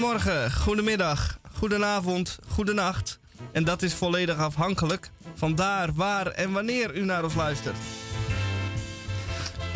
[0.00, 3.18] Goedemorgen, goedemiddag, goedenavond, goedenacht.
[3.52, 7.76] En dat is volledig afhankelijk van daar, waar en wanneer u naar ons luistert.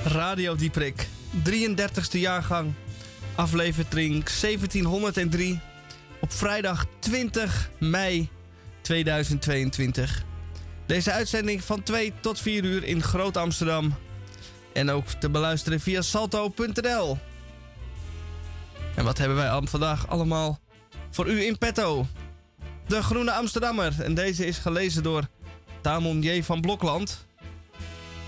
[0.05, 1.07] Radio Dieprik,
[1.49, 2.73] 33ste jaargang,
[3.35, 5.61] aflevering 1703,
[6.21, 8.29] op vrijdag 20 mei
[8.81, 10.25] 2022.
[10.87, 13.95] Deze uitzending van 2 tot 4 uur in Groot Amsterdam.
[14.73, 17.19] En ook te beluisteren via salto.nl.
[18.95, 20.61] En wat hebben wij vandaag allemaal
[21.11, 22.07] voor u in petto?
[22.87, 24.01] De Groene Amsterdammer.
[24.01, 25.29] En deze is gelezen door
[25.81, 26.43] Tamon J.
[26.43, 27.27] van Blokland.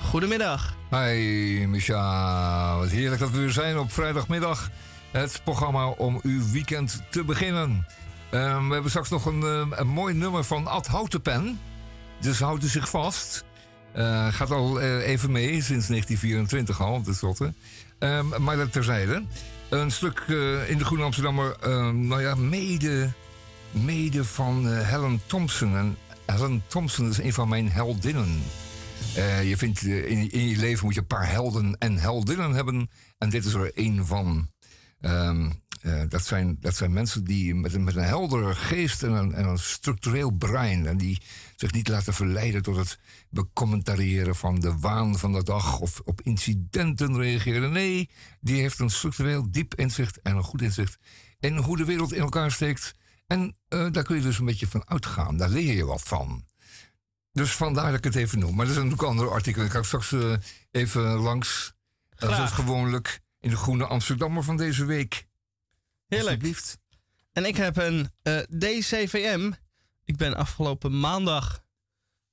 [0.02, 0.76] Goedemiddag.
[0.90, 4.70] Hi Micha, wat heerlijk dat we weer zijn op vrijdagmiddag.
[5.10, 7.86] Het programma om uw weekend te beginnen.
[8.30, 11.60] Ehm, we hebben straks nog een, eh, een mooi nummer van Ad Houtenpen.
[12.20, 13.44] Dus houdt u zich vast.
[13.96, 17.52] Uh, gaat al uh, even mee, sinds 1924 al, tenslotte.
[17.98, 19.22] Um, maar dat terzijde.
[19.68, 23.12] Een stuk uh, in de Groene Amsterdammer, ehm, nou ja, mede,
[23.70, 25.76] mede van Helen Thompson.
[25.76, 28.42] En Helen Thompson is een van mijn heldinnen.
[29.44, 32.90] je vindt in, in, je leven moet je een paar helden en heldinnen hebben.
[33.18, 34.48] En dit is er één van.
[35.00, 39.12] Um, uh, dat, zijn, dat zijn mensen die met een, met een heldere geest en
[39.12, 40.86] een, en een structureel brein.
[40.86, 41.20] En die
[41.56, 42.98] zich niet laten verleiden tot het
[43.30, 47.72] becommentariëren van de waan van de dag of op incidenten reageren.
[47.72, 50.98] Nee, die heeft een structureel diep inzicht en een goed inzicht
[51.38, 52.94] in hoe de wereld in elkaar steekt.
[53.26, 55.36] En uh, daar kun je dus een beetje van uitgaan.
[55.36, 56.44] Daar leer je wat van.
[57.32, 58.54] Dus vandaar dat ik het even noem.
[58.54, 59.66] Maar er zijn ook andere artikelen.
[59.66, 60.36] Ik ga straks uh,
[60.70, 61.74] even langs.
[62.16, 65.26] Zoals gewoonlijk in de Groene Amsterdammer van deze week.
[66.06, 66.64] Heerlijk.
[67.32, 69.52] En ik heb een uh, DCVM.
[70.04, 71.64] Ik ben afgelopen maandag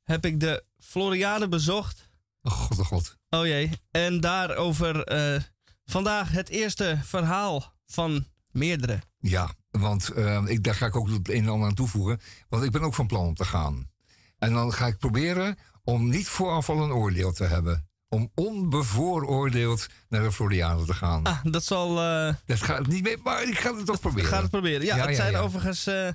[0.04, 2.10] heb ik de Floriade bezocht.
[2.42, 3.18] Oh god, oh god.
[3.30, 3.70] Oh jee.
[3.92, 5.42] En daarover uh,
[5.86, 9.02] vandaag het eerste verhaal van meerdere.
[9.20, 12.20] Ja, want uh, ik, daar ga ik ook het een en ander aan toevoegen.
[12.50, 13.92] Want ik ben ook van plan om te gaan.
[14.38, 19.88] En dan ga ik proberen om niet vooraf al een oordeel te hebben om onbevooroordeeld
[20.10, 21.24] naar de Floriade te gaan.
[21.24, 22.04] Ah, dat zal...
[22.04, 22.34] Uh...
[22.46, 24.30] Dat gaat niet mee, maar ik ga het toch proberen.
[24.30, 24.86] Ga het proberen.
[24.86, 26.14] Ja, het zijn overigens uh, eh,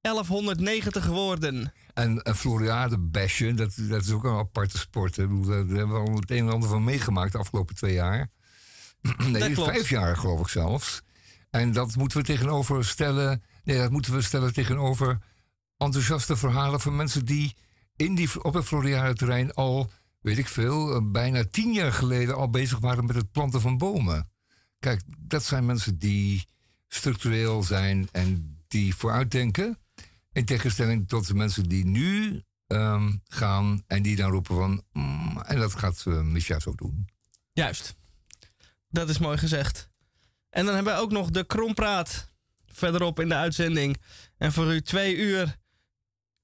[0.00, 1.72] 1190 woorden.
[1.94, 5.16] En een Floriade basje, dat, dat is ook een aparte sport.
[5.16, 5.26] Hè.
[5.40, 8.30] Daar hebben we al het een en ander van meegemaakt de afgelopen twee jaar.
[9.26, 11.02] nee, vijf jaar geloof ik zelfs.
[11.50, 13.42] En dat moeten we tegenover stellen...
[13.64, 15.18] Nee, dat moeten we stellen tegenover
[15.76, 17.56] enthousiaste verhalen van mensen die
[17.96, 19.90] in die, op het Floriade terrein al
[20.20, 23.78] weet ik veel, eh, bijna tien jaar geleden al bezig waren met het planten van
[23.78, 24.30] bomen.
[24.78, 26.46] Kijk, dat zijn mensen die
[26.88, 29.78] structureel zijn en die vooruitdenken.
[30.32, 34.82] In tegenstelling tot de mensen die nu um, gaan en die dan roepen van.
[34.92, 37.08] Mm, en dat gaat uh, zo doen.
[37.52, 37.96] Juist.
[38.88, 39.90] Dat is mooi gezegd.
[40.50, 42.30] En dan hebben we ook nog de Krompraat
[42.66, 43.96] verderop in de uitzending.
[44.36, 45.56] En voor u twee uur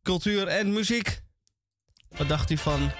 [0.02, 1.22] cultuur en muziek.
[2.08, 2.92] Wat dacht u van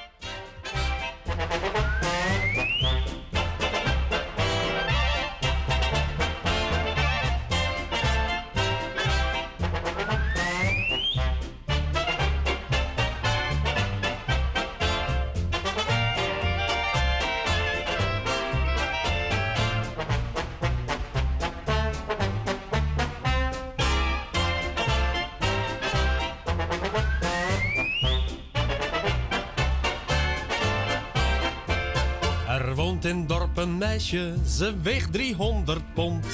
[33.12, 36.26] in dorp een meisje, ze weegt 300 pond.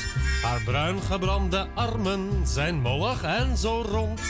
[0.42, 4.20] Haar bruin gebrande armen zijn mollig en zo rond.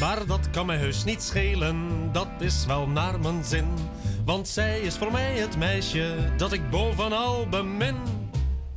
[0.00, 3.68] Maar dat kan mij heus niet schelen, dat is wel naar mijn zin.
[4.24, 7.96] Want zij is voor mij het meisje dat ik bovenal bemin.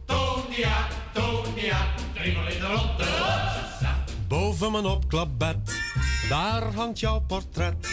[0.05, 3.05] Tonia, Tonia, driemaal in de ronde.
[4.27, 5.81] Boven mijn opklapbed,
[6.29, 7.89] daar hangt jouw portret.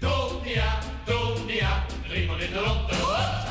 [0.00, 3.45] Tonia, Tonia, driemaal in de ronde.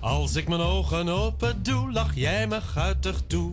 [0.00, 3.52] Als ik mijn ogen open doe, lach jij me guitig toe.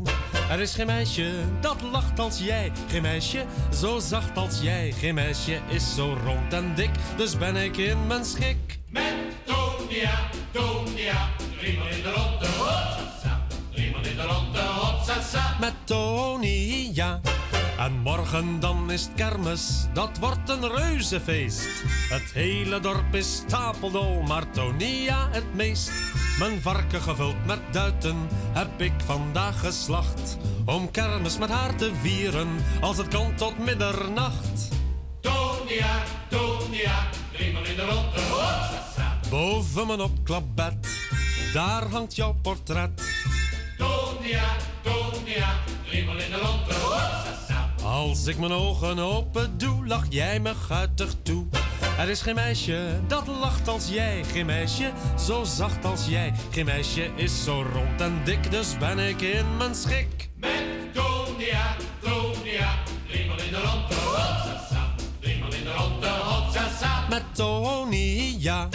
[0.49, 4.91] Er is geen meisje dat lacht als jij, geen meisje zo zacht als jij.
[4.91, 8.79] Geen meisje is zo rond en dik, dus ben ik in mijn schik.
[8.89, 9.13] Met
[9.45, 11.29] Tonia, Tonia,
[11.59, 13.45] driemaal in de ronde, hopsasa.
[13.71, 15.57] Driemaal in de ronde, hopsasa.
[15.59, 17.19] Met Tonia.
[17.77, 21.67] En morgen dan is het kermis, dat wordt een reuzefeest.
[22.09, 25.91] Het hele dorp is stapeldol, maar Tonia het meest.
[26.39, 30.37] Mijn varken gevuld met duiten heb ik vandaag geslacht.
[30.65, 32.47] Om kermis met haar te vieren,
[32.81, 34.69] als het kan tot middernacht.
[35.21, 38.19] Tonia, Tonia, driemaal in de ronde.
[39.29, 40.87] Boven mijn opklapbed,
[41.53, 43.01] daar hangt jouw portret.
[43.77, 45.55] Tonia, Tonia,
[45.85, 46.73] driemaal in de ronde.
[47.83, 51.45] Als ik mijn ogen open doe, lach jij me guitig toe.
[51.97, 56.33] Er is geen meisje dat lacht als jij, geen meisje zo zacht als jij.
[56.51, 60.29] Geen meisje is zo rond en dik, dus ben ik in mijn schik.
[60.35, 62.73] Met Tonia, Tonia,
[63.07, 63.95] driemaal in de ronde.
[63.95, 66.07] Hotsa, driemaal in de ronde.
[66.07, 68.67] Hotsa, Met Tony, ja.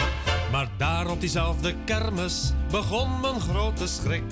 [0.51, 4.23] Maar daar op diezelfde kermis begon mijn grote schrik.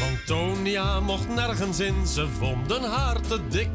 [0.00, 3.70] Want Tonia mocht nergens in, ze vonden haar te dik.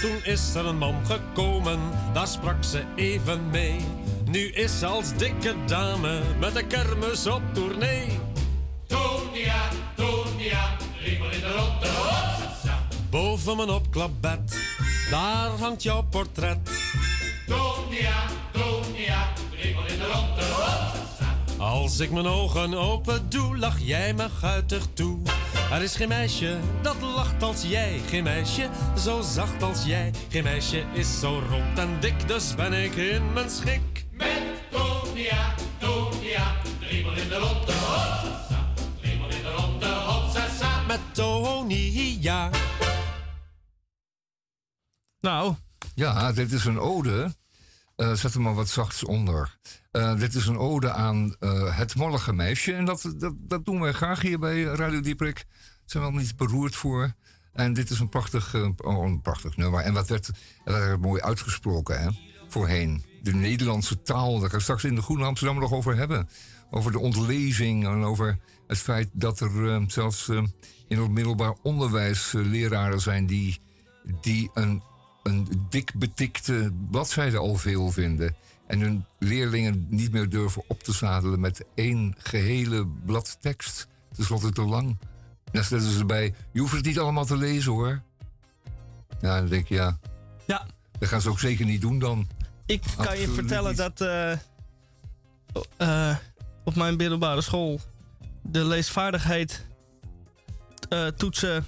[0.00, 1.78] Toen is er een man gekomen,
[2.12, 3.80] daar sprak ze even mee.
[4.24, 8.18] Nu is ze als dikke dame met de kermis op tournee.
[8.86, 9.62] Tonia,
[9.96, 11.46] Tonia, driemaal in de.
[11.46, 14.58] Hotsa, Boven mijn opklapbed,
[15.10, 16.58] daar hangt jouw portret.
[17.46, 18.22] Tonia,
[18.52, 20.04] Tonia, driemaal in de.
[20.04, 25.18] Hotsa, Als ik mijn ogen open doe, lach jij me guitig toe.
[25.72, 28.68] Er is geen meisje dat lacht als jij, geen meisje
[28.98, 30.12] zo zacht als jij.
[30.28, 34.06] Geen meisje is zo rond en dik, dus ben ik in mijn schik.
[34.10, 37.72] Met Tonia, Tonia, driemaal in de ronde.
[37.72, 39.86] Hotsa, driemaal in de ronde.
[39.86, 42.50] Hotsa, Met Tony, ja.
[45.20, 45.54] Nou,
[45.94, 47.34] Ja, dit is een ode.
[47.98, 49.58] Eh, zet er maar wat zachts onder.
[49.90, 52.72] Eh, dit is een ode aan eh, het mollige meisje.
[52.72, 55.46] En dat, dat, dat doen wij graag hier bij Radio Dieprik.
[55.84, 57.12] Zijn we wel niet beroerd voor.
[57.52, 59.80] En dit is een prachtig, oh, een prachtig nummer.
[59.80, 60.30] En wat werd,
[60.64, 62.08] werd mooi uitgesproken hè?
[62.48, 63.04] voorheen.
[63.22, 66.28] De Nederlandse taal, daar gaan we straks in de Groene Amsterdam nog over hebben.
[66.70, 70.28] Over de ontlezing en over het feit dat er zelfs
[70.88, 73.60] in het middelbaar onderwijs leraren zijn die,
[74.20, 74.82] die een,
[75.28, 78.34] een dik betikte bladzijde al veel vinden.
[78.66, 83.88] En hun leerlingen niet meer durven op te zadelen met één gehele blad tekst.
[84.08, 84.96] Het is altijd te lang.
[85.52, 88.02] Dan zetten ze erbij, je hoeft het niet allemaal te lezen hoor.
[89.20, 89.98] Ja, dan denk je, ja,
[90.46, 90.66] ja,
[90.98, 92.28] dat gaan ze ook zeker niet doen dan.
[92.66, 93.76] ik kan je vertellen niet.
[93.76, 94.32] dat eh,
[95.76, 96.16] eh,
[96.64, 97.80] op mijn middelbare school
[98.42, 99.64] de leesvaardigheid
[100.88, 101.66] eh, toetsen.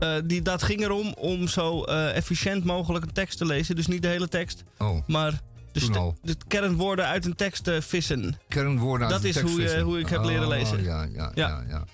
[0.00, 3.76] Eh, die, dat ging erom om zo eh, efficiënt mogelijk een tekst te lezen.
[3.76, 5.40] Dus niet de hele tekst, Oh, maar
[5.72, 8.38] de, kernwoorden uit een tekst te vissen.
[8.48, 9.84] kernwoorden uit Dat is tekst hoe je- vissen.
[9.84, 10.82] hoe ik heb leren Oh, lezen.
[10.82, 11.30] Ja, ja, ja.
[11.34, 11.64] Ja.
[11.68, 11.84] ja,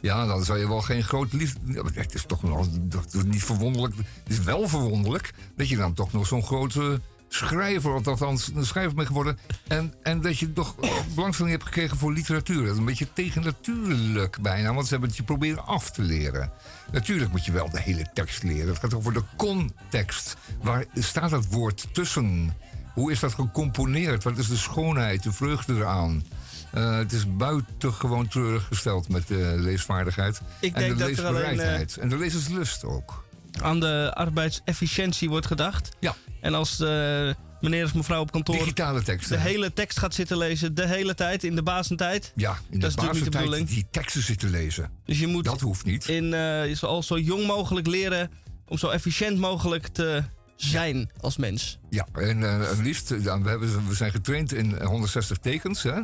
[0.00, 0.26] ja.
[0.26, 1.60] dan zou je wel geen groot liefde...
[1.94, 3.94] Het is toch nog dat is niet verwonderlijk.
[3.96, 7.00] Het is wel verwonderlijk dat je dan toch nog zo'n grote
[7.34, 7.94] schrijver...
[7.94, 9.38] of althans een schrijver bent geworden...
[9.68, 10.74] En, en dat je toch
[11.14, 12.62] belangstelling hebt gekregen voor literatuur.
[12.62, 14.74] Dat is een beetje tegennatuurlijk bijna...
[14.74, 16.52] want ze hebben het je proberen af te leren.
[16.92, 18.68] Natuurlijk moet je wel de hele tekst leren.
[18.68, 20.36] Het gaat over de context.
[20.62, 22.56] Waar staat dat woord tussen?
[22.94, 24.24] Hoe is dat gecomponeerd?
[24.24, 26.24] Wat is de schoonheid, de vreugde eraan?
[26.72, 30.40] Eh, het is buitengewoon treurig gesteld met de leesvaardigheid.
[30.60, 31.96] Ik en denk de dat er alleen, eh, leesbereidheid.
[31.96, 33.21] En de lezerslust ook.
[33.60, 35.96] Aan de arbeidsefficiëntie wordt gedacht.
[36.00, 39.36] Ja, En als de meneer of mevrouw op kantoor digitale teksten.
[39.36, 42.32] de hele tekst gaat zitten lezen, de hele tijd, in de basentijd.
[42.34, 44.90] ja, in dat de is natuurlijk niet de basentijd die teksten zitten lezen.
[45.04, 46.08] Dus je moet Dat hoeft niet.
[46.08, 48.30] in, eh, al zo jong mogelijk leren
[48.68, 50.22] om zo efficiënt mogelijk te
[50.56, 51.78] zijn als mens.
[51.90, 56.00] Ja, en eh, het liefst, eh, we, hebben, we zijn getraind in 160 tekens, hè?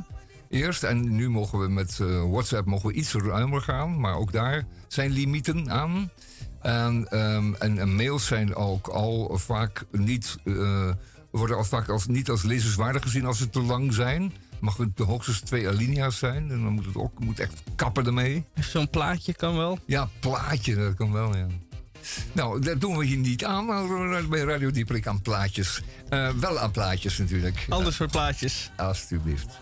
[0.50, 4.32] Eerst, en nu mogen we met eh, WhatsApp mogen we iets ruimer gaan, maar ook
[4.32, 6.10] daar zijn limieten aan.
[6.68, 10.90] En, ehm, en, en mails zijn ook al vaak niet, eh,
[11.30, 14.32] worden al vaak als, niet als lezenswaardig gezien als ze te lang zijn.
[14.60, 18.06] Mag het de hoogstens twee alinea's zijn en dan moet het ook moet echt kappen
[18.06, 18.44] ermee.
[18.60, 19.78] Zo'n plaatje kan wel.
[19.84, 21.46] Ja, plaatje, dat kan wel, ja.
[22.32, 25.82] Nou, dat doen we hier niet aan maar bij Radio Dieperik aan plaatjes.
[26.08, 27.66] Eh, wel aan plaatjes natuurlijk.
[27.68, 28.70] Anders voor plaatjes.
[28.76, 29.58] Ja, alsjeblieft.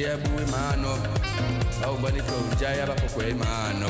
[0.00, 0.96] Njia buwe maano.
[1.84, 3.88] Au bani ko jaya ba kokwe maano.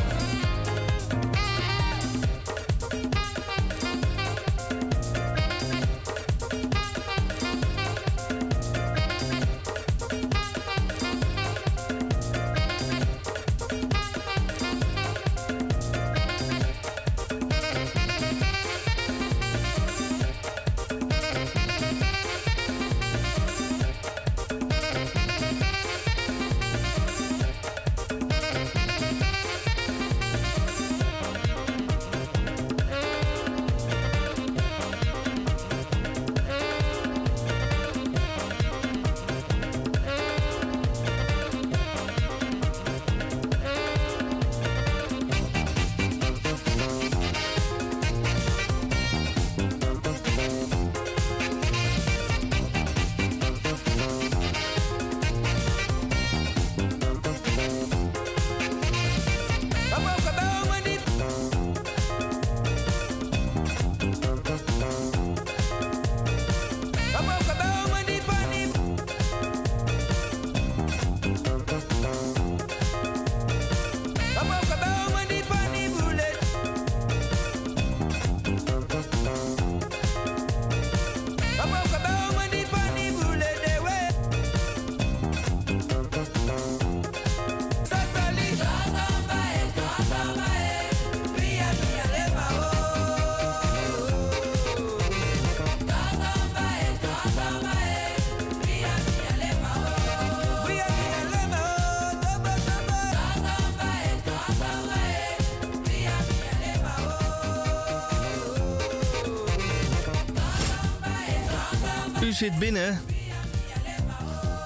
[112.40, 113.00] Zit binnen.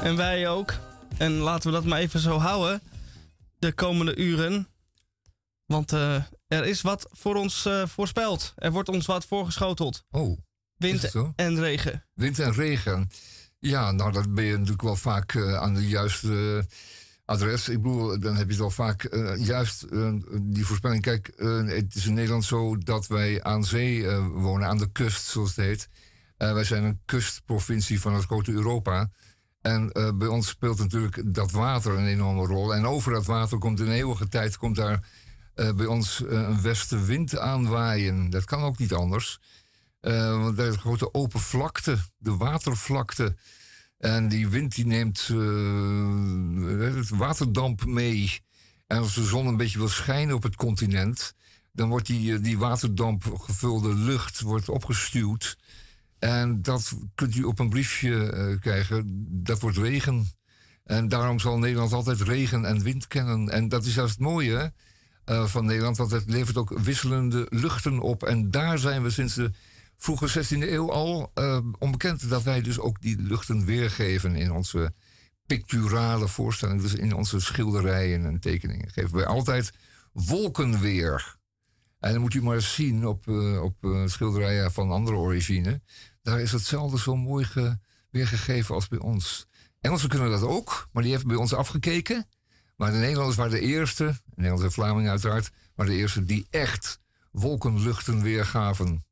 [0.01, 0.75] En wij ook.
[1.19, 2.83] En laten we dat maar even zo houden.
[3.59, 4.69] De komende uren.
[5.67, 6.15] Want uh,
[6.47, 8.53] er is wat voor ons uh, voorspeld.
[8.57, 10.05] Er wordt ons wat voorgeschoteld.
[10.11, 10.39] Oh.
[10.77, 12.05] Wind en regen.
[12.13, 13.11] Wind en regen.
[13.59, 16.67] Ja, nou, dat ben je natuurlijk wel vaak uh, aan de juiste
[17.25, 17.69] adres.
[17.69, 19.87] Ik bedoel, dan heb je het wel vaak juist
[20.43, 21.03] die voorspelling.
[21.03, 21.33] Kijk,
[21.67, 25.65] het is in Nederland zo dat wij aan zee wonen, aan de kust, zoals het
[25.65, 25.89] heet.
[26.37, 29.11] Wij zijn een kustprovincie van het grote Europa.
[29.61, 32.75] En bij ons speelt natuurlijk dat water een enorme rol.
[32.75, 35.09] En over dat water komt in eeuwige tijd komt daar
[35.55, 38.31] uh, bij ons uh, een westenwind aanwaaien.
[38.31, 39.41] Dat kan ook niet anders.
[40.01, 43.37] Want er is een grote open vlakte, de watervlakte.
[43.99, 45.29] En die wind die neemt
[47.09, 48.41] waterdamp mee.
[48.87, 51.35] En als de zon een beetje wil schijnen op het continent,
[51.73, 55.57] dan wordt die, die waterdamp gevulde lucht wordt opgestuwd.
[56.25, 59.05] En dat kunt u op een briefje krijgen.
[59.43, 60.27] Dat wordt regen.
[60.85, 63.49] En daarom zal Nederland altijd regen en wind kennen.
[63.49, 64.73] En dat is juist het mooie.
[65.27, 65.97] Uh, van Nederland.
[65.97, 68.23] Want het levert ook wisselende luchten op.
[68.23, 69.51] En daar zijn we sinds de
[69.97, 74.93] vroege 16e eeuw al uh, onbekend dat wij dus ook die luchten weergeven in onze
[75.47, 76.83] picturale voorstellingen.
[76.83, 79.73] Dus in onze schilderijen en tekeningen geven wij altijd
[80.13, 81.37] wolkenweer.
[82.01, 83.29] En dan moet u maar eens zien op,
[83.63, 83.77] op
[84.07, 85.81] schilderijen van andere origine.
[86.25, 87.79] Daar is hetzelfde zo mooi ge,
[88.11, 89.47] weergegeven als bij ons.
[89.81, 92.27] Engelsen kunnen dat ook, maar die hebben bij ons afgekeken.
[92.77, 96.99] Maar de Nederlanders waren de eerste, de Nederlandse Vlamingen uiteraard, maar de eerste die echt
[97.31, 99.05] wolkenluchten weergaven.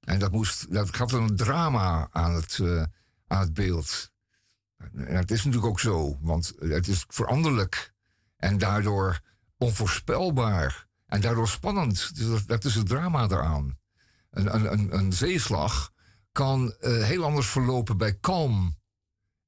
[0.00, 2.82] En dat, moest, dat gaf een drama aan het, uh,
[3.26, 4.10] aan het beeld.
[4.78, 7.92] En het is natuurlijk ook zo, want het is veranderlijk
[8.36, 9.20] en daardoor
[9.56, 12.16] onvoorspelbaar en daardoor spannend.
[12.16, 13.78] Dus dat, dat is het drama eraan.
[14.30, 15.92] Een, een, een zeeslag
[16.38, 18.76] kan uh, heel anders verlopen bij kalm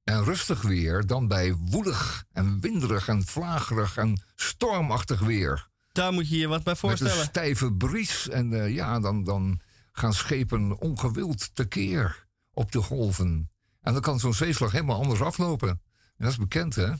[0.03, 5.69] en rustig weer dan bij woelig en winderig en vlagerig en stormachtig weer.
[5.91, 7.13] Daar moet je je wat bij voorstellen.
[7.13, 12.81] Met een stijve bries en uh, ja, dan, dan gaan schepen ongewild tekeer op de
[12.81, 13.49] golven.
[13.81, 15.69] En dan kan zo'n zeeslag helemaal anders aflopen.
[15.69, 15.79] En
[16.17, 16.91] dat is bekend, hè?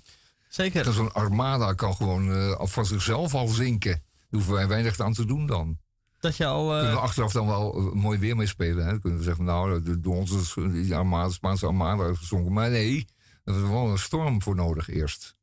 [0.49, 0.93] Zeker.
[0.93, 3.91] Zo'n armada kan gewoon uh, van zichzelf al zinken.
[3.91, 5.79] Daar hoeven wij weinig aan te doen dan.
[6.21, 6.69] Dat je al.
[6.69, 8.83] Kunnen we achteraf dan wel uh, mooi weer mee spelen.
[8.83, 8.89] Hè?
[8.89, 12.53] Dan kunnen we zeggen, nou, door onze die armada, Spaanse armada gezonken.
[12.53, 13.07] Maar nee,
[13.43, 15.35] daar is wel een storm voor nodig eerst.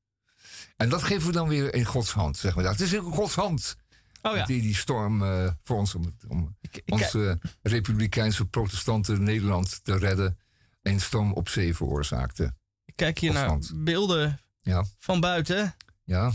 [0.77, 2.65] En dat geven we dan weer in Gods hand, zeg maar.
[2.65, 3.77] Dat is in Gods hand.
[4.23, 4.45] Oh ja.
[4.45, 9.97] Die, die storm uh, voor ons, om, om ik, ik, onze republikeinse protestanten Nederland te
[9.97, 10.39] redden,
[10.83, 12.55] een storm op zee veroorzaakte.
[12.85, 14.85] Ik kijk hier naar beelden ja.
[14.99, 15.75] van buiten.
[16.05, 16.33] Ja.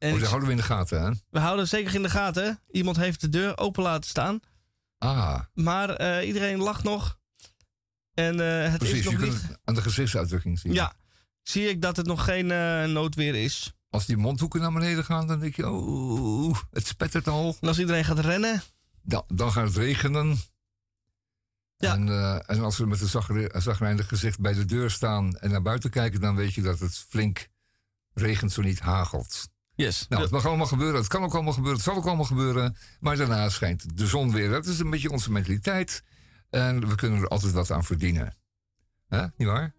[0.00, 1.10] En oh, dat houden we in de gaten, hè?
[1.30, 2.60] We houden zeker in de gaten.
[2.70, 4.40] Iemand heeft de deur open laten staan.
[4.98, 5.40] Ah.
[5.54, 7.18] Maar uh, iedereen lacht nog.
[8.14, 9.28] En uh, het Precies, is nog je niet...
[9.28, 10.72] kunt het aan de gezichtsuitdrukking zien.
[10.72, 10.92] Ja,
[11.42, 13.72] zie ik dat het nog geen uh, noodweer is.
[13.90, 17.56] Als die mondhoeken naar beneden gaan, dan denk je, oh, het spettert al.
[17.60, 18.62] En als iedereen gaat rennen?
[19.02, 20.38] Dan, dan gaat het regenen.
[21.76, 21.94] Ja.
[21.94, 22.08] En,
[22.46, 26.20] en als we met een zagrijnig gezicht bij de deur staan en naar buiten kijken,
[26.20, 27.48] dan weet je dat het flink
[28.14, 29.48] regent, zo niet hagelt.
[29.80, 30.06] Yes.
[30.08, 30.96] Nou, het mag allemaal gebeuren.
[30.96, 31.76] Het kan ook allemaal gebeuren.
[31.76, 32.76] Het zal ook allemaal gebeuren.
[33.00, 34.50] Maar daarna schijnt de zon weer.
[34.50, 36.02] Dat is een beetje onze mentaliteit.
[36.50, 38.36] En we kunnen er altijd wat aan verdienen.
[39.08, 39.26] Hè?
[39.36, 39.74] Niet waar?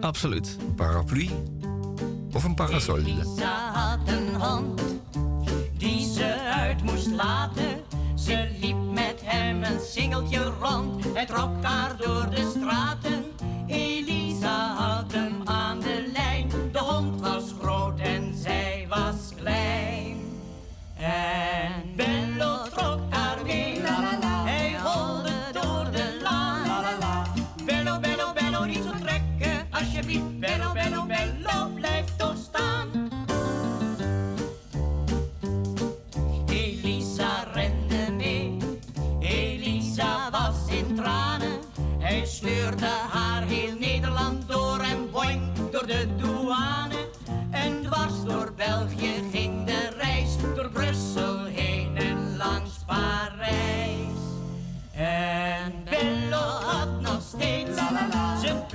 [0.00, 0.56] Absoluut.
[0.60, 1.28] Een paraplu
[2.32, 2.98] of een parasol.
[2.98, 4.82] Elisa had een hond
[5.76, 7.82] die ze uit moest laten.
[8.16, 11.04] Ze liep met hem een singeltje rond.
[11.14, 13.23] Hij trok haar door de straten.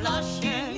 [0.01, 0.68] 那些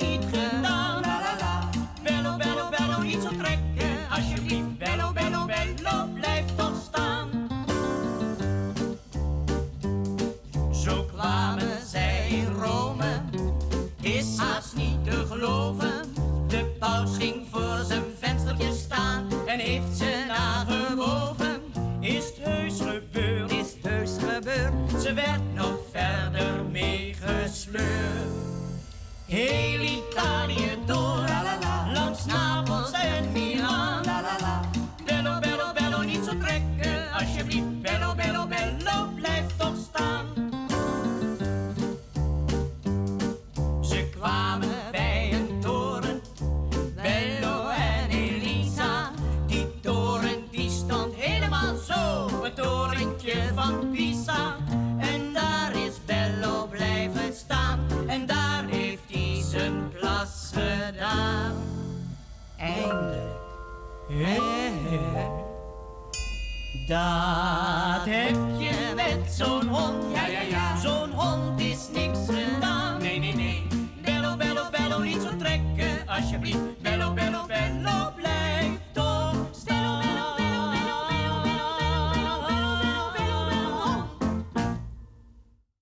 [66.86, 70.14] Dat heb je met zo'n hond.
[70.14, 70.80] Ja, ja, ja.
[70.80, 73.02] Zo'n hond is niks gedaan.
[73.02, 73.66] Nee, nee, nee.
[74.02, 76.82] Bello, bello, bello, niet zo trekken, alsjeblieft.
[76.82, 80.00] Bello, bello, bello, blijf toch staan.
[80.00, 84.06] Bello, bello, bello, bello, bello, bello, bello, bello,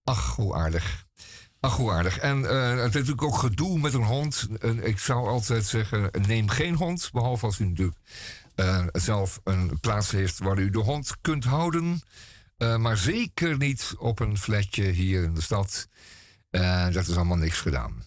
[0.04, 1.06] Ach, hoe aardig.
[1.60, 2.18] Ach, hoe aardig.
[2.18, 4.48] En het is natuurlijk ook gedoe met een hond.
[4.60, 7.98] En ik zou altijd zeggen, neem geen hond, behalve als u natuurlijk
[8.60, 12.02] eh, zelf een plaats heeft waar u de hond kunt houden.
[12.56, 15.88] Eh, maar zeker niet op een flatje hier in de stad.
[16.50, 18.04] Eh, dat is allemaal niks gedaan.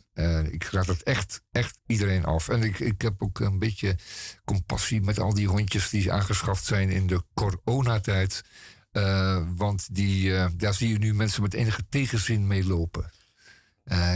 [0.52, 2.50] Ik raad het echt, echt iedereen af.
[2.50, 3.98] En ik, ik heb ook een beetje
[4.46, 8.44] compassie met al die hondjes die aangeschaft zijn in de coronatijd.
[9.56, 13.12] Want die, daar zie je nu mensen met enige tegenzin mee lopen.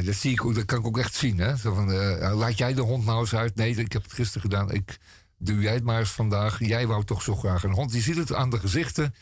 [0.04, 1.38] Dat, zie ik ook, dat kan ik ook echt zien.
[1.38, 1.58] Hè?
[1.58, 1.92] Zo van,
[2.34, 3.56] laat jij de hond nou eens uit?
[3.56, 4.72] Nee, ik heb het gisteren gedaan.
[4.72, 4.98] Ik,
[5.38, 6.60] doe jij het maar eens vandaag.
[6.60, 7.94] Jij wou toch zo graag een hond.
[7.94, 9.16] Je ziet het aan de gezichten.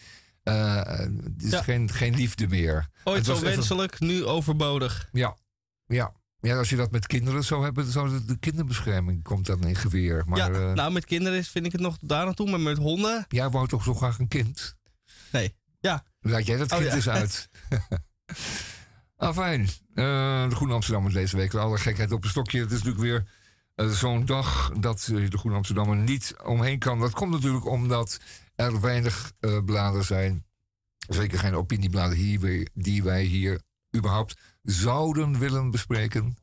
[0.43, 1.61] Eh, het is Ja.
[1.63, 2.89] geen, geen liefde meer.
[3.03, 5.09] Ooit zo even- wenselijk, nu overbodig.
[5.11, 5.37] Ja,
[5.85, 6.13] ja.
[6.39, 9.75] Ja, als je dat met kinderen zou hebben, zou de, de kinderbescherming komt dan in
[9.75, 10.23] geweer.
[10.27, 12.77] Maar ja, eh, nou met kinderen is- vind ik het nog daar naartoe, maar met
[12.77, 14.75] honden, jij wou toch zo graag een kind?
[15.31, 15.55] nee.
[15.79, 16.95] Ja, Laat jij dat Oh, kind ja.
[16.95, 17.49] eens uit.
[19.17, 19.61] ah, fijn.
[19.93, 21.53] Eh, de Groene Amsterdammer deze week.
[21.53, 22.59] Alle gekheid op een stokje.
[22.59, 23.29] Het is natuurlijk weer
[23.75, 26.99] zo'n dag dat eh, de Groene Amsterdammer niet omheen kan.
[26.99, 28.19] Dat komt natuurlijk omdat
[28.55, 30.45] er weinig eh, bladen zijn.
[31.07, 33.61] Zeker geen opiniebladen hier, die wij hier
[33.95, 36.37] überhaupt zouden willen bespreken.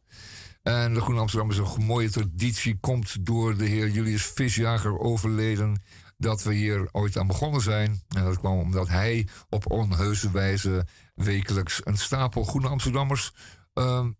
[0.63, 2.79] En de Groene Amsterdammer is een mooie traditie.
[2.81, 5.83] Komt door de heer Julius Visjager overleden
[6.17, 8.03] dat we hier ooit aan begonnen zijn.
[8.09, 13.33] En dat kwam omdat hij op onheuse wijze wekelijks een stapel Groene Amsterdammers
[13.73, 14.11] ehm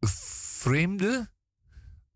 [0.00, 1.30] ontvreemde,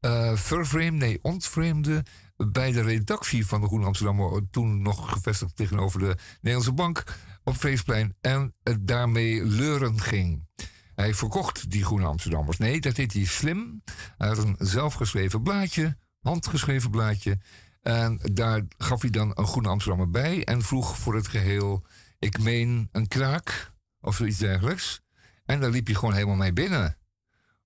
[0.01, 2.05] eh vervreemde, nee, ontvreemde
[2.37, 7.05] bij de redactie van de Groene Amsterdammer, toen nog gevestigd tegenover de Nederlandse Bank
[7.45, 10.47] op Feestplein, en eh, daarmee leuren ging.
[10.95, 12.59] Hij verkocht die Groene Amsterdammers.
[12.59, 13.83] Nee, dat deed hij slim.
[14.17, 17.39] Hij had een zelfgeschreven blaadje, handgeschreven blaadje.
[17.83, 21.85] En daar gaf hij dan een Groene Amsterdammer bij en vroeg voor het geheel,
[22.19, 25.01] ik meen een kraak of zoiets dergelijks.
[25.45, 26.98] En daar liep hij gewoon helemaal mee binnen.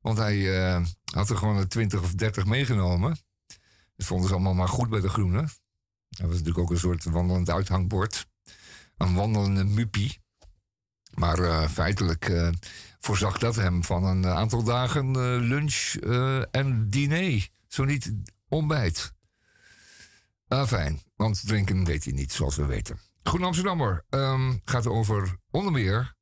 [0.02, 0.84] Want hij eh,
[1.14, 3.16] had er gewoon een 20 of 30 meegenomen.
[3.96, 5.40] Dat vonden ze allemaal maar goed bij de Groene.
[6.08, 8.26] Dat was natuurlijk ook een soort wandelend uithangbord.
[8.96, 10.20] Een wandelende muppie.
[11.14, 12.48] Maar eh, feitelijk eh,
[12.98, 15.10] voorzag dat hem van een aantal dagen
[15.46, 15.94] lunch
[16.50, 17.48] en diner.
[17.68, 18.14] Zo niet
[18.48, 19.14] ontbijt.
[20.48, 22.98] Ah, fijn, want drinken weet hij niet, zoals we weten.
[23.22, 26.14] Groen Amsterdammer ehm, gaat over onder meer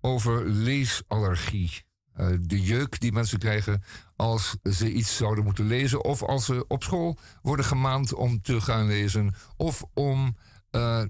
[0.00, 1.86] over leesallergie.
[2.18, 3.82] Eh, de jeuk die mensen krijgen
[4.16, 6.04] als ze iets zouden moeten lezen.
[6.04, 9.34] Of als ze op school worden gemaand om te gaan lezen.
[9.56, 10.36] Of om
[10.70, 11.02] eh,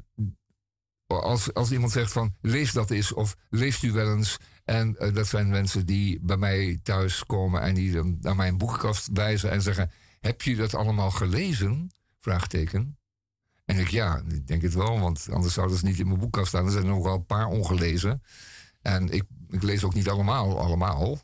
[1.07, 4.37] als, als iemand zegt van lees dat eens of leest u wel eens.
[4.64, 8.59] En eh, dat zijn mensen die bij mij thuis komen en die dan naar mijn
[8.59, 9.90] boekenkast wijzen en zeggen:
[10.21, 11.90] Heb je dat allemaal gelezen?
[12.18, 12.99] Vraagteken.
[13.64, 16.49] En ik ja, ik denk het wel, want anders zouden ze niet in mijn boekkast
[16.49, 16.66] staan.
[16.66, 18.23] Er zijn nog wel een paar ongelezen.
[18.83, 21.19] En ik, ik lees ook niet allemaal, allemaal.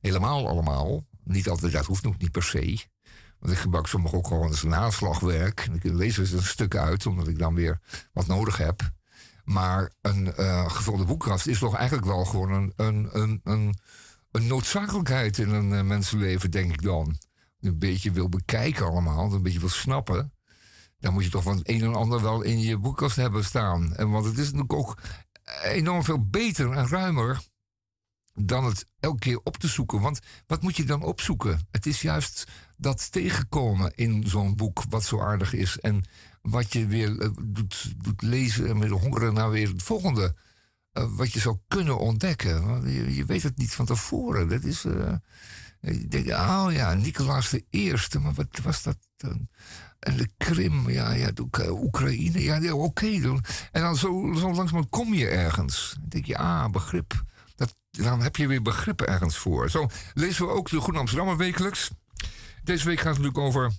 [0.00, 1.04] Helemaal allemaal.
[1.24, 2.84] Niet altijd, dat hoeft nog niet per se.
[3.38, 5.60] Want ik gebruik sommige ook gewoon als naslagwerk.
[5.60, 7.80] En ik lees er een stuk uit, omdat ik dan weer
[8.12, 8.90] wat nodig heb.
[9.44, 13.78] Maar een eh, gevulde boekkast is toch eigenlijk wel gewoon een, een, een, een,
[14.30, 17.16] een noodzakelijkheid in een eh, mensenleven, denk ik dan.
[17.60, 20.32] Een beetje wil bekijken allemaal, een beetje wil snappen.
[20.98, 23.96] Dan moet je toch van het een en ander wel in je boekkast hebben staan.
[23.96, 24.98] En want het is natuurlijk ook
[25.62, 27.40] enorm veel beter en ruimer
[28.46, 30.00] dan het elke keer op te zoeken.
[30.00, 31.60] Want wat moet je dan opzoeken?
[31.70, 32.44] Het is juist
[32.76, 35.78] dat tegenkomen in zo'n boek wat zo aardig is.
[35.78, 36.04] En
[36.42, 40.34] wat je weer eh, doet, doet lezen en weer hongeren naar weer het volgende.
[40.92, 42.82] eh, wat je zou kunnen ontdekken.
[42.92, 44.48] Je, je weet het niet van tevoren.
[44.48, 44.84] Dat is.
[44.84, 45.14] eh,
[45.80, 49.48] je denkt, oh ja, Nicolaas de Eerste, maar wat was dat dan?
[49.98, 51.30] En de Krim, ja, ja,
[51.70, 53.06] Oekraïne, ja, ja, oké.
[53.06, 55.94] En dan zo, zo langzamerhand kom je ergens.
[56.00, 57.24] Dan denk je, ah, begrip.
[57.60, 59.70] Dat, dan heb je weer begrip ergens voor.
[59.70, 61.90] Zo lezen we ook de Groene Amsterdammer wekelijks.
[62.62, 63.72] Deze week gaat het natuurlijk over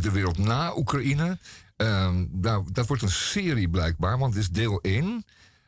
[0.00, 1.38] de wereld na Oekraïne.
[1.76, 5.24] Ehm, nou, dat wordt een serie blijkbaar, want het is deel 1.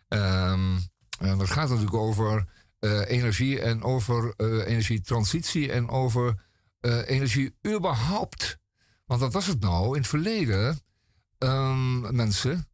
[0.09, 0.77] Ehm,
[1.19, 2.47] en dat gaat natuurlijk over
[2.79, 6.35] eh, energie en over eh, energietransitie en over
[6.81, 8.59] eh, energie überhaupt.
[9.07, 9.87] Want wat was het nou?
[9.87, 10.81] In het verleden,
[11.39, 12.69] ehm, mensen,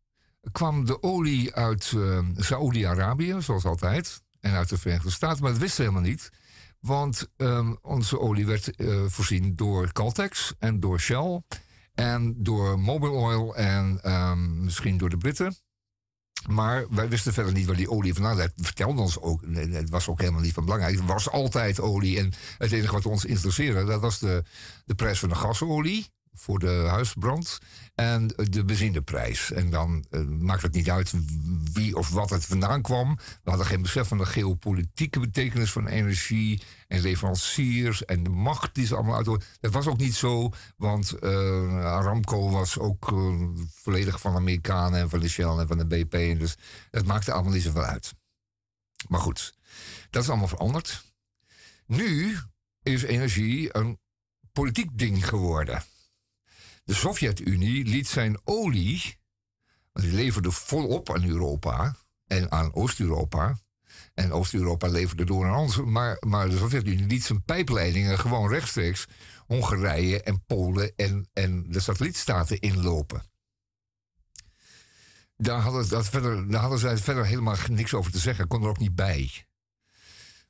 [0.52, 1.92] kwam de olie uit
[2.36, 6.30] Saoedi-Arabië, zoals altijd, en uit de Verenigde Staten, maar dat wisten we helemaal niet.
[6.80, 11.42] Want ehm, onze olie werd eh, voorzien door Caltex en door Shell.
[11.94, 15.56] En door Mobil Oil en ehm, misschien door de Britten.
[16.48, 18.38] Maar wij wisten verder niet waar die olie vandaan.
[18.38, 20.96] Het vertelde ons ook, het was ook helemaal niet van belangrijk.
[20.96, 22.18] Het was altijd olie.
[22.18, 24.44] En het enige wat ons interesseerde, dat was de,
[24.84, 27.58] de prijs van de gasolie voor de huisbrand.
[27.94, 29.52] En de benzineprijs.
[29.52, 31.12] En dan eh, maakt het niet uit
[31.72, 33.16] wie of wat het vandaan kwam.
[33.16, 38.74] We hadden geen besef van de geopolitieke betekenis van energie en leveranciers en de macht
[38.74, 39.26] die ze allemaal uit.
[39.60, 43.34] Dat was ook niet zo, want eh, Aramco was ook eh,
[43.74, 46.14] volledig van de Amerikanen en van de Shell en van de BP.
[46.14, 46.56] En dus
[46.90, 48.12] het maakte allemaal niet zoveel uit.
[49.08, 49.54] Maar goed,
[50.10, 51.04] dat is allemaal veranderd.
[51.86, 52.36] Nu
[52.82, 53.98] is energie een
[54.52, 55.82] politiek ding geworden.
[56.86, 59.18] De Sovjet-Unie liet zijn olie,
[59.92, 61.96] die leverde volop aan Europa
[62.26, 63.58] en aan Oost-Europa.
[64.14, 65.76] En Oost-Europa leverde door aan ons.
[65.76, 69.06] Maar, maar de Sovjet-Unie liet zijn pijpleidingen gewoon rechtstreeks
[69.46, 73.22] Hongarije en Polen en, en de satellietstaten inlopen.
[75.36, 78.48] Daar hadden, dat verder, daar hadden zij verder helemaal niks over te zeggen.
[78.48, 79.46] Kon er ook niet bij.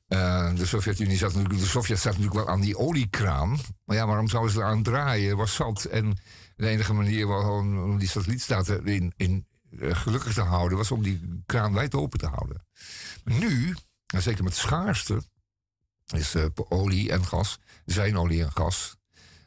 [0.07, 3.59] Uh, de Sovjet-Unie zat natuurlijk, de Sovjet zat natuurlijk wel aan die oliekraan.
[3.85, 5.37] Maar ja, waarom zouden ze eraan draaien?
[5.37, 5.83] was zat.
[5.83, 6.17] En
[6.55, 11.43] de enige manier om die satellietstaten in, in uh, gelukkig te houden, was om die
[11.45, 12.65] kraan wijd open te houden.
[13.23, 13.75] Nu,
[14.07, 15.21] en zeker met schaarste,
[16.13, 18.97] is uh, olie en gas, zijn olie en gas,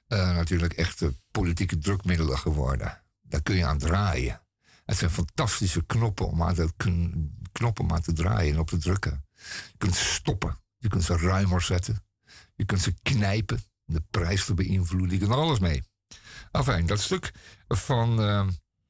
[0.09, 3.03] natuurlijk echt politieke drukmiddelen geworden.
[3.23, 4.41] Daar kun je aan draaien.
[4.85, 6.69] Het zijn fantastische knoppen om aan te,
[7.53, 9.25] knoppen om te draaien en op te drukken.
[9.71, 10.59] Je kunt ze stoppen.
[10.79, 12.05] Je kunt ze ruimer zetten.
[12.57, 13.63] Je kunt ze knijpen.
[13.85, 15.11] De prijs te beïnvloeden.
[15.11, 15.83] Je kunt er alles mee.
[16.51, 17.33] Enfin, dat stuk
[17.69, 18.47] van, uh,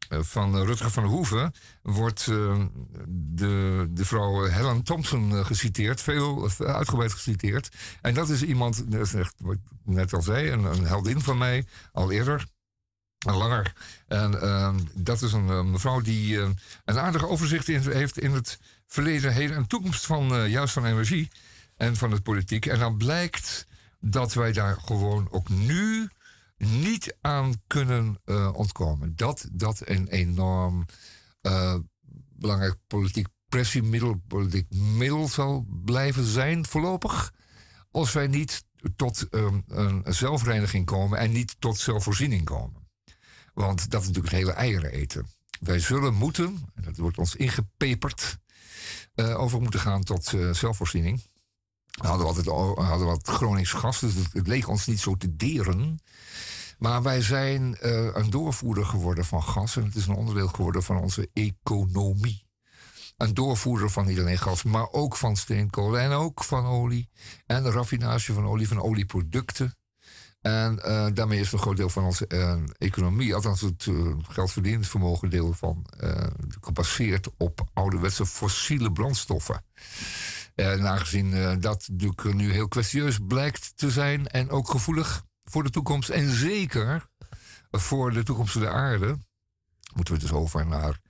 [0.08, 2.64] van Rutger van Hoeven wordt uh,
[3.08, 6.00] de, de vrouw Helen Thompson uh, geciteerd.
[6.00, 7.68] Veel uitgebreid geciteerd.
[8.00, 11.20] En dat is iemand, dat is echt, wat ik net al zei, een, een heldin
[11.20, 11.66] van mij.
[11.92, 12.46] Al eerder.
[13.26, 13.72] Langer.
[14.06, 18.58] En ehm, dat is een mevrouw die een aardig overzicht heeft in het
[18.90, 21.30] verleden, heden en toekomst van uh, juist van energie
[21.76, 22.66] en van het politiek.
[22.66, 23.66] En dan blijkt
[24.00, 26.10] dat wij daar gewoon ook nu
[26.56, 29.16] niet aan kunnen uh, ontkomen.
[29.16, 30.86] Dat dat een enorm
[31.42, 31.74] uh,
[32.32, 37.32] belangrijk politiek pressiemiddel, politiek middel zal blijven zijn voorlopig.
[37.90, 38.64] Als wij niet
[38.96, 42.88] tot um, een zelfreiniging komen en niet tot zelfvoorziening komen.
[43.54, 45.26] Want dat is natuurlijk het hele eieren eten.
[45.60, 48.38] Wij zullen moeten, en dat wordt ons ingepeperd,
[49.14, 51.22] uh, over moeten gaan tot uh, zelfvoorziening.
[51.90, 56.00] We hadden altijd we wat Gronings gas, dus het, leek ons niet zo te deren.
[56.78, 60.82] Maar wij zijn uh, een doorvoerder geworden van gas en het is een onderdeel geworden
[60.82, 62.48] van onze economie.
[63.16, 67.08] Een doorvoerder van niet alleen gas, maar ook van steenkool en ook van olie.
[67.46, 69.74] En de raffinage van olie, van olieproducten.
[70.40, 75.30] En uh, daarmee is een groot deel van onze uh, economie, althans het uh, geldverdienvermogen
[75.30, 75.86] deel van,
[76.60, 79.64] gebaseerd op ouderwetse fossiele brandstoffen.
[80.54, 85.70] En aangezien dat natuurlijk nu heel kwestieus blijkt te zijn en ook gevoelig voor de
[85.70, 87.06] toekomst en zeker
[87.70, 89.18] voor de toekomst van de aarde,
[89.94, 91.00] moeten we dus over naar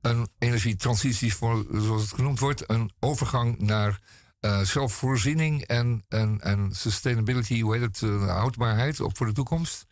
[0.00, 4.00] een energietransitie, voor, zoals het genoemd wordt, een overgang naar
[4.46, 9.86] uh, zelfvoorziening en, en, en sustainability, hoe heet het, uh, houdbaarheid op voor de toekomst.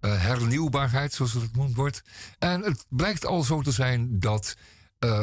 [0.00, 2.02] Uh, hernieuwbaarheid, zoals het genoemd wordt.
[2.38, 4.56] En het blijkt al zo te zijn dat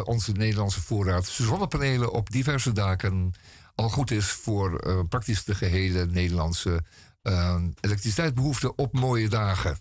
[0.04, 3.34] onze Nederlandse voorraad zonnepanelen op diverse daken
[3.76, 6.84] al goed is voor praktisch de gehele Nederlandse
[7.80, 9.80] elektriciteitsbehoefte op mooie dagen.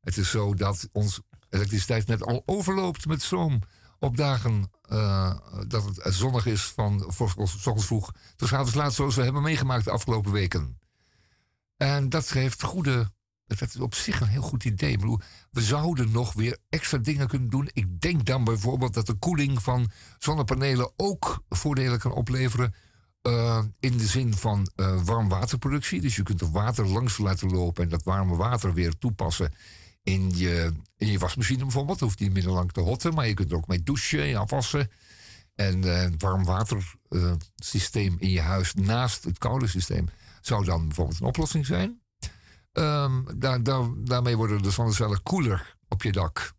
[0.00, 3.60] Het is zo dat ons elektriciteitsnet al overloopt met stroom
[3.98, 5.36] op dagen uh,
[5.68, 9.90] dat het zonnig is van ochtends vroeg tot avonds laat, zoals we hebben meegemaakt de
[9.90, 10.78] afgelopen weken.
[11.76, 13.14] En dat geeft goede.
[13.46, 14.98] Dat is op zich een heel goed idee.
[15.50, 17.70] We zouden nog weer extra dingen kunnen doen.
[17.72, 22.74] Ik denk dan bijvoorbeeld dat de koeling van zonnepanelen ook voordelen kan opleveren.
[23.22, 26.00] Uh, in de zin van uh, warmwaterproductie.
[26.00, 29.52] Dus je kunt er water langs laten lopen en dat warme water weer toepassen
[30.06, 32.00] in je, in je wasmachine bijvoorbeeld.
[32.00, 34.90] Hoeft niet minder lang te hotten, maar je kunt er ook mee douchen en afwassen.
[35.54, 40.08] En een warmwatersysteem uh, in je huis naast het koude systeem
[40.40, 42.00] zou dan bijvoorbeeld een oplossing zijn.
[42.72, 46.52] Um, daar, daar, daarmee worden de zonnecellen koeler op je dak.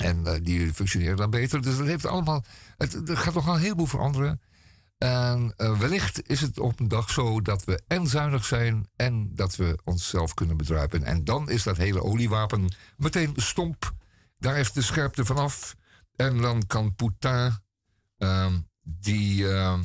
[0.00, 1.62] En uh, die functioneren dan beter.
[1.62, 2.44] Dus dat heeft allemaal.
[2.76, 4.40] Het, er gaat nog een heleboel veranderen.
[4.98, 9.34] En uh, wellicht is het op een dag zo dat we en zuinig zijn en
[9.34, 11.02] dat we onszelf kunnen bedruipen.
[11.04, 13.92] En dan is dat hele oliewapen meteen stomp.
[14.38, 15.74] Daar is de scherpte vanaf.
[16.16, 17.58] En dan kan Poetin,
[18.18, 19.78] uh, die, uh,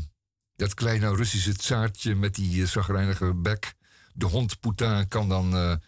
[0.56, 3.74] dat kleine Russische tsaartje met die zagrijnige bek,
[4.14, 5.80] de hond Poetin, kan dan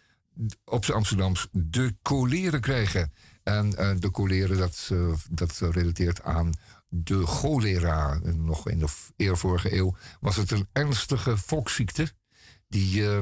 [0.66, 3.14] op zijn Amsterdams de coleren krijgen.
[3.44, 4.92] En de coleren, dat,
[5.30, 6.52] dat relateert aan
[6.96, 8.20] de cholera.
[8.24, 12.12] Nog in de eer vorige eeuw was het een ernstige volksziekte.
[12.68, 13.22] Die uh,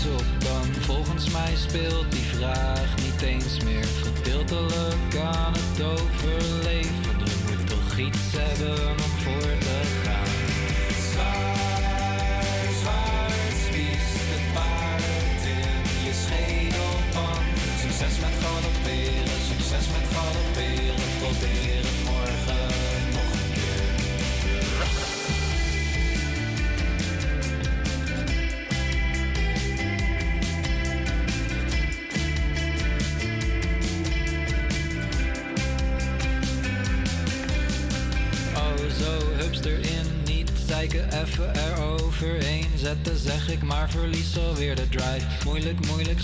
[0.05, 0.65] op dan?
[0.81, 7.19] Volgens mij speelt die vraag niet eens meer gedeeltelijk aan het overleven.
[7.19, 9.60] Er moet toch iets hebben om voor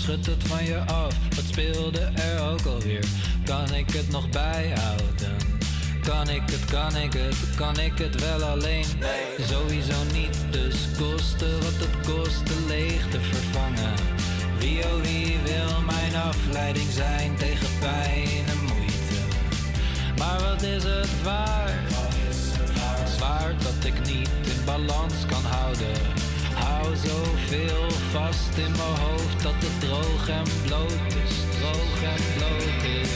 [0.08, 1.14] schud het van je af.
[1.36, 3.04] Wat speelde er ook alweer?
[3.44, 5.36] Kan ik het nog bijhouden?
[6.02, 8.84] Kan ik het, kan ik het, kan ik het wel alleen?
[9.00, 9.46] Nee.
[9.46, 13.94] Sowieso niet, dus kosten wat het kostte leeg te vervangen.
[14.58, 19.20] Wie oh wie wil mijn afleiding zijn tegen pijn en moeite?
[20.18, 21.92] Maar wat is het waard?
[23.16, 25.96] Zwaar dat ik niet balans kan houden
[26.54, 32.84] hou zoveel vast in mijn hoofd dat het droog en bloot is, droog en bloot
[32.84, 33.08] is.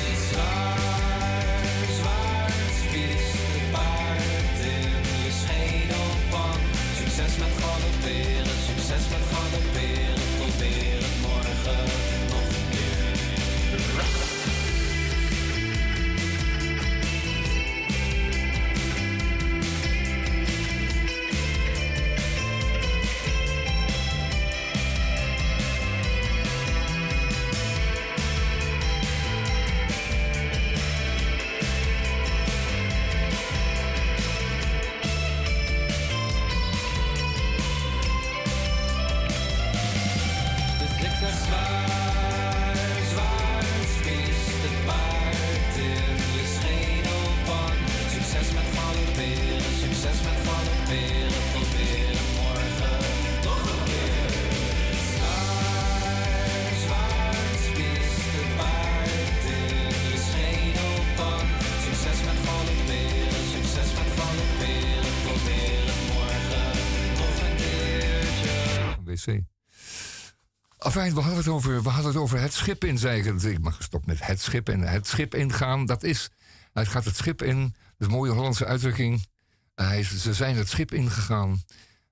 [71.10, 73.50] We hadden het over, we hadden het, over het schip inzeigen.
[73.50, 74.80] Ik mag gestopt met het schip in.
[74.80, 76.30] Het schip ingaan, dat is.
[76.72, 77.74] Het gaat het schip in.
[77.96, 79.26] De mooie Hollandse uitdrukking.
[79.74, 81.62] Hij, ze zijn het schip ingegaan.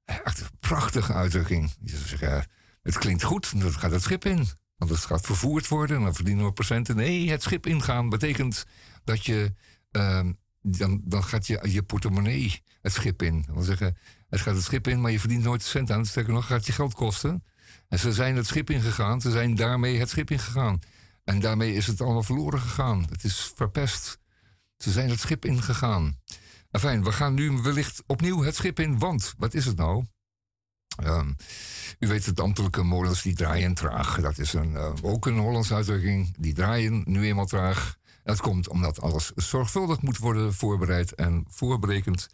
[0.05, 1.73] Een prachtige uitdrukking.
[1.85, 2.47] Zeggen,
[2.83, 4.49] het klinkt goed, dat gaat het schip in.
[4.77, 6.97] Want het gaat vervoerd worden en dan verdienen we procenten.
[6.97, 8.65] Nee, het schip ingaan betekent
[9.05, 9.53] dat je.
[9.93, 10.21] Uh,
[10.63, 13.47] dan, dan gaat je, je portemonnee het schip in.
[13.53, 13.97] Wil zeggen,
[14.29, 16.07] het gaat het schip in, maar je verdient nooit een cent aan.
[16.07, 17.45] Sterker nog, gaat je geld kosten.
[17.91, 19.21] En ze zijn het schip ingegaan.
[19.21, 20.79] Ze zijn daarmee het schip ingegaan.
[21.25, 23.07] En daarmee is het allemaal verloren gegaan.
[23.11, 24.19] Het is verpest.
[24.77, 26.19] Ze zijn het schip ingegaan.
[26.71, 28.99] Enfin, we gaan nu wellicht opnieuw het schip in.
[28.99, 30.05] Want, wat is het nou?
[31.05, 31.37] Um,
[31.99, 34.21] u weet het ambtelijke molens die draaien traag.
[34.21, 36.35] Dat is een, uh, ook een Hollandse uitdrukking.
[36.39, 37.99] Die draaien nu eenmaal traag.
[38.23, 42.27] Dat komt omdat alles zorgvuldig moet worden voorbereid en voorberekend.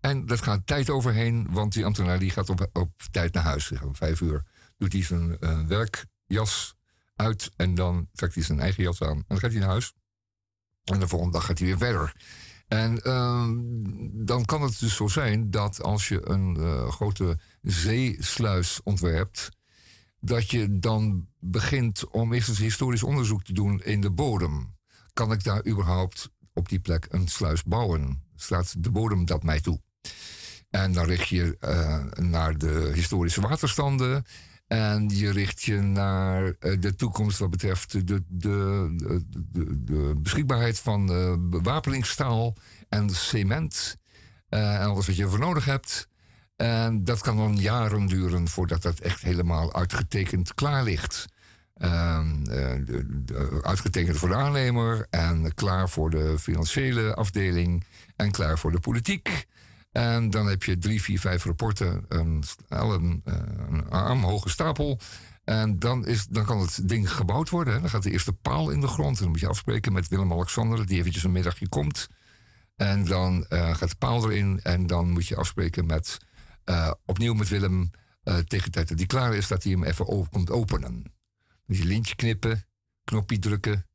[0.00, 3.72] En dat gaat tijd overheen, want die ambtenaar gaat op, op tijd naar huis.
[3.82, 4.44] Om vijf uur
[4.78, 6.74] doet hij zijn uh, werkjas
[7.16, 9.16] uit en dan trekt hij zijn eigen jas aan.
[9.16, 9.92] En dan gaat hij naar huis.
[10.84, 12.14] En de volgende dag gaat hij weer verder.
[12.68, 13.52] En ehm,
[14.26, 19.48] dan kan het dus zo zijn dat als je een eh, grote zeesluis ontwerpt,
[20.20, 24.76] dat je dan begint om eerst eens historisch onderzoek te doen in de bodem.
[25.12, 28.22] Kan ik daar überhaupt op die plek een sluis bouwen?
[28.36, 29.80] Staat de bodem dat mij toe?
[30.70, 34.24] En dan richt je uh, naar de historische waterstanden.
[34.74, 38.94] En je richt je naar uh, de toekomst wat betreft de, de,
[39.52, 42.56] de, beschikbaarheid van uh, bewapeningsstaal
[42.88, 43.96] en cement.
[44.48, 46.08] en alles wat je voor nodig hebt.
[46.56, 51.26] En dat kan dan jaren duren voordat dat echt helemaal uitgetekend klaar ligt.
[51.74, 52.44] Ehm,
[53.62, 57.84] uitgetekend voor de aannemer en klaar voor de financiële afdeling
[58.16, 59.46] en klaar voor de politiek.
[59.94, 63.34] En dan heb je drie, vier, vijf rapporten, een, een, eh,
[63.68, 65.00] een armhoge stapel.
[65.44, 67.80] En dan, is, dan kan het ding gebouwd worden.
[67.80, 69.16] Dan gaat de eerste paal in de grond.
[69.16, 72.08] En dan moet je afspreken met Willem-Alexander, die eventjes een middagje komt.
[72.76, 74.60] En dan uh, gaat de paal erin.
[74.62, 76.18] En dan moet je afspreken met,
[76.64, 77.90] uh, opnieuw met Willem.
[78.24, 81.12] Uh, tegen de tijd dat hij klaar is, dat hij hem even komt openen.
[81.66, 82.66] Dus je lintje knippen,
[83.04, 83.86] knopje drukken.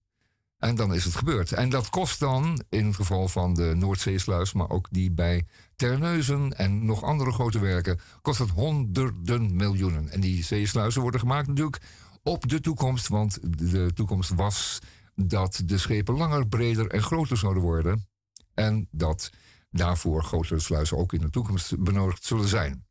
[0.59, 1.51] En dan is het gebeurd.
[1.51, 5.45] En dat kost dan, in het geval van de Noordzeesluis, maar ook die bij
[5.75, 10.09] Terneuzen en nog andere grote werken, kost het honderden miljoenen.
[10.09, 11.81] En die zeesluizen worden gemaakt natuurlijk
[12.23, 14.79] op de toekomst, want de toekomst was
[15.15, 18.07] dat de schepen langer, breder en groter zouden worden.
[18.53, 19.29] En dat
[19.71, 22.85] daarvoor grotere sluizen ook in de toekomst benodigd zullen zijn.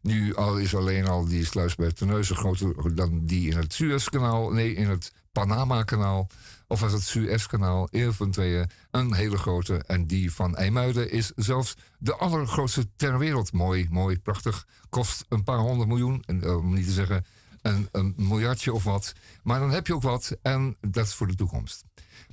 [0.00, 4.50] Nu al is alleen al die sluis bij Terneuzen groter dan die in het Suezkanaal,
[4.50, 6.28] nee, in het Panama-kanaal
[6.74, 9.76] of was het Suezkanaal, een van tweeën, een hele grote.
[9.86, 13.52] En die van IJmuiden is zelfs de allergrootste ter wereld.
[13.52, 14.66] Mooi, mooi, prachtig.
[14.88, 17.24] Kost een paar honderd miljoen, eh, om niet te zeggen
[17.62, 19.12] een, een miljardje of wat.
[19.42, 21.84] Maar dan heb je ook wat en dat is voor de toekomst.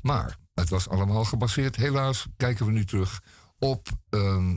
[0.02, 3.22] Maar het was allemaal gebaseerd, helaas, kijken we nu terug
[3.60, 4.56] op, uh,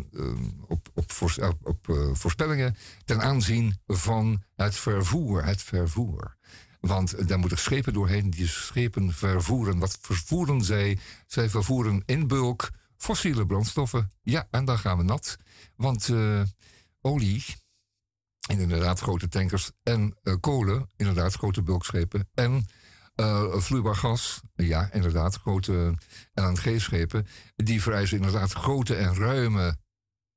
[0.67, 5.45] op, op, op, op uh, voorspellingen ten aanzien van het vervoer.
[5.45, 6.37] Het vervoer.
[6.87, 8.30] Want daar moeten schepen doorheen.
[8.30, 9.78] Die schepen vervoeren.
[9.78, 10.99] Wat vervoeren zij?
[11.26, 14.11] Zij vervoeren in bulk fossiele brandstoffen.
[14.22, 15.37] Ja, en dan gaan we nat.
[15.76, 16.43] Want uh,
[17.01, 17.45] olie,
[18.49, 19.70] inderdaad grote tankers.
[19.82, 22.28] En uh, kolen, inderdaad grote bulkschepen.
[22.35, 22.66] En
[23.16, 25.95] uh, vloeibaar gas, ja, inderdaad, grote
[26.35, 27.26] LNG-schepen.
[27.57, 29.76] Die vereisen inderdaad grote en ruime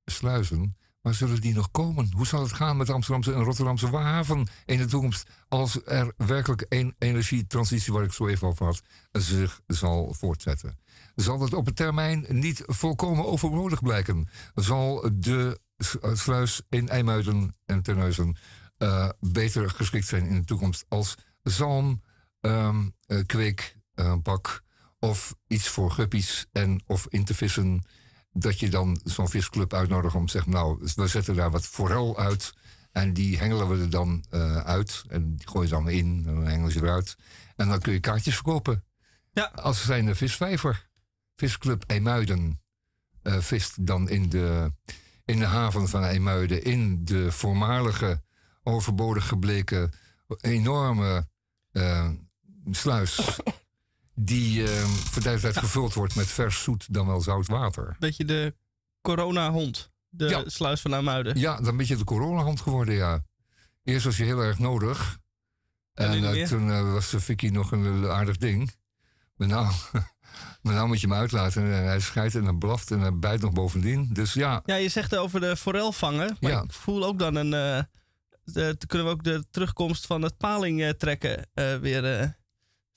[0.06, 0.77] sluizen.
[1.08, 2.12] Maar zullen die nog komen?
[2.16, 5.30] Hoe zal het gaan met Amsterdamse en Rotterdamse haven in de toekomst?
[5.48, 8.82] Als er werkelijk een energietransitie, waar ik zo even over had,
[9.12, 10.80] zich zal voortzetten.
[11.16, 14.30] Zal het op het termijn niet volkomen overbodig blijken?
[14.56, 15.60] Zal de
[16.14, 18.38] sluis in IJmuiden en Terneuzen
[18.78, 22.02] uh, beter geschikt zijn in de toekomst als zalm,
[22.42, 22.96] um,
[23.26, 24.64] kweek, uh, bak
[25.00, 27.84] of iets voor guppies en of in te vissen?
[28.40, 32.18] Dat je dan zo'n visclub uitnodigt om te zeggen, nou, we zetten daar wat forel
[32.18, 32.54] uit.
[32.92, 35.04] En die hengelen we er dan uh, uit.
[35.08, 37.18] En die gooi je dan in en dan hengelen ze eruit.
[37.56, 38.84] En dan kun je kaartjes verkopen.
[39.32, 39.52] Ja.
[39.56, 40.90] Als zijn de visvijver.
[41.36, 42.62] Visclub Eemuiden
[43.24, 44.72] uh, vist dan in de,
[45.26, 46.64] in de haven van Eemuiden.
[46.64, 48.22] In de voormalige,
[48.64, 49.92] overbodig gebleken,
[50.42, 51.28] enorme
[51.72, 52.10] uh,
[52.72, 53.20] sluis
[54.20, 57.96] die uh, voor de tijd gevuld wordt met vers zoet dan wel zout water.
[58.00, 58.56] Beetje de
[59.02, 60.44] corona-hond, de ja.
[60.46, 61.40] sluis van Amuiden.
[61.40, 63.24] Ja, dan ben je de corona-hond geworden, ja.
[63.84, 65.18] Eerst was je heel erg nodig.
[65.94, 68.76] En, en uh, toen uh, was Vicky nog een aardig ding.
[69.36, 69.74] Maar nou,
[70.62, 71.64] maar nou moet je hem uitlaten.
[71.64, 74.10] En hij scheidt en hij blaft en hij bijt nog bovendien.
[74.14, 74.62] Dus ja.
[74.66, 76.38] Ja, je zegt over de forel vangen.
[76.40, 76.62] Maar ja.
[76.62, 77.54] ik voel ook dan een...
[77.54, 77.84] Uh,
[78.44, 81.50] de, kunnen we ook de terugkomst van het paling trekken
[81.82, 82.37] weer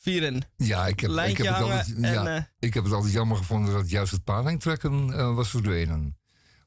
[0.01, 0.43] vieren.
[0.57, 3.73] Ja, ik heb, ik heb, het, altijd, ja, uh, ik heb het altijd jammer gevonden
[3.73, 6.19] dat juist het palingtrekken uh, was verdwenen.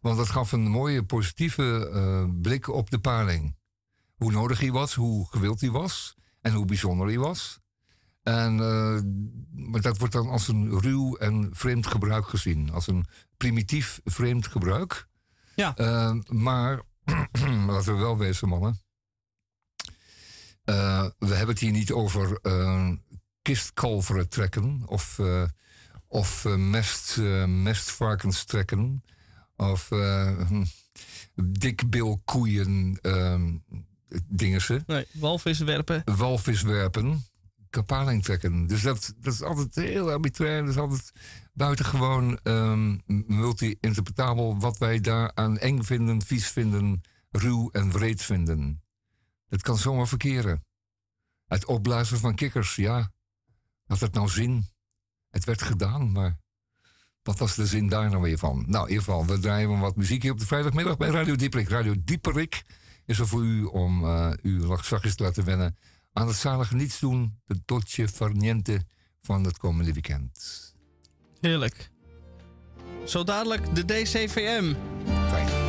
[0.01, 3.55] Want dat gaf een mooie positieve uh, blik op de paling.
[4.15, 7.61] Hoe nodig hij was, hoe gewild hij was en hoe bijzonder hij was.
[8.23, 8.55] En,
[9.51, 12.71] maar dat wordt dan als een ruw en vreemd gebruik gezien.
[12.71, 13.05] Als een
[13.37, 15.07] primitief vreemd gebruik.
[15.55, 15.73] Ja.
[16.27, 16.81] maar
[17.67, 18.83] laten we wel wezen, mannen.
[20.65, 22.91] Uh, we hebben het hier niet over uh,
[23.43, 25.43] kistkalveren trekken of, uh,
[26.07, 29.03] of uh, mest, uh, mestvarkens trekken
[29.55, 30.63] of hm,
[31.35, 32.99] dikbilkoeien
[34.27, 34.83] dingen ze.
[34.85, 36.01] Nee, walvis werpen.
[36.05, 37.25] Walvis werpen,
[37.69, 38.67] kapaling trekken.
[38.67, 40.61] Dus dat, dat is altijd heel arbitrair.
[40.61, 41.11] Dat is altijd
[41.53, 48.81] buitengewoon um, multi-interpretabel wat wij daar aan eng vinden, vies vinden, ruw en wreed vinden.
[49.49, 50.65] Het kan zomaar verkeren.
[51.47, 53.11] Het opblazen van kikkers, ja.
[53.85, 54.65] Had het nou zin?
[55.29, 56.37] Het werd gedaan, maar
[57.23, 58.63] Wat was de zin daar nou weer van?
[58.67, 61.69] Nou, in ieder geval, we draaien wat muziek hier op de vrijdagmiddag bij Radio Dieperik.
[61.69, 62.63] Radio Dieperik
[63.05, 65.77] is er voor u om uh, u zachtjes te laten wennen
[66.13, 68.81] aan het zalige niets doen, de dolce farniente
[69.19, 70.73] van het komende weekend.
[71.41, 71.91] Heerlijk.
[73.05, 74.73] Zo dadelijk de DCVM.
[75.29, 75.62] Fijn.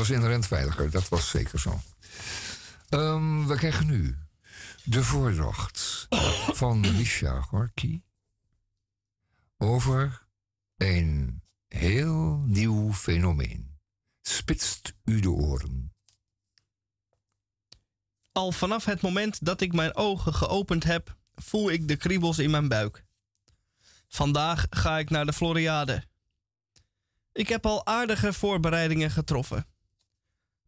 [0.00, 1.80] Was inherent veiliger, dat was zeker zo.
[2.90, 4.18] Um, we krijgen nu
[4.84, 6.06] de voordracht
[6.52, 8.02] van Misha Gorky
[9.58, 10.26] over
[10.76, 13.78] een heel nieuw fenomeen.
[14.22, 15.94] Spitst u de oren.
[18.32, 22.50] Al vanaf het moment dat ik mijn ogen geopend heb, voel ik de kriebels in
[22.50, 23.04] mijn buik.
[24.08, 26.04] Vandaag ga ik naar de Floriade.
[27.32, 29.69] Ik heb al aardige voorbereidingen getroffen.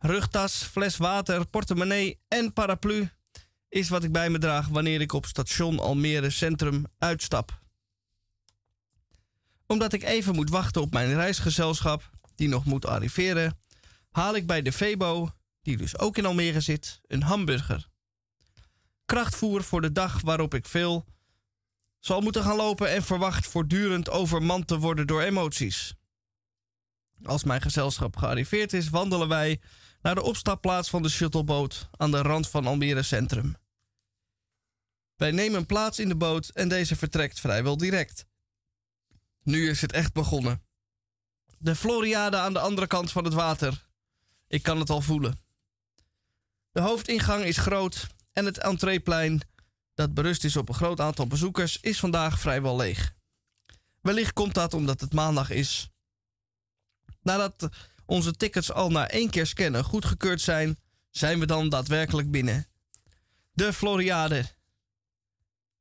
[0.05, 3.11] Rugtas, fles water, portemonnee en paraplu
[3.68, 7.61] is wat ik bij me draag wanneer ik op station Almere Centrum uitstap.
[9.66, 13.59] Omdat ik even moet wachten op mijn reisgezelschap, die nog moet arriveren,
[14.11, 15.30] haal ik bij de Febo,
[15.62, 17.88] die dus ook in Almere zit, een hamburger.
[19.05, 21.05] Krachtvoer voor de dag waarop ik veel
[21.98, 25.94] zal moeten gaan lopen en verwacht voortdurend overmand te worden door emoties.
[27.22, 29.61] Als mijn gezelschap gearriveerd is, wandelen wij
[30.03, 33.57] naar de opstapplaats van de shuttleboot aan de rand van Almere Centrum.
[35.16, 38.26] Wij nemen plaats in de boot en deze vertrekt vrijwel direct.
[39.42, 40.62] Nu is het echt begonnen.
[41.59, 43.86] De Floriade aan de andere kant van het water.
[44.48, 45.38] Ik kan het al voelen.
[46.72, 49.40] De hoofdingang is groot en het entreeplein,
[49.94, 53.14] dat berust is op een groot aantal bezoekers, is vandaag vrijwel leeg.
[54.00, 55.90] Wellicht komt dat omdat het maandag is.
[57.20, 57.68] Nadat
[58.07, 60.78] onze tickets al na één keer scannen goedgekeurd zijn,
[61.11, 62.66] zijn we dan daadwerkelijk binnen.
[63.53, 64.44] De Floriade.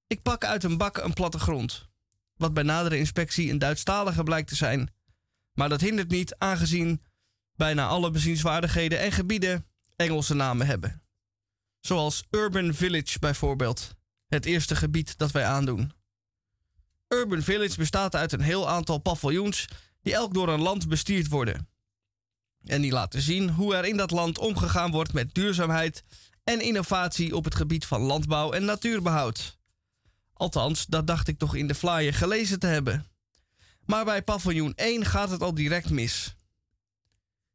[0.07, 1.89] Ik pak uit een bak een plattegrond,
[2.35, 4.93] wat bij nadere inspectie een Duitsstalige blijkt te zijn.
[5.53, 7.01] Maar dat hindert niet, aangezien
[7.55, 9.65] bijna alle bezienswaardigheden en gebieden
[9.95, 11.03] Engelse namen hebben.
[11.79, 13.95] Zoals Urban Village bijvoorbeeld,
[14.27, 15.91] het eerste gebied dat wij aandoen.
[17.07, 19.67] Urban Village bestaat uit een heel aantal paviljoens
[20.01, 21.70] die elk door een land bestuurd worden.
[22.65, 26.03] En die laten zien hoe er in dat land omgegaan wordt met duurzaamheid
[26.43, 29.57] en innovatie op het gebied van landbouw en natuurbehoud.
[30.33, 33.05] Althans, dat dacht ik toch in de flyer gelezen te hebben.
[33.85, 36.35] Maar bij paviljoen 1 gaat het al direct mis.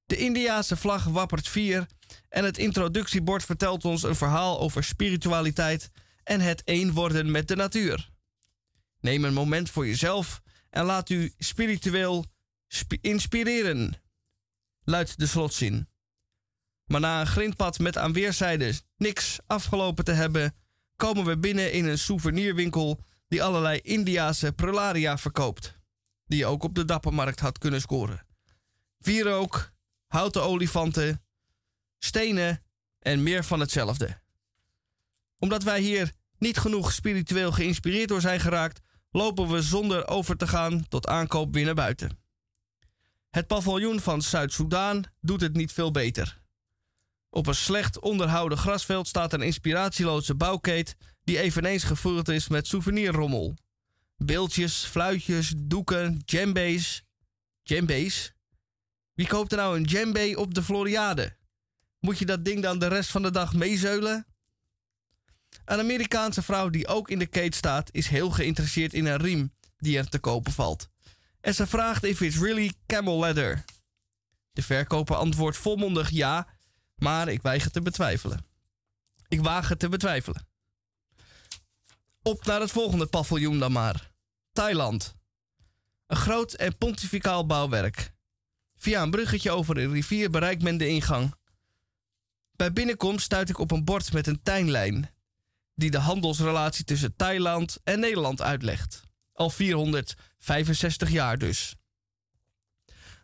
[0.07, 1.87] De Indiaanse vlag wappert vier
[2.29, 5.91] en het introductiebord vertelt ons een verhaal over spiritualiteit
[6.23, 8.11] en het één worden met de natuur.
[9.01, 12.25] Neem een moment voor jezelf en laat u spiritueel
[13.01, 13.95] inspireren
[14.87, 15.89] luidt de slotzin.
[16.85, 20.55] Maar na een grindpad met aan weerszijden niks afgelopen te hebben,
[20.97, 25.79] komen we binnen in een souvenirwinkel die allerlei Indiase prularia verkoopt,
[26.27, 28.27] die je ook op de dappermarkt had kunnen scoren.
[28.99, 29.73] Wierook,
[30.07, 31.25] houten olifanten,
[31.99, 32.63] stenen
[32.99, 34.21] en meer van hetzelfde.
[35.39, 38.81] Omdat wij hier niet genoeg spiritueel geïnspireerd door zijn geraakt,
[39.11, 42.26] lopen we zonder over te gaan tot aankoop weer naar buiten.
[43.37, 46.41] Het paviljoen van Zuid-Soedan doet het niet veel beter.
[47.31, 53.57] Op een slecht onderhouden grasveld staat een inspiratieloze bouwkeet die eveneens gevuld is met souvenirrommel.
[54.17, 57.03] beeldjes, fluitjes, doeken, djembe's.
[57.63, 58.33] Djembe's?
[59.13, 61.37] Wie koopt er nou een djembe op de Floriade?
[62.01, 64.27] Moet je dat ding dan de rest van de dag meezeulen?
[65.65, 69.53] Een Amerikaanse vrouw die ook in de kate staat, is heel geïnteresseerd in een riem
[69.77, 70.89] die er te kopen valt.
[71.41, 73.65] En ze vraagt if it's really camel leather.
[74.53, 76.49] De verkoper antwoordt volmondig ja,
[76.97, 78.47] maar ik weiger te betwijfelen.
[79.29, 80.47] Ik waag te betwijfelen.
[82.23, 84.11] Op naar het volgende paviljoen dan maar.
[84.53, 85.15] Thailand.
[86.07, 88.13] Een groot en pontificaal bouwwerk.
[88.77, 91.35] Via een bruggetje over een rivier bereikt men de ingang.
[92.53, 95.11] Bij binnenkomst stuit ik op een bord met een tijnlijn,
[95.75, 99.06] die de handelsrelatie tussen Thailand en Nederland uitlegt.
[99.37, 101.75] Al 465 jaar dus.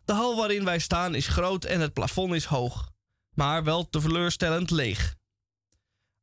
[0.05, 2.91] De hal waarin wij staan is groot en het plafond is hoog,
[3.35, 5.17] maar wel teleurstellend leeg.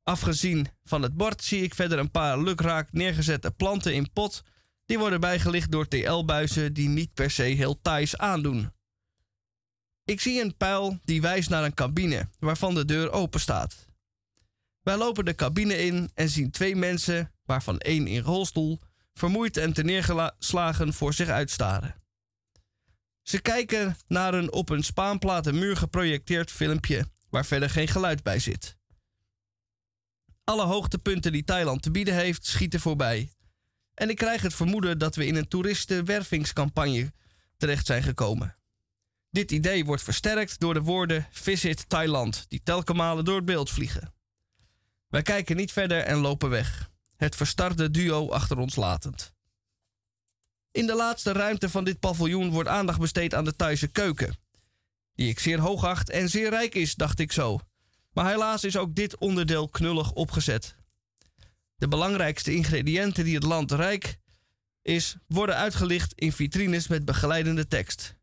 [0.04, 4.44] Afgezien van het bord zie ik verder een paar lukraak neergezette planten in pot.
[4.86, 8.72] Die worden bijgelicht door TL-buizen die niet per se heel Thais aandoen.
[10.04, 13.88] Ik zie een pijl die wijst naar een cabine waarvan de deur open staat.
[14.82, 18.80] Wij lopen de cabine in en zien twee mensen, waarvan één in rolstoel,
[19.20, 21.95] vermoeid en terneergeslagen voor zich uitstaren.
[23.22, 28.39] Ze kijken naar een op een spaanplaten muur geprojecteerd filmpje waar verder geen geluid bij
[28.39, 28.78] zit.
[30.43, 33.32] Alle hoogtepunten die Thailand te bieden heeft, schieten voorbij.
[33.93, 37.11] En ik krijg het vermoeden dat we in een toeristenwervingscampagne
[37.57, 38.57] terecht zijn gekomen.
[39.32, 44.13] Dit idee wordt versterkt door de woorden Visit Thailand, die telkenmalen door het beeld vliegen.
[45.07, 46.89] Wij kijken niet verder en lopen weg,
[47.20, 49.34] het verstarde duo achter ons latend.
[50.72, 54.38] In de laatste ruimte van dit paviljoen wordt aandacht besteed aan de Thaise keuken,
[55.13, 57.59] die ik zeer hoog acht en zeer rijk is, dacht ik zo.
[58.11, 60.76] Maar helaas is ook dit onderdeel knullig opgezet.
[61.76, 64.20] De belangrijkste ingrediënten die het land rijk
[64.82, 68.15] is, worden uitgelicht in vitrines met begeleidende tekst.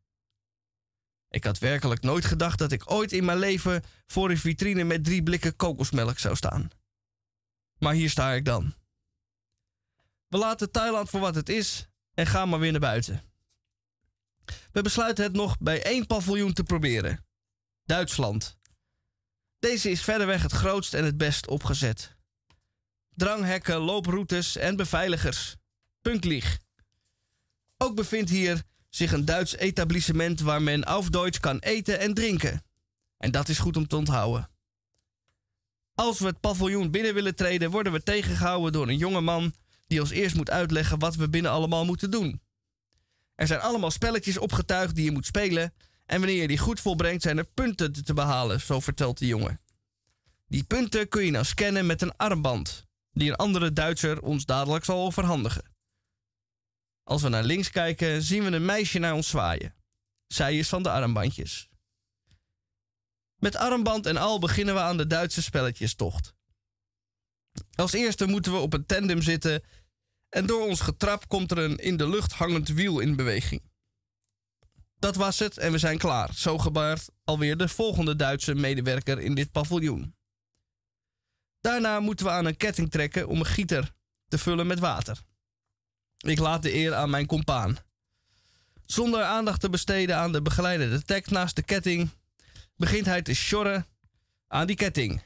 [1.28, 5.04] Ik had werkelijk nooit gedacht dat ik ooit in mijn leven voor een vitrine met
[5.04, 6.68] drie blikken kokosmelk zou staan.
[7.78, 8.74] Maar hier sta ik dan.
[10.36, 13.22] We laten Thailand voor wat het is en gaan maar weer naar buiten.
[14.72, 17.24] We besluiten het nog bij één paviljoen te proberen:
[17.84, 18.56] Duitsland.
[19.58, 22.16] Deze is verderweg het grootst en het best opgezet.
[23.14, 25.56] Dranghekken, looproutes en beveiligers.
[26.00, 26.58] Punktlieg.
[27.76, 31.10] Ook bevindt hier zich een Duits etablissement waar men auf
[31.40, 32.64] kan eten en drinken.
[33.18, 34.50] En dat is goed om te onthouden.
[35.94, 39.54] Als we het paviljoen binnen willen treden, worden we tegengehouden door een jonge man
[39.86, 42.40] die ons eerst moet uitleggen wat we binnen allemaal moeten doen.
[43.34, 45.74] Er zijn allemaal spelletjes opgetuigd die je moet spelen
[46.06, 49.60] en wanneer je die goed volbrengt zijn er punten te behalen, zo vertelt de jongen.
[50.48, 54.84] Die punten kun je nou scannen met een armband, die een andere Duitser ons dadelijk
[54.84, 55.74] zal overhandigen.
[57.02, 59.74] Als we naar links kijken, zien we een meisje naar ons zwaaien.
[60.26, 61.68] Zij is van de armbandjes.
[63.36, 66.34] Met armband en al beginnen we aan de Duitse spelletjestocht.
[67.74, 69.62] Als eerste moeten we op een tandem zitten
[70.36, 73.62] en door ons getrap komt er een in de lucht hangend wiel in beweging.
[74.98, 76.34] Dat was het en we zijn klaar.
[76.34, 80.14] Zo gebaart alweer de volgende Duitse medewerker in dit paviljoen.
[81.60, 83.92] Daarna moeten we aan een ketting trekken om een gieter
[84.28, 85.22] te vullen met water.
[86.16, 87.76] Ik laat de eer aan mijn compaan.
[88.86, 92.10] Zonder aandacht te besteden aan de begeleidende tekst naast de ketting,
[92.76, 93.86] begint hij te sjorren
[94.48, 95.22] aan die ketting.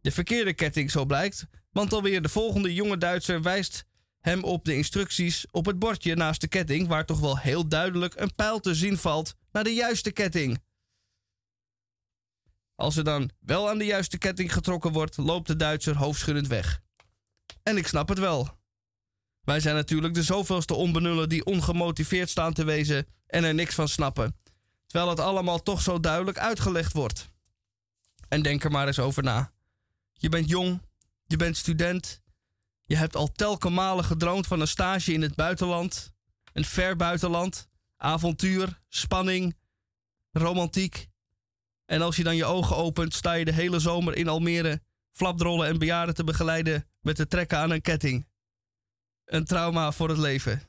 [0.00, 3.84] De verkeerde ketting, zo blijkt, want alweer de volgende jonge Duitser wijst
[4.24, 8.14] hem op de instructies op het bordje naast de ketting, waar toch wel heel duidelijk
[8.16, 10.62] een pijl te zien valt naar de juiste ketting.
[12.74, 16.80] Als er dan wel aan de juiste ketting getrokken wordt, loopt de Duitser hoofdschuddend weg.
[17.62, 18.58] En ik snap het wel.
[19.40, 23.88] Wij zijn natuurlijk de zoveelste onbenullen die ongemotiveerd staan te wezen en er niks van
[23.88, 24.36] snappen.
[24.86, 27.28] Terwijl het allemaal toch zo duidelijk uitgelegd wordt.
[28.28, 29.52] En denk er maar eens over na.
[30.12, 30.80] Je bent jong,
[31.26, 32.22] je bent student,
[32.84, 36.12] je hebt al telke malen gedroomd van een stage in het buitenland,
[36.52, 39.56] een ver buitenland, avontuur, spanning,
[40.30, 41.08] romantiek.
[41.84, 45.68] En als je dan je ogen opent, sta je de hele zomer in Almere flapdrollen
[45.68, 48.26] en bejaarden te begeleiden met het trekken aan een ketting.
[49.24, 50.62] Een trauma voor het leven.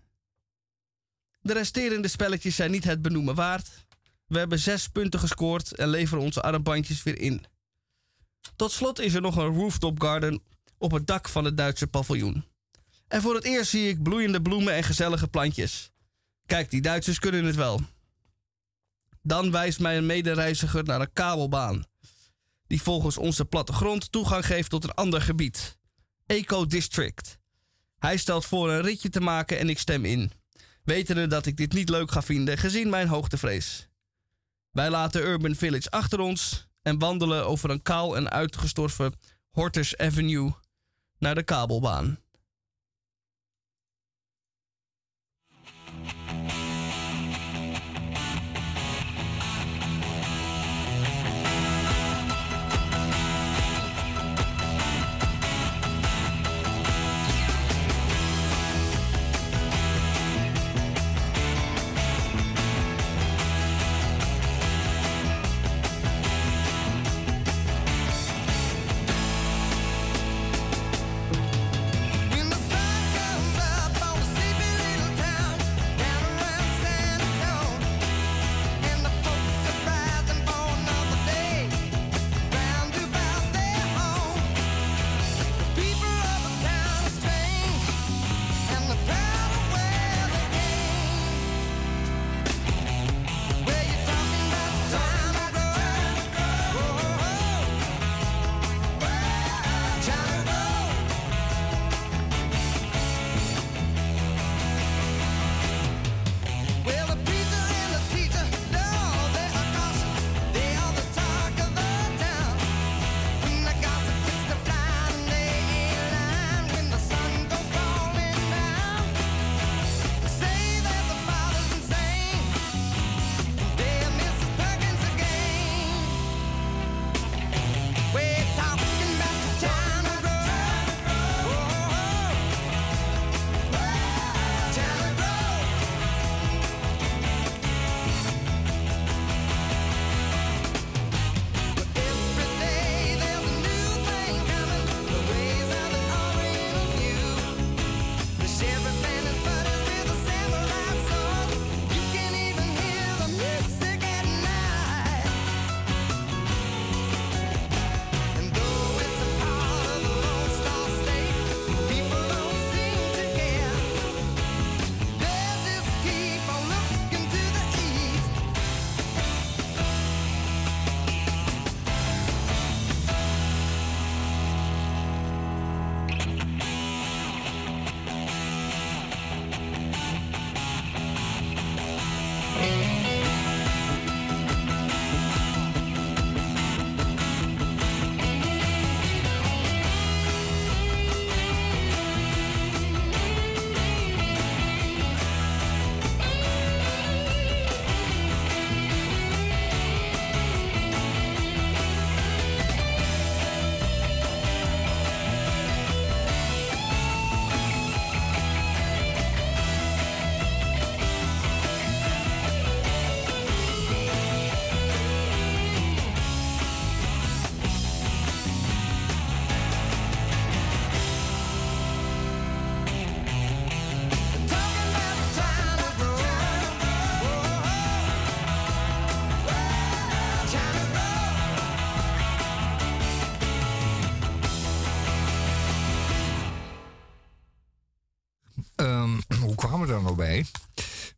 [1.42, 3.86] De resterende spelletjes zijn niet het benoemen waard.
[4.28, 7.46] We hebben zes punten gescoord en leveren onze armbandjes weer in.
[8.56, 10.42] Tot slot is er nog een rooftop garden
[10.78, 12.46] op het dak van het Duitse paviljoen.
[13.08, 15.92] En voor het eerst zie ik bloeiende bloemen en gezellige plantjes.
[16.46, 17.82] Kijk, die Duitsers kunnen het wel.
[19.22, 21.86] Dan wijst mij een medereiziger naar een kabelbaan,
[22.68, 25.78] die volgens onze plattegrond toegang geeft tot een ander gebied,
[26.26, 27.40] Eco District.
[27.98, 30.32] Hij stelt voor een ritje te maken en ik stem in.
[30.84, 33.90] Wetende dat ik dit niet leuk ga vinden, gezien mijn hoogtevrees.
[34.72, 39.14] Wij laten Urban Village achter ons en wandelen over een kaal en uitgestorven
[39.52, 40.54] Hortus Avenue
[41.20, 42.18] naar de kabelbaan.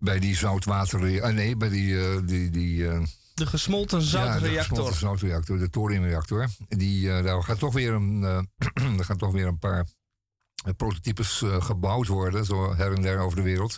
[0.08, 1.22] Bij die zoutwater...
[1.24, 2.00] ah, nee, bij die...
[2.00, 3.02] eh, die, die eh,
[3.34, 4.62] De gesmolten Ja, de zoutreactor.
[4.62, 6.48] gesmolten zoutreactor, de thoriumreactor.
[6.68, 8.24] Die, eh, daar gaat toch weer een,
[8.98, 9.88] er gaan toch weer een paar
[10.78, 13.78] prototypes gebouwd worden, zo her en der over de wereld.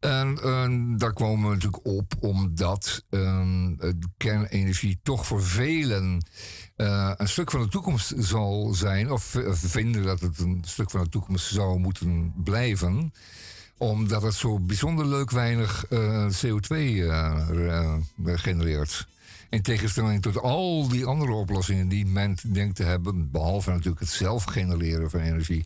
[0.00, 6.26] En daar komen we natuurlijk op omdat eh, het kernenergie toch voor velen
[6.76, 11.08] een stuk van de toekomst zal zijn, of vinden dat het een stuk van de
[11.08, 13.12] toekomst zou moeten blijven
[13.78, 19.06] omdat het zo bijzonder leuk weinig eh, CO2 eh, eh, genereert.
[19.50, 24.08] In tegenstelling tot al die andere oplossingen die men denkt te hebben, behalve natuurlijk het
[24.08, 25.64] zelf genereren van energie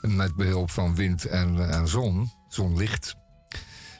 [0.00, 3.14] met behulp van wind en, en zon, zonlicht,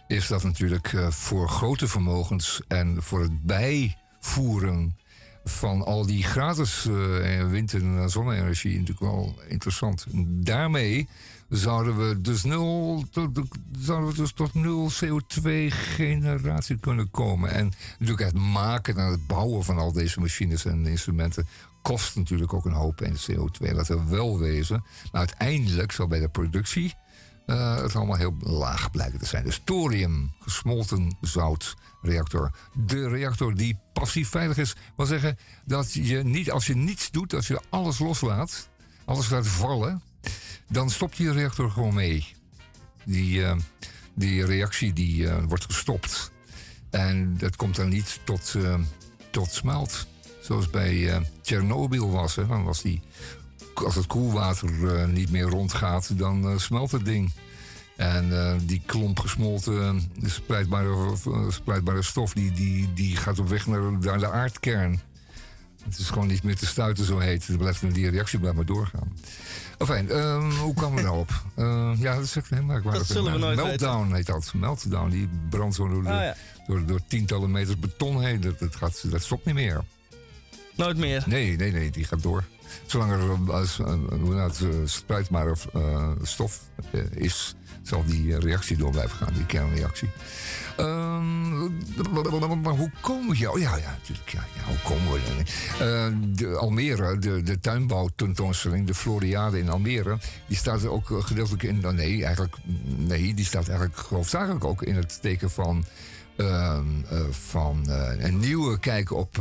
[0.06, 4.96] is dat natuurlijk voor grote vermogens en voor het bijvoeren
[5.44, 6.84] van al die gratis
[7.48, 10.06] wind- en zonne-energie natuurlijk wel interessant.
[10.26, 11.08] Daarmee
[11.48, 13.40] zouden we dus nul, tot,
[13.78, 17.50] zouden we dus tot nul CO2-generatie kunnen komen.
[17.50, 21.46] En natuurlijk het maken en het bouwen van al deze machines en instrumenten
[21.82, 23.74] kost natuurlijk ook een hoop in CO2.
[23.74, 24.84] Laten we wel wezen.
[25.12, 26.94] Maar uiteindelijk zal bij de productie
[27.46, 29.44] eh, het allemaal heel laag blijken te zijn.
[29.44, 32.50] Dus thorium, gesmolten zoutreactor.
[32.86, 37.34] De reactor die passief veilig is, wil zeggen dat je niet, als je niets doet,
[37.34, 38.68] als je alles loslaat,
[39.04, 40.02] alles laat vallen,
[40.74, 42.26] dan stopt die reactor gewoon mee.
[43.04, 43.56] Die, eh,
[44.14, 46.32] die reactie die, eh, wordt gestopt.
[46.90, 48.78] En dat komt dan niet tot, eh,
[49.30, 50.06] tot smelt.
[50.40, 52.36] Zoals bij Tsjernobyl was.
[52.36, 52.46] Hè.
[52.46, 53.00] Dan was die,
[53.74, 57.32] als het koelwater niet meer rondgaat, dan smelt het ding.
[57.96, 64.30] En die klomp gesmolten spreidbare, stof, die, die, die gaat op weg naar, naar de
[64.30, 65.00] aardkern.
[65.84, 67.46] Het is gewoon niet meer te stuiten, zo heet.
[67.92, 69.12] Die reactie blijft maar doorgaan.
[69.78, 71.30] Enfin, ehm, hoe kwamen we daarop?
[71.56, 73.06] Eh, ja, dat is echt heel merkwaardig.
[73.06, 74.52] Dat zullen we nooit Meltdown heet dat.
[74.54, 76.34] Meltdown, die brandt zo door, Ah, ja.
[76.66, 78.40] door, door tientallen meters beton heen.
[78.40, 79.84] Dat, dat, gaat, dat stopt niet meer.
[80.76, 81.22] Nooit meer.
[81.26, 82.44] Nee, nee, nee, die gaat door.
[82.86, 83.92] Zolang er als, eh,
[84.62, 86.60] eh, spuitbare eh, stof
[87.10, 90.10] is, zal die reactie door blijven gaan, die kernreactie.
[90.76, 91.60] Ehm,
[92.62, 93.50] maar hoe komen we hier?
[93.50, 94.28] Oh ja, ja, natuurlijk.
[94.28, 95.20] Ja, ja, hoe komen we
[96.32, 101.80] de Almere, de, de tuinbouwtentoonstelling, de Floriade in Almere, die staat ook gedeeltelijk in.
[101.80, 105.84] nou, Nee, eigenlijk, nee, die staat eigenlijk hoofdzakelijk ook in het teken van,
[106.36, 109.36] ehm, eh, van een nieuwe kijk op,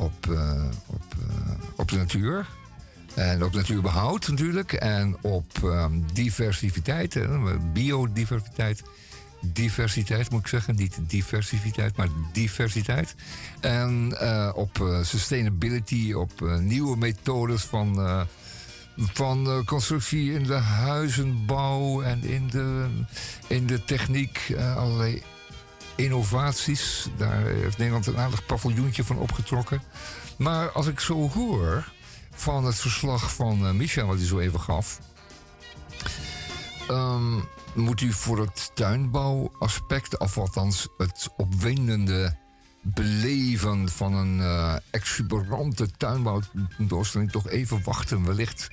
[0.00, 2.46] op, eh, op, eh, op de natuur.
[3.14, 4.72] En op natuurbehoud natuurlijk.
[4.72, 7.18] En op ehm, diversiteit,
[7.72, 8.82] biodiversiteit.
[9.40, 10.76] Diversiteit moet ik zeggen.
[10.76, 13.14] Niet diversiteit, maar diversiteit.
[13.60, 18.26] En eh, op sustainability, op nieuwe methodes van,
[18.96, 22.86] van constructie in de huizenbouw en in de,
[23.46, 24.54] in de techniek.
[24.76, 25.22] allerlei
[26.02, 27.08] innovaties.
[27.16, 29.82] Daar heeft Nederland een aardig paviljoentje van opgetrokken.
[30.38, 31.92] Maar als ik zo hoor
[32.34, 35.00] van het verslag van eh, Michel, wat hij zo even gaf.
[36.88, 37.38] ehm,
[37.74, 42.36] moet u voor het tuinbouwaspect, of althans het opwindende
[42.82, 48.24] beleven van een eh, exuberante tuinbouwtentoonstelling, toch even wachten.
[48.24, 48.68] Wellicht.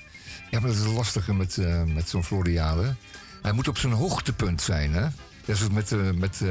[0.51, 2.95] Ja, maar dat is lastig met, eh, met zo'n Floriade.
[3.41, 5.01] Hij moet op zijn hoogtepunt zijn, hè?
[5.45, 6.41] Dat is het met, eh, met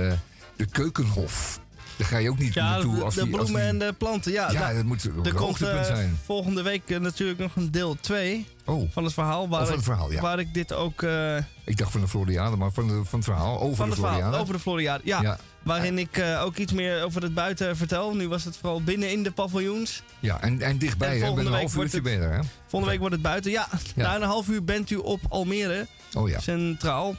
[0.56, 1.60] de keukenhof.
[1.96, 3.86] Daar ga je ook niet Ja, naartoe de, als de die, als bloemen die- en
[3.88, 4.32] de planten.
[4.32, 6.18] Ja, Ja, nou, dat moet er een komt eh, zijn.
[6.24, 9.48] volgende week eh, natuurlijk nog een deel 2 Oh, van het verhaal.
[9.48, 10.20] Waar, Oh, ik, het verhaal, ja.
[10.20, 11.02] waar ik dit ook...
[11.02, 13.94] eh, ik dacht van de Floriade, maar van, de, van het verhaal over van de
[13.94, 14.36] verhaal Floriade.
[14.42, 15.02] over de Floriade.
[15.04, 15.38] Ja, Ja.
[15.62, 18.14] waarin ik ook iets meer over het buiten vertel.
[18.14, 20.02] Nu was het vooral binnen in de paviljoens.
[20.20, 21.20] Ja, en, en dichtbij, En hè?
[21.26, 22.38] Volgende een week half wordt uurtje hè?
[22.66, 23.50] Volgende week wordt het buiten.
[23.50, 24.02] Ja, Ja.
[24.02, 25.86] na een half uur bent u op Almere.
[26.14, 26.40] Oh ja.
[26.40, 27.14] Centraal.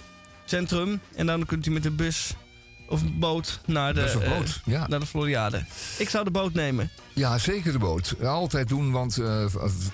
[0.46, 1.00] Centrum.
[1.16, 2.34] En dan kunt u met de bus
[2.88, 4.88] of een boot naar de, of eh, boot, ja.
[4.88, 5.66] naar de Floriade.
[5.98, 6.90] Ik zou de boot nemen.
[7.14, 8.16] Ja, zeker de boot.
[8.24, 9.46] Altijd doen, want eh,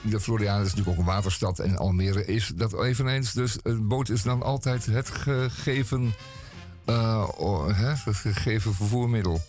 [0.02, 1.60] de Floriade is natuurlijk ook een waterstad.
[1.60, 3.34] En Almere is dat eveneens.
[3.34, 6.14] Dus een boot is dan altijd het gegeven,
[6.86, 9.42] eh, oh, hè, het gegeven vervoermiddel.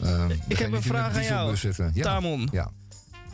[0.00, 1.56] Eh, je heb een een vraag aan jou.
[1.94, 2.02] Ja.
[2.02, 2.48] Tamon.
[2.52, 2.70] ja.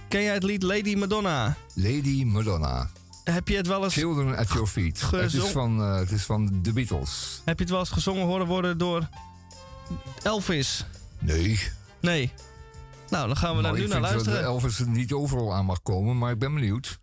[0.09, 1.57] Ken jij het lied Lady Madonna?
[1.75, 2.91] Lady Madonna.
[3.25, 5.11] Heb je het wel eens, Children at Your Feet.
[5.11, 7.43] Het is, van, eh, het is van The Beatles.
[7.45, 9.09] heb je het wel eens gezongen horen worden door
[10.23, 10.85] Elvis?
[11.19, 11.61] Nee.
[12.01, 12.33] Nee.
[13.09, 14.43] Nou, dan gaan we daar Nou, nu ik naar vind dat luisteren.
[14.43, 16.99] Elvis er niet overal aan mag komen, maar ik ben benieuwd.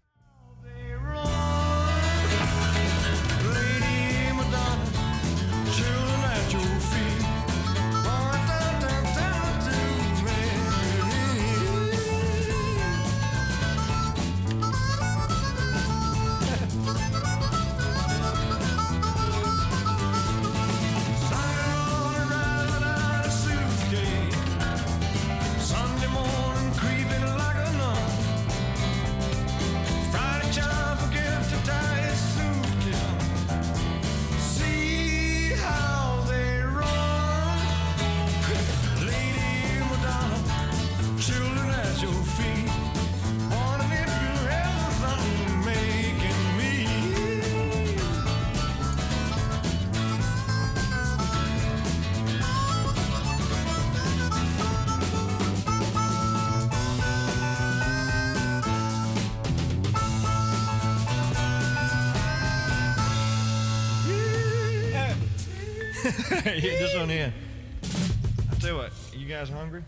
[66.45, 67.33] this one here.
[68.51, 69.83] I tell you what, you guys hungry?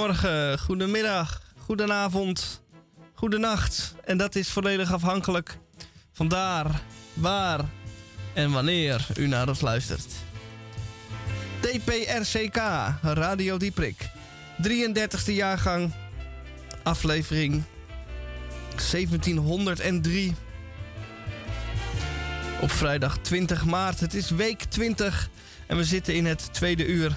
[0.00, 2.62] Goedemorgen, goedemiddag, goedenavond,
[3.14, 3.94] goedenacht.
[4.04, 5.58] En dat is volledig afhankelijk
[6.12, 6.82] Vandaar
[7.14, 7.60] waar
[8.34, 10.06] en wanneer u naar ons luistert.
[11.60, 12.56] TPRCK,
[13.02, 14.10] Radio Dieprik.
[14.68, 15.92] 33e jaargang,
[16.82, 17.62] aflevering
[18.90, 20.34] 1703.
[22.60, 24.00] Op vrijdag 20 maart.
[24.00, 25.28] Het is week 20
[25.66, 27.16] en we zitten in het tweede uur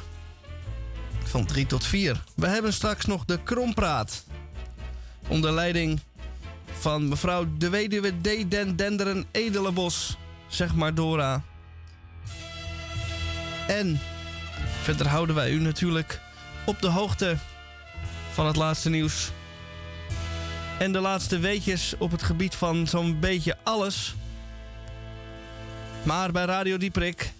[1.33, 2.23] van 3 tot 4.
[2.35, 4.23] We hebben straks nog de Krompraat.
[5.27, 5.99] Onder leiding
[6.71, 8.51] van mevrouw de weduwe D.
[8.51, 10.17] Den Denderen Edelenbos.
[10.47, 11.43] Zeg maar Dora.
[13.67, 13.99] En
[14.81, 16.21] verder houden wij u natuurlijk
[16.65, 17.37] op de hoogte
[18.33, 19.31] van het laatste nieuws.
[20.79, 24.15] En de laatste weetjes op het gebied van zo'n beetje alles.
[26.03, 27.33] Maar bij Radio Dieprik,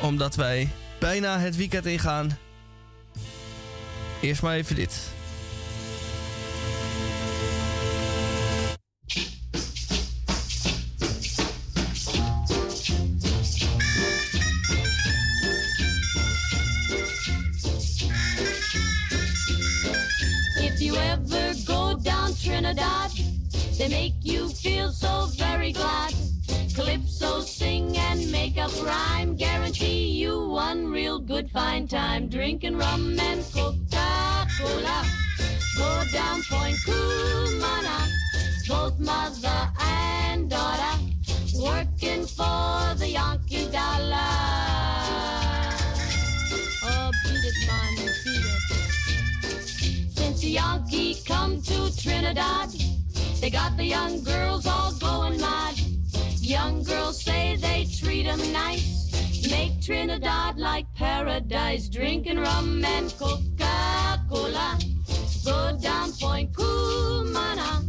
[0.00, 0.68] omdat wij
[0.98, 2.38] bijna het weekend ingaan,
[4.20, 5.16] eerst maar even dit.
[20.60, 23.10] If you ever go down Trinidad,
[23.78, 26.27] they make you feel so very glad.
[26.78, 32.28] Calypso sing and make up rhyme, guarantee you one real good fine time.
[32.28, 35.04] Drinking rum and Coca-Cola,
[35.76, 38.08] go down Point Cumana,
[38.68, 41.02] both mother and daughter,
[41.60, 44.30] working for the Yankee dollar.
[46.84, 48.62] Oh, beat it, man, beat it.
[50.16, 52.70] Since the Yankee come to Trinidad,
[53.40, 55.87] they got the young girls all going mad.
[56.48, 59.12] Young girls say they treat 'em nice,
[59.50, 64.78] make Trinidad like paradise, drinking rum and Coca-Cola.
[65.44, 67.84] Go down Point Cumana,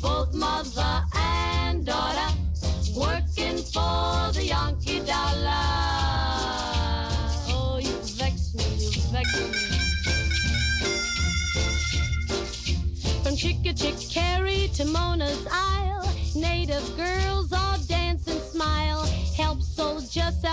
[0.00, 2.32] both mother and daughter,
[2.94, 5.66] working for the Yankee dollar.
[7.50, 9.48] Oh, you vex me, you vex me.
[13.24, 17.45] From Chickachickarry to Mona's Isle, native girls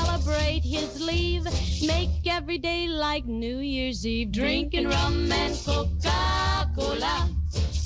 [0.06, 1.46] celebrate his leave.
[1.86, 4.32] Make every day like New Year's Eve.
[4.32, 7.30] Drinking rum and Coca-Cola.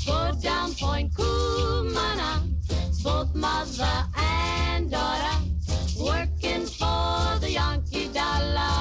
[0.06, 2.42] Go down Point Cumana.
[3.04, 5.38] Both mother and daughter
[6.00, 8.74] working for the Yankee dollar.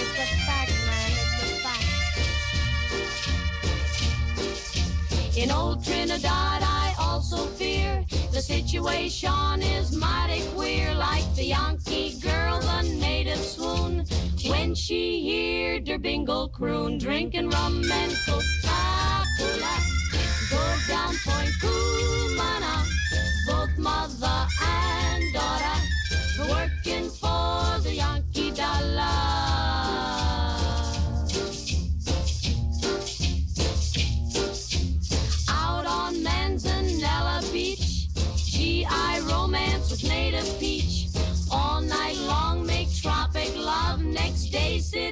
[0.00, 1.10] It's a fact, man.
[1.22, 1.86] It's a fact.
[5.36, 10.94] In old Trinidad, I also fear the situation is mighty queer.
[10.94, 14.04] Like the Yankee girl, the native swoon
[14.46, 19.76] when she heard her bingle croon, drinking rum and Coca-Cola.
[20.50, 22.86] Go down Point Cumana,
[23.46, 25.09] both mother and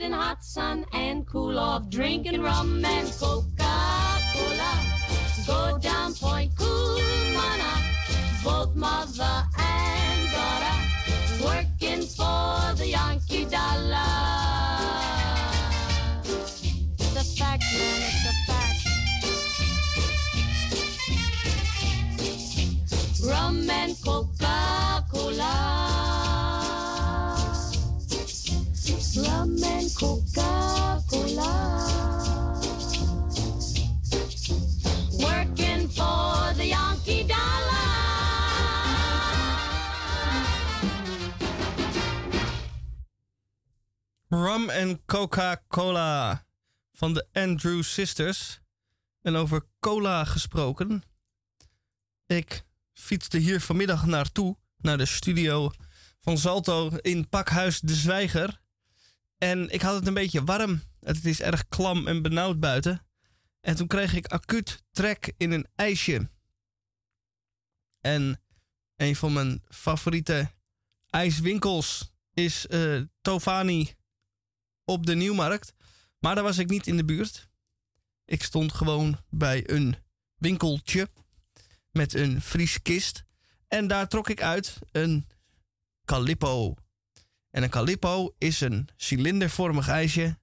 [0.09, 4.73] in hot sun and cool off, drinking rum and Coca-Cola.
[5.47, 7.73] Go down Point Cumana,
[8.43, 10.77] both mother and daughter,
[11.45, 14.09] working for the Yankee dollar.
[16.99, 18.18] It's fact.
[29.99, 31.53] Coca-Cola.
[35.11, 37.89] Working for the Yankee dollar.
[44.29, 46.45] Rum en Coca-Cola
[46.93, 48.61] van de Andrew Sisters.
[49.23, 51.03] En over cola gesproken.
[52.27, 55.71] Ik fietste hier vanmiddag naartoe, naar de studio
[56.21, 58.61] van Salto in Pakhuis de Zwijger.
[59.39, 60.82] En ik had het een beetje warm.
[61.01, 63.07] Het is erg klam en benauwd buiten.
[63.61, 66.30] En toen kreeg ik acuut trek in een ijsje.
[68.01, 68.43] En
[68.97, 70.51] een van mijn favoriete
[71.07, 73.95] ijswinkels is eh, Tovani
[74.84, 75.74] op de Nieuwmarkt.
[76.18, 77.49] Maar daar was ik niet in de buurt.
[78.24, 79.97] Ik stond gewoon bij een
[80.34, 81.09] winkeltje
[81.91, 83.24] met een vrieskist.
[83.68, 85.26] En daar trok ik uit een
[86.05, 86.74] Calippo.
[87.59, 90.39] En een Calippo is een cilindervormig ijsje.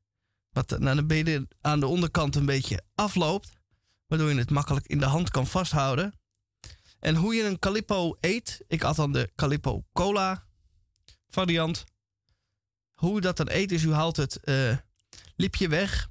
[0.49, 3.49] Wat naar de aan de onderkant een beetje afloopt.
[4.07, 6.20] Waardoor je het makkelijk in de hand kan vasthouden.
[6.99, 10.47] En hoe je een Calippo eet, ik at dan de Calippo Cola
[11.30, 11.84] variant.
[12.93, 14.78] Hoe dat dan eet, is u haalt het eh
[15.36, 16.09] lipje weg.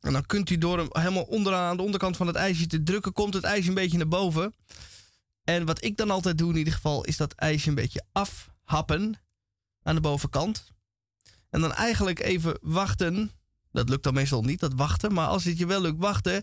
[0.00, 2.82] En dan kunt u door hem helemaal onderaan aan de onderkant van het ijsje te
[2.82, 4.54] drukken, komt het ijsje een beetje naar boven.
[5.44, 9.27] En wat ik dan altijd doe in ieder geval, is dat ijsje een beetje afhappen
[9.88, 10.72] aan de bovenkant.
[11.50, 13.30] En dan eigenlijk even wachten.
[13.72, 15.12] Dat lukt dan meestal niet, dat wachten.
[15.12, 16.42] Maar als het je wel lukt, wachten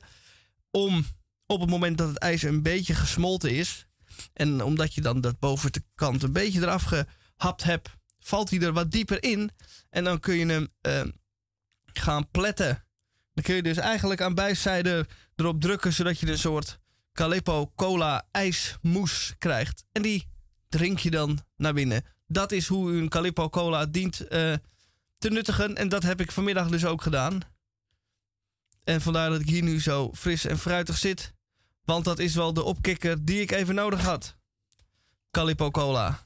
[0.71, 1.05] om
[1.45, 3.87] op het moment dat het ijs een beetje gesmolten is.
[4.33, 7.89] En omdat je dan dat bovenkant een beetje eraf gehapt hebt,
[8.19, 9.51] valt hij er wat dieper in.
[9.89, 11.01] En dan kun je hem eh,
[11.85, 12.85] gaan pletten.
[13.33, 16.79] Dan kun je dus eigenlijk aan bijzijden erop drukken, zodat je een soort
[17.13, 19.85] Calippo Cola ijsmoes krijgt.
[19.91, 20.27] En die
[20.69, 22.14] drink je dan naar binnen.
[22.27, 24.53] Dat is hoe u een Calippo Cola dient eh,
[25.17, 25.75] te nuttigen.
[25.75, 27.41] En dat heb ik vanmiddag dus ook gedaan.
[28.83, 31.33] En vandaar dat ik hier nu zo fris en fruitig zit.
[31.83, 34.35] Want dat is wel de opkikker die ik even nodig had.
[35.31, 36.25] Calippo Cola.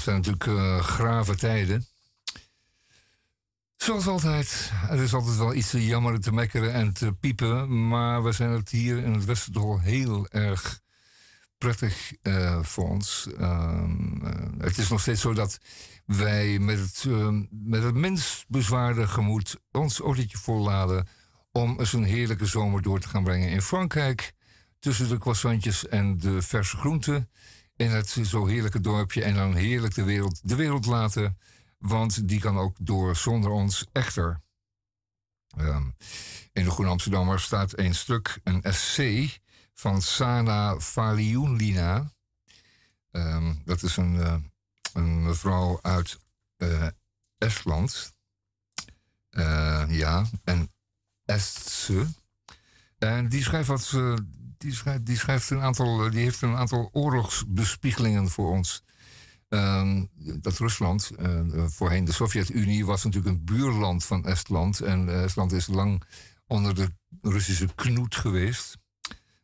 [0.00, 1.86] Het zijn natuurlijk eh, grave tijden.
[3.76, 4.72] Zoals altijd.
[4.88, 7.88] Er is altijd wel iets te jammeren, te mekkeren en te piepen.
[7.88, 10.80] Maar we zijn het hier in het Westen toch heel erg
[11.58, 13.28] prettig eh, voor ons.
[13.38, 15.58] Ehm, eh, het is nog steeds zo dat
[16.06, 21.08] wij met het, ehm, met het minst bezwaarde gemoed ons autootje volladen
[21.52, 24.32] om eens een heerlijke zomer door te gaan brengen in Frankrijk.
[24.78, 27.30] Tussen de croissantjes en de verse groenten.
[27.80, 31.38] In het zo heerlijke dorpje en dan heerlijk de wereld, de wereld laten.
[31.78, 34.40] Want die kan ook door zonder ons echter.
[35.56, 35.88] Ehm,
[36.52, 39.40] in de Groene Amsterdammer staat een stuk, een essay
[39.74, 42.12] van Sana Valiunlina.
[43.10, 44.36] Ehm, dat is een, eh,
[44.92, 46.18] een mevrouw uit
[46.56, 46.86] eh,
[47.38, 48.14] Estland.
[49.30, 50.72] Eh, ja, en
[51.24, 52.06] Estse.
[52.98, 54.14] En die schrijft, wat, eh,
[54.60, 58.82] die, schrijft, die, schrijft een aantal, die heeft een aantal oorlogsbespiegelingen voor ons.
[59.48, 64.80] Ehm, dat Rusland, eh, voorheen de Sovjet-Unie, was natuurlijk een buurland van Estland.
[64.80, 66.02] En eh, Estland is lang
[66.46, 66.88] onder de
[67.22, 68.78] Russische knoet geweest.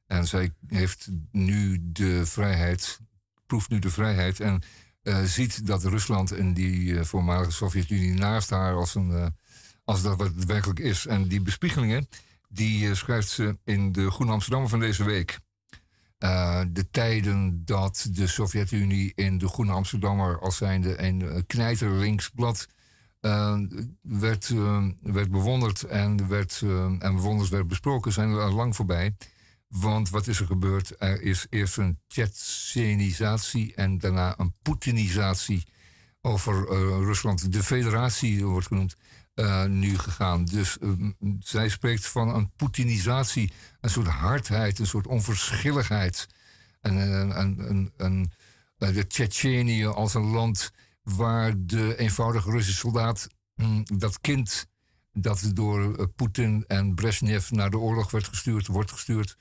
[0.07, 3.01] En zij heeft nu de vrijheid,
[3.47, 4.41] proeft nu de vrijheid.
[4.41, 4.63] En
[5.03, 9.35] eh, ziet dat Rusland en die voormalige Sovjet-Unie naast haar als, een,
[9.85, 11.07] als dat wat het werkelijk is.
[11.07, 12.09] En die bespiegelingen,
[12.49, 15.39] die eh, schrijft ze in de Groene Amsterdammer van deze week.
[16.19, 22.67] Eh, de tijden dat de Sovjet-Unie in de Groene Amsterdammer als zijnde een uh, knijterlinksblad
[23.21, 23.59] eh,
[24.03, 28.77] werd, eh, werd bewonderd en, werd, eh, en bewonderd werd besproken, zijn er al lang
[28.77, 29.17] voorbij.
[29.69, 30.95] Want wat is er gebeurd?
[30.99, 35.67] Er is eerst een Tsjetsjenisatie en daarna een Poetinisatie
[36.21, 37.53] over eh, Rusland.
[37.53, 38.97] De federatie wordt genoemd.
[39.37, 40.45] Eh, nu gegaan.
[40.45, 46.27] Dus eh, m- zij spreekt van een Poetinisatie, een soort hardheid, een soort onverschilligheid.
[46.81, 46.99] En,
[47.97, 48.33] en,
[48.79, 50.71] eh, de Tsjetsjenië als een land
[51.03, 54.67] waar de eenvoudige Russische soldaat, mm, dat kind
[55.13, 59.37] dat door eh, Poetin en Brezhnev naar de oorlog werd gestuurd, wordt gestuurd,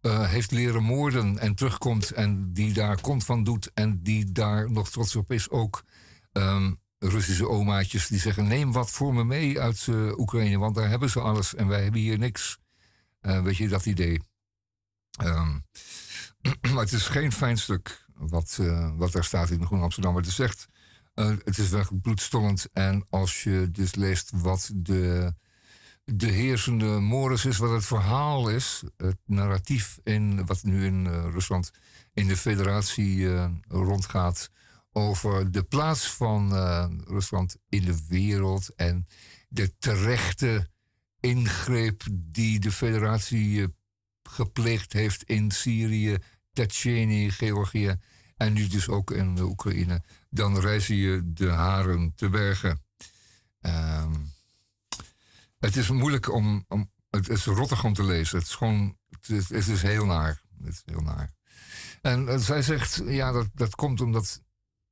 [0.00, 4.70] eh, heeft leren moorden en terugkomt en die daar kont van doet en die daar
[4.70, 5.84] nog trots op is ook.
[6.32, 10.88] ehm, Russische omaatjes die zeggen: neem wat voor me mee uit eh, Oekraïne, want daar
[10.88, 12.58] hebben ze alles en wij hebben hier niks.
[13.20, 14.20] Eh, weet je dat idee?
[15.18, 15.58] Ehm,
[16.72, 20.12] maar het is geen fijn stuk wat, eh, wat daar staat in de Groene Amsterdam.
[20.12, 20.66] Maar het is echt,
[21.44, 22.68] het is werkelijk bloedstollend.
[22.72, 25.34] En als je dus leest wat de,
[26.04, 31.70] de heersende mores is, wat het verhaal is, het narratief in wat nu in Rusland
[32.12, 33.28] in de federatie
[33.68, 34.50] rondgaat
[34.96, 39.06] over de plaats van eh, Rusland in de wereld en
[39.48, 40.70] de terechte
[41.20, 43.68] ingreep die de federatie eh,
[44.22, 46.18] gepleegd heeft in Syrië,
[46.52, 47.96] Tsjetsjenië, Georgië
[48.36, 52.82] en nu dus ook in de Oekraïne, dan reizen je de haren te bergen.
[53.60, 54.14] Ehm,
[55.58, 56.90] het is moeilijk om, om.
[57.10, 58.38] Het is rottig om te lezen.
[58.38, 58.96] Het is gewoon.
[59.10, 60.40] Het is, heel naar.
[60.58, 61.30] Het is heel naar.
[62.02, 64.44] En eh, zij zegt, ja, dat, dat komt omdat.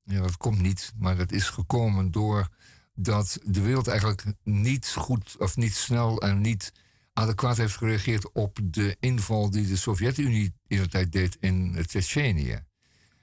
[0.05, 2.49] Ja, dat komt niet, maar dat is gekomen door
[2.95, 6.73] dat de wereld eigenlijk niet goed of niet snel en niet
[7.13, 12.65] adequaat heeft gereageerd op de inval die de Sovjet-Unie in de tijd deed in Tsjetsjenië.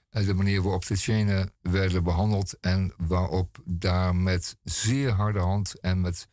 [0.09, 6.01] En de manier waarop Tsjetsjenen werden behandeld en waarop daar met zeer harde hand en
[6.01, 6.27] met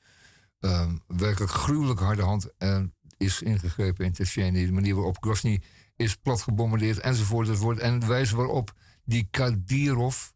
[0.61, 2.83] ehm, werkelijk gruwelijk harde hand eh,
[3.17, 4.67] is ingegrepen in Tsjetsjenië.
[4.67, 5.63] De manier waarop Grozny
[5.97, 7.79] is platgebombardeerd enzovoort, enzovoort.
[7.79, 10.29] En de wijze waarop die Kadyrov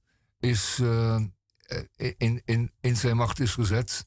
[0.42, 1.20] is, eh,
[2.16, 4.06] in, in, in zijn macht is gezet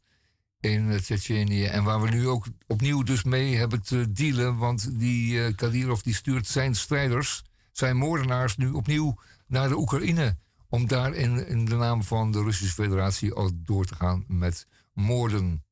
[0.60, 1.66] in eh, Tsjetsjenië.
[1.66, 4.58] En waar we nu ook opnieuw dus mee hebben te dealen.
[4.58, 10.38] Want die eh, Kadyrov die stuurt zijn strijders, zijn moordenaars nu opnieuw naar de Oekraïne.
[10.70, 14.68] Om daar in, in de naam van de Russische Federatie al door te gaan met
[14.94, 15.64] moorden.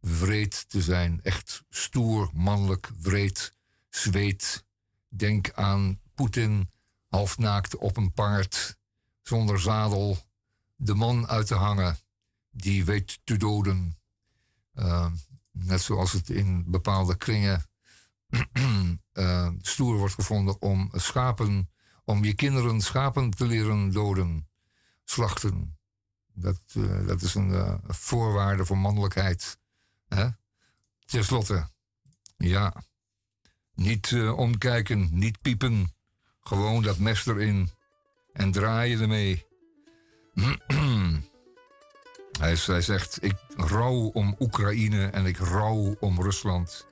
[0.00, 1.20] Wreed te zijn.
[1.22, 3.54] Echt stoer, mannelijk, wreed,
[3.88, 4.64] zweet.
[5.08, 6.70] Denk aan Poetin,
[7.08, 8.77] halfnaakt op een paard,
[9.28, 10.18] zonder zadel.
[10.76, 11.98] De man uit te hangen,
[12.50, 13.98] die weet te doden.
[14.74, 15.10] Uh,
[15.50, 17.66] net zoals het in bepaalde kringen
[19.12, 21.70] uh, stoer wordt gevonden om schapen,
[22.04, 24.48] om je kinderen schapen te leren doden,
[25.04, 25.78] slachten.
[26.32, 29.58] Dat, uh, dat is een voorwaarde voor mannelijkheid.
[30.08, 30.28] Hè?
[31.04, 31.68] Ten slotte,
[32.36, 32.82] ja,
[33.74, 35.94] niet omkijken, niet piepen,
[36.40, 37.70] gewoon dat mes erin
[38.38, 39.46] en draaien ermee.
[42.38, 46.86] Hij, hij, zegt: Ik rouw om Oekraïne en ik rouw om Rusland.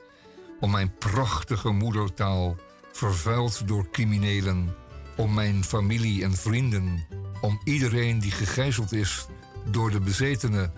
[0.61, 2.57] Om mijn prachtige moedertaal,
[2.93, 4.75] vervuild door criminelen.
[5.17, 7.07] om mijn familie en vrienden,
[7.41, 9.27] om iedereen die gegijzeld is
[9.71, 10.73] door de bezetenen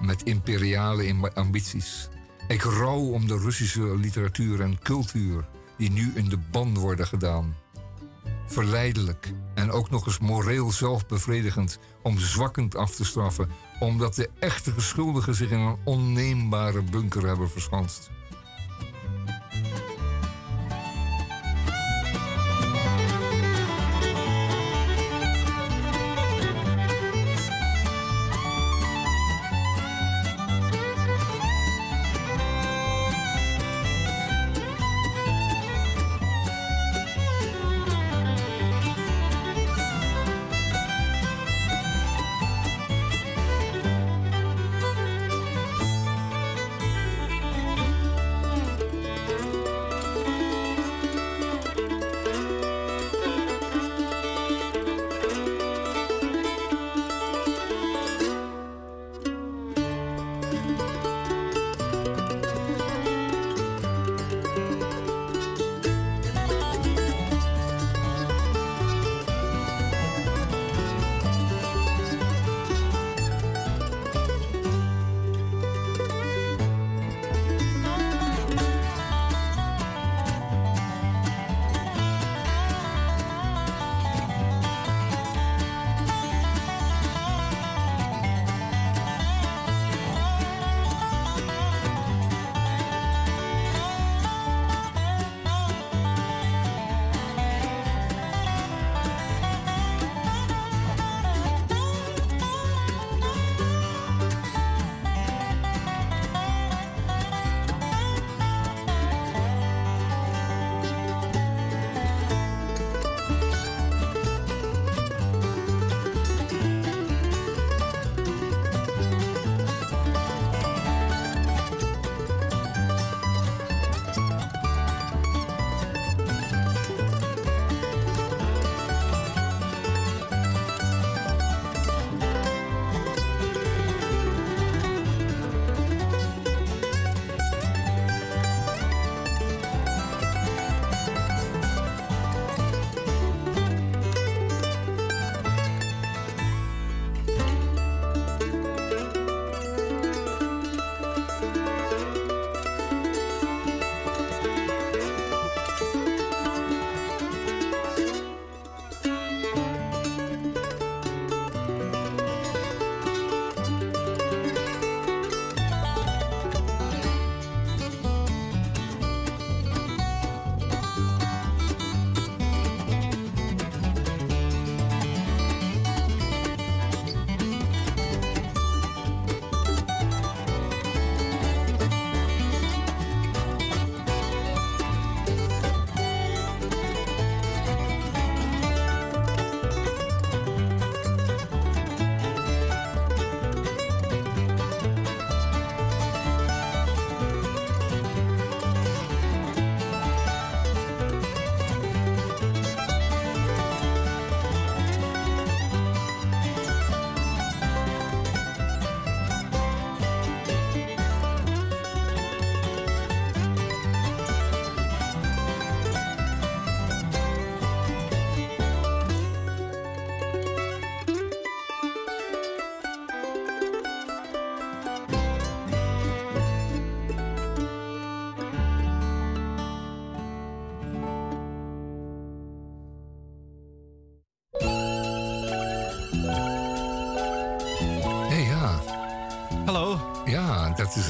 [0.00, 2.08] met imperiale im- ambities.
[2.48, 5.44] Ik rouw om de Russische literatuur en cultuur
[5.78, 7.54] die nu in de ban worden gedaan.
[8.46, 13.48] Verleidelijk en ook nog eens moreel zelfbevredigend om zwakkend af te straffen,
[13.80, 18.10] omdat de echte geschuldigen zich in een onneembare bunker hebben verschanst.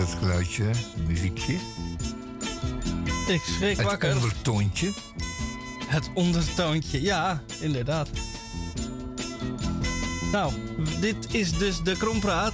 [0.02, 0.64] Dat het geluidje,
[1.06, 1.52] muziekje.
[3.28, 4.14] Ik schrik Het wakker.
[4.14, 4.92] ondertoontje.
[5.86, 8.08] Het ondertoontje, ja, inderdaad.
[10.32, 10.52] Nou,
[11.00, 12.52] dit is dus de Krompraat.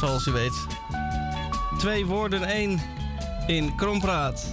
[0.00, 0.66] Zoals u weet.
[1.78, 2.80] Twee woorden, één
[3.46, 4.46] in Krompraat.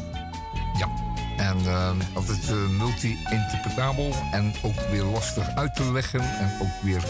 [0.77, 0.89] Ja,
[1.37, 6.21] en eh, altijd eh, multi-interpretabel en ook weer lastig uit te leggen.
[6.21, 7.03] En ook weer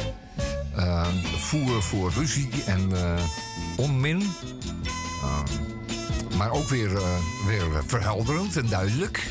[0.76, 1.08] eh,
[1.38, 2.92] voer voor ruzie en
[3.78, 4.24] onmin.
[6.38, 9.28] Eh, maar ook weer, eh, weer verhelderend en duidelijk.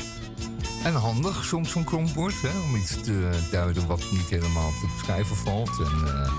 [0.83, 5.35] En handig, soms zo'n kromwoord, hè, om iets te duiden wat niet helemaal te beschrijven
[5.35, 5.69] valt.
[5.79, 6.31] En, eh,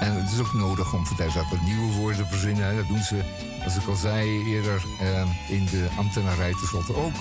[0.00, 2.76] en het is ook nodig om van tijd tot tijd nieuwe woorden te verzinnen.
[2.76, 3.22] Dat doen ze,
[3.64, 7.18] als ik al zei eerder, eh, in de ambtenarij tenslotte ook.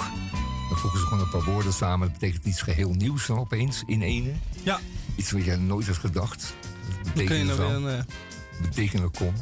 [0.69, 2.07] Dan voegen ze gewoon een paar woorden samen.
[2.07, 4.31] Dat betekent iets geheel nieuws dan opeens in ene.
[4.63, 4.79] Ja.
[5.15, 6.53] Iets wat jij nooit had gedacht.
[7.03, 8.03] Dat Dan kun je er weer een eh,
[8.61, 9.33] Betekenen kon.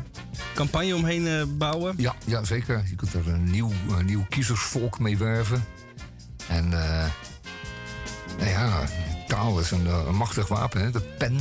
[0.54, 1.94] campagne omheen eh, bouwen.
[1.98, 2.84] Ja, ja, zeker.
[2.90, 5.64] Je kunt er een nieuw, een nieuw kiezersvolk mee werven.
[6.48, 7.06] En eh,
[8.38, 8.84] nou ja,
[9.28, 10.92] taal is een, eh, een machtig wapen, hè?
[10.92, 11.38] de pen.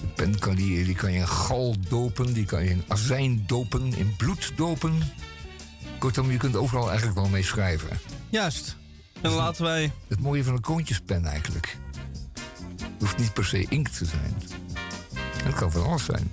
[0.00, 3.44] De pen kan, die, die kan je in gal dopen, die kan je in azijn
[3.46, 4.98] dopen, in bloed dopen.
[5.98, 7.88] Kortom, je kunt overal eigenlijk wel mee schrijven.
[8.28, 8.76] Juist.
[9.20, 9.92] En laten wij...
[10.08, 11.76] Het mooie van een koontjespen eigenlijk.
[12.76, 14.34] Het hoeft niet per se inkt te zijn.
[15.44, 16.30] Het kan van alles zijn.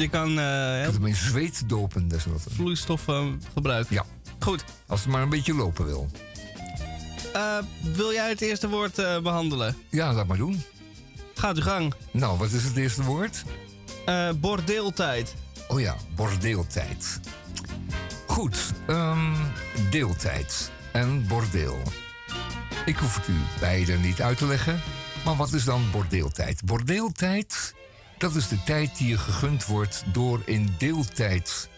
[0.00, 0.34] Je kan
[0.82, 2.44] kunt hem in zweet dopen, desnoods.
[2.48, 3.94] vloeistof eh, gebruiken.
[3.94, 4.04] Ja.
[4.38, 4.64] Goed.
[4.86, 6.10] Als het maar een beetje lopen wil.
[7.32, 7.58] Eh,
[7.94, 9.76] wil jij het eerste woord eh, behandelen?
[9.88, 10.62] Ja, laat maar doen.
[11.34, 11.94] Gaat uw gang.
[12.10, 13.44] Nou, wat is het eerste woord?
[14.40, 15.34] Bordeeltijd.
[15.68, 17.20] Oh ja, bordeeltijd.
[18.26, 19.34] Goed, ehm,
[19.90, 21.78] deeltijd en bordeel.
[22.86, 24.80] Ik hoef het u beide niet uit te leggen,
[25.24, 26.64] maar wat is dan bordeeltijd?
[26.64, 27.74] Bordeeltijd,
[28.20, 31.68] dat is de tijd die je gegund wordt door in deeltijd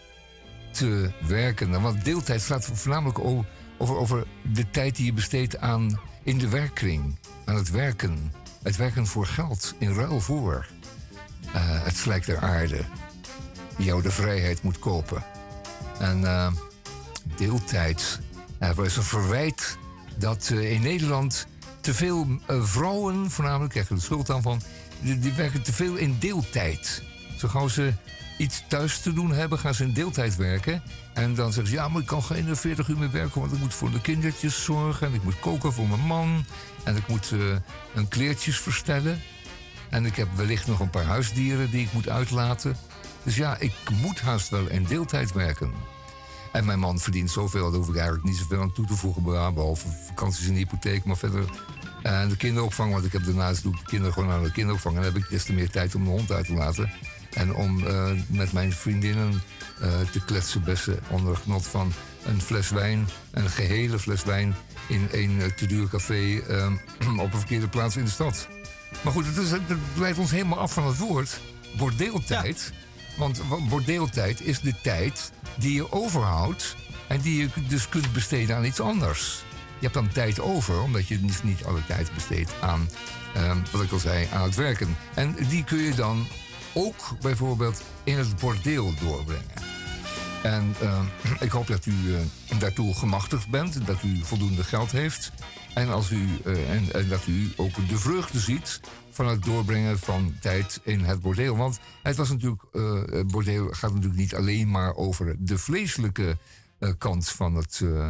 [0.71, 1.81] te werken.
[1.81, 7.19] Want deeltijd gaat voornamelijk over, over de tijd die je besteedt aan in de werkkring,
[7.45, 8.33] aan het werken.
[8.63, 10.67] Het werken voor geld, in ruil voor
[11.53, 12.85] eh, het slijk der aarde
[13.77, 15.23] die jou de vrijheid moet kopen.
[15.99, 16.51] En eh,
[17.37, 18.19] deeltijd.
[18.57, 19.77] Er is een verwijt
[20.17, 21.47] dat eh, in Nederland
[21.81, 24.61] te veel vrouwen, voornamelijk, krijgen de schuld dan van,
[25.03, 27.03] die, werken te veel in deeltijd.
[27.37, 27.93] Zo gauw ze
[28.37, 30.83] iets thuis te doen hebben, gaan ze in deeltijd werken.
[31.13, 33.59] En dan zeggen ze, ja, maar ik kan geen 40 uur meer werken, want ik
[33.59, 35.07] moet voor de kindertjes zorgen.
[35.07, 36.45] En ik moet koken voor mijn man.
[36.83, 37.39] En ik moet eh
[37.93, 39.21] hun kleertjes verstellen.
[39.89, 42.75] En ik heb wellicht nog een paar huisdieren die ik moet uitlaten.
[43.23, 45.71] Dus ja, ik moet haast wel in deeltijd werken.
[46.51, 49.23] En mijn man verdient zoveel, daar hoef ik eigenlijk niet zoveel aan toe te voegen.
[49.23, 51.45] Behalve vakanties en hypotheek, maar verder.
[52.03, 54.95] En de kinderopvang, want ik heb daarnaast doe ik de kinderen gewoon aan de kinderopvang.
[54.95, 56.91] En dan heb ik des te meer tijd om de hond uit te laten.
[57.33, 59.41] En om eh, met mijn vriendinnen
[59.81, 61.93] eh, te kletsen bessen onder genot van
[62.25, 63.07] een fles wijn.
[63.31, 64.55] Een gehele fles wijn
[64.87, 66.41] in een te duur café
[67.19, 68.47] op een verkeerde plaats in de stad.
[69.01, 69.61] Maar goed, het, is, het
[69.95, 71.39] leidt ons helemaal af van het woord
[71.77, 72.73] bordeeltijd.
[73.17, 76.75] Want wa- bordeeltijd is de tijd die je overhoudt
[77.07, 79.43] en die je dus kunt besteden aan iets anders.
[79.83, 82.89] Je hebt dan tijd over, omdat je dus niet alle tijd besteedt aan,
[83.33, 84.97] ehm, wat ik al zei, aan het werken.
[85.13, 86.27] En die kun je dan
[86.73, 89.51] ook bijvoorbeeld in het bordeel doorbrengen.
[90.43, 91.05] En ehm,
[91.45, 95.31] ik hoop dat u eh, daartoe gemachtigd bent, dat u voldoende geld heeft.
[95.73, 98.79] En, als u, eh, en, en dat u ook de vreugde ziet
[99.09, 101.57] van het doorbrengen van tijd in het bordeel.
[101.57, 102.61] Want het was natuurlijk,
[103.11, 106.37] het bordeel gaat natuurlijk niet alleen maar over de vleeselijke
[106.97, 108.09] kant van, het, eh,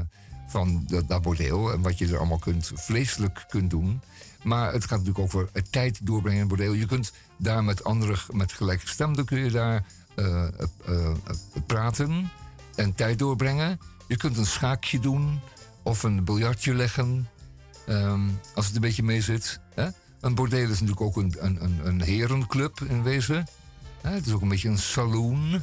[0.53, 1.71] van dat, bordeel.
[1.71, 4.01] En wat je er allemaal kunt, vleeselijk kunt doen.
[4.43, 6.73] Maar het gaat natuurlijk ook over tijd doorbrengen in bordeel.
[6.73, 9.85] Je kunt daar met anderen, met gelijkgestemden kun je daar
[10.15, 10.49] eh, eh,
[10.85, 11.11] eh,
[11.65, 12.31] praten
[12.75, 13.79] en tijd doorbrengen.
[14.07, 15.39] Je kunt een schaakje doen
[15.83, 17.27] of een biljartje leggen.
[17.87, 18.21] ehm,
[18.55, 19.59] als het een beetje mee zit.
[19.73, 19.87] Hè?
[20.19, 23.47] Een bordeel is natuurlijk ook een, een, een, herenclub in wezen.
[24.01, 25.61] Hè, Het is ook een beetje een saloon.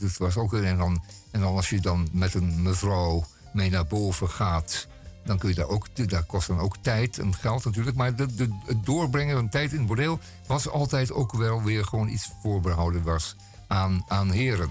[0.00, 3.24] Dat was ook, en, dan, en dan als je dan met een mevrouw
[3.54, 4.86] mee naar boven gaat...
[5.24, 6.08] dan kun je daar ook...
[6.08, 7.96] Daar kost dan ook tijd en geld natuurlijk.
[7.96, 10.18] Maar de, het doorbrengen van tijd in het bordeel...
[10.46, 13.36] was altijd ook wel weer gewoon iets voorbehouden was
[13.66, 14.70] aan, aan heren.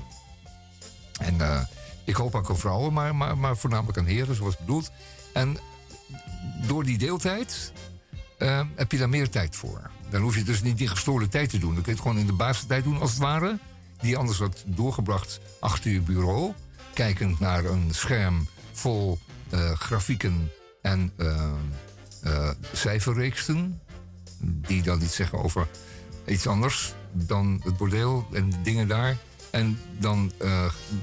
[1.19, 1.61] En eh,
[2.03, 4.91] ik hoop ook aan vrouwen, maar, maar, voornamelijk aan heren, zoals bedoeld.
[5.33, 5.57] En
[6.67, 7.73] door die deeltijd
[8.37, 9.91] eh, heb je daar meer tijd voor.
[10.09, 11.73] Dan hoef je dus niet die gestoorde tijd te doen.
[11.73, 13.59] Dan kun je het gewoon in de basistijd doen, als het ware.
[14.01, 16.53] Die anders had doorgebracht achter je bureau.
[16.93, 19.19] Kijkend naar een scherm vol
[19.49, 20.51] eh, grafieken
[20.81, 21.51] en eh,
[22.23, 23.81] eh, cijferreeksen.
[24.41, 25.67] Die dan iets zeggen over
[26.25, 29.17] iets anders dan het bordeel en de dingen daar.
[29.51, 30.31] En dan,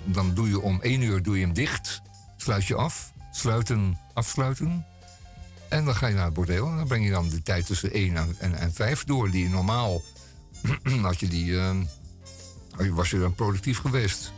[0.05, 2.01] dan doe je om één uur doe je hem dicht.
[2.36, 3.12] Sluit je af.
[3.32, 4.86] Sluiten, afsluiten.
[5.68, 6.66] En dan ga je naar het bordeel.
[6.66, 9.30] En dan breng je dan de tijd tussen 1 en, en, en 5 door.
[9.30, 10.02] Die normaal,
[11.02, 11.59] had je die,
[12.94, 14.32] was je dan productief geweest.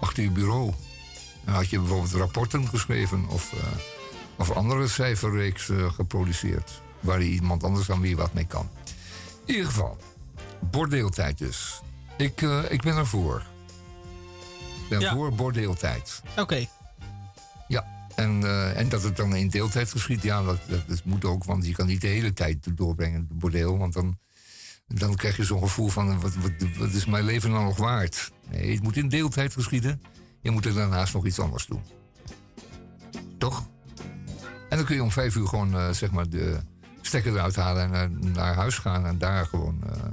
[0.00, 0.74] Achter je bureau.
[1.44, 3.58] Dan had je bijvoorbeeld rapporten geschreven of, eh,
[4.36, 6.82] of andere cijferreeks eh, geproduceerd.
[7.00, 8.68] Waar iemand anders dan weer wat mee kan.
[9.44, 9.96] In ieder geval,
[10.70, 11.80] bordeeltijd dus.
[12.16, 13.42] Ik, eh, ik ben ervoor.
[14.82, 15.14] Ik ben Ja.
[15.14, 16.22] voor bordeeltijd.
[16.36, 16.66] Oké.
[17.68, 18.44] Ja, en,
[18.76, 21.44] en dat het dan in deeltijd geschiet, ja, dat, dat, dat moet ook.
[21.44, 23.78] Want je kan niet de hele tijd doorbrengen, het bordeel.
[23.78, 24.18] Want dan,
[24.86, 28.30] dan krijg je zo'n gevoel van, wat, wat, wat is mijn leven nou nog waard?
[28.50, 30.02] Nee, het moet in deeltijd geschieden.
[30.40, 31.82] Je moet er daarnaast nog iets anders doen.
[33.38, 33.68] Toch?
[34.68, 36.58] dan kun je om vijf uur gewoon eh, zeg maar de
[37.00, 39.78] stekker eruit halen en naar, naar huis gaan en daar gewoon.
[39.86, 40.10] eh,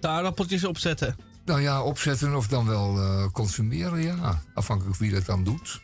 [0.00, 1.16] De aardappeltjes opzetten.
[1.44, 4.42] nou ja, opzetten of dan wel eh, consumeren, ja.
[4.54, 5.80] Afhankelijk wie dat dan doet.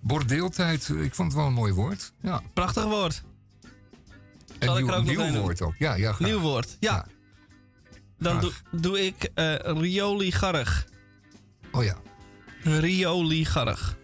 [0.00, 2.12] Bordeeltijd, ik vond het wel een mooi woord.
[2.20, 2.42] Ja.
[2.52, 3.22] Prachtig woord.
[4.58, 5.40] En Zal ik nieuw, er ook nog nieuw doen?
[5.40, 5.74] woord ook.
[5.78, 6.28] Ja, ja, graag.
[6.28, 7.06] Nieuw woord, ja.
[8.18, 10.86] Dan doe, doe ik eh Rioli Garrig.
[11.72, 11.96] Oh ja.
[12.62, 13.96] Rioli Garrig.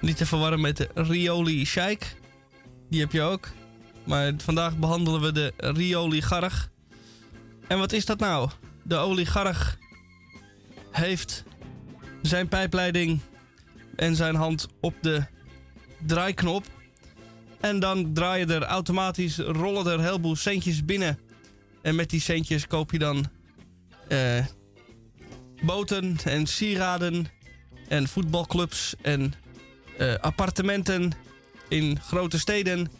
[0.00, 2.16] Niet te verwarren met de Rioli Sheik.
[2.90, 3.48] Die heb je ook.
[4.04, 6.70] Maar vandaag behandelen we de Rioli Garrig.
[7.66, 8.50] En wat is dat nou?
[8.82, 9.78] De oligarch
[10.90, 11.44] heeft
[12.22, 13.20] zijn pijpleiding
[13.96, 15.24] en zijn hand op de
[16.06, 16.64] draaiknop.
[17.60, 21.18] En dan draaien er automatisch, rollen er een heleboel centjes binnen.
[21.82, 23.30] En met die centjes koop je dan
[24.08, 24.46] eh,
[25.64, 27.26] boten en sieraden
[27.88, 29.34] en voetbalclubs en
[29.98, 31.12] eh, appartementen
[31.68, 32.92] in grote steden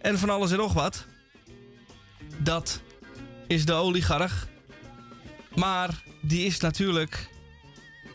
[0.00, 1.06] en van alles en nog wat.
[2.38, 2.80] Dat
[3.46, 4.48] is de oligarch.
[5.54, 7.30] Maar die is natuurlijk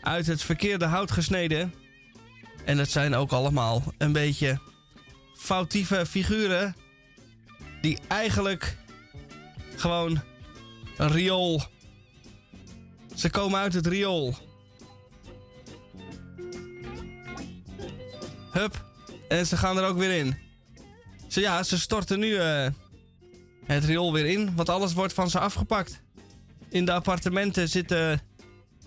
[0.00, 1.74] uit het verkeerde hout gesneden.
[2.64, 4.60] En het zijn ook allemaal een beetje
[5.34, 6.76] foutieve figuren.
[7.80, 8.76] Die eigenlijk
[9.76, 10.22] gewoon
[10.96, 11.62] een riool.
[13.16, 14.34] Ze komen uit het riool.
[18.50, 18.84] Hup.
[19.28, 20.36] En ze gaan er ook weer in.
[21.28, 22.66] Ze, ja, ze storten nu eh,
[23.64, 24.56] het riool weer in.
[24.56, 26.00] Want alles wordt van ze afgepakt.
[26.68, 28.20] In de appartementen zitten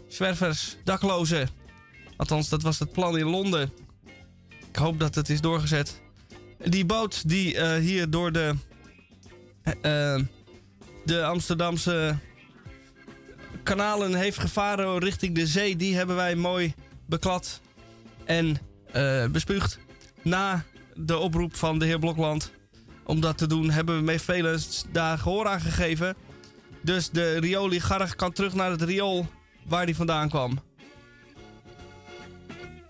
[0.07, 1.49] zwervers, daklozen.
[2.17, 3.71] Althans, dat was het plan in Londen.
[4.69, 6.01] Ik hoop dat het is doorgezet.
[6.65, 8.55] Die boot die eh, hier door de,
[9.81, 10.19] eh,
[11.05, 12.17] de Amsterdamse
[13.75, 16.73] kanalen heeft gevaren richting de zee, die hebben wij mooi
[17.05, 17.61] beklad
[18.25, 18.57] en
[18.91, 19.79] eh, bespuugd.
[20.21, 20.63] Na
[20.93, 22.51] de oproep van de heer Blokland
[23.03, 24.59] om dat te doen, hebben we met velen
[24.91, 26.15] daar gehoor aan gegeven.
[26.81, 29.27] Dus de rioligarch kan terug naar het riool
[29.67, 30.59] waar hij vandaan kwam.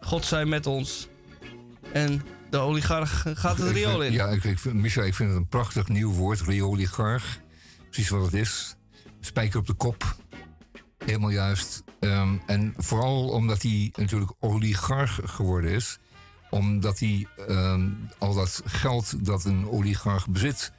[0.02, 1.08] God zij met ons.
[1.92, 4.12] En de oligarch gaat het riool in.
[4.12, 7.40] Ja, ik, ik, vind, Micha, ik vind het een prachtig nieuw woord, rioligarch.
[7.90, 8.76] Precies wat het is.
[9.20, 10.18] Spijker op de kop.
[11.06, 11.84] Helemaal juist.
[12.00, 16.00] Ehm, en vooral omdat hij natuurlijk oligarch geworden is.
[16.50, 20.72] Omdat hij ehm, al dat geld dat een oligarch bezit...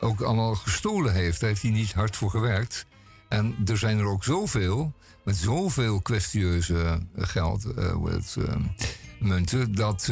[0.00, 1.40] ook allemaal gestolen heeft.
[1.40, 2.86] Daar heeft hij niet hard voor gewerkt.
[3.28, 4.92] En er zijn er ook zoveel,
[5.24, 6.76] met zoveel kwestieuze
[7.14, 8.62] eh, geld, eh, heet het, ehm,
[9.18, 10.04] munten, dat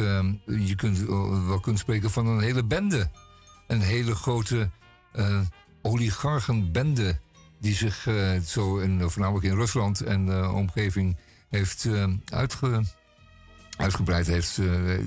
[0.45, 3.09] je kunt, eh, wel kunt spreken van een hele bende.
[3.67, 4.69] Een hele grote
[5.11, 5.41] eh
[5.81, 7.19] oligarchenbende
[7.59, 11.17] die zich eh, zo in, voornamelijk in Rusland en de omgeving
[11.49, 12.83] heeft eh, uitge,
[13.77, 14.97] uitgebreid heeft, eh,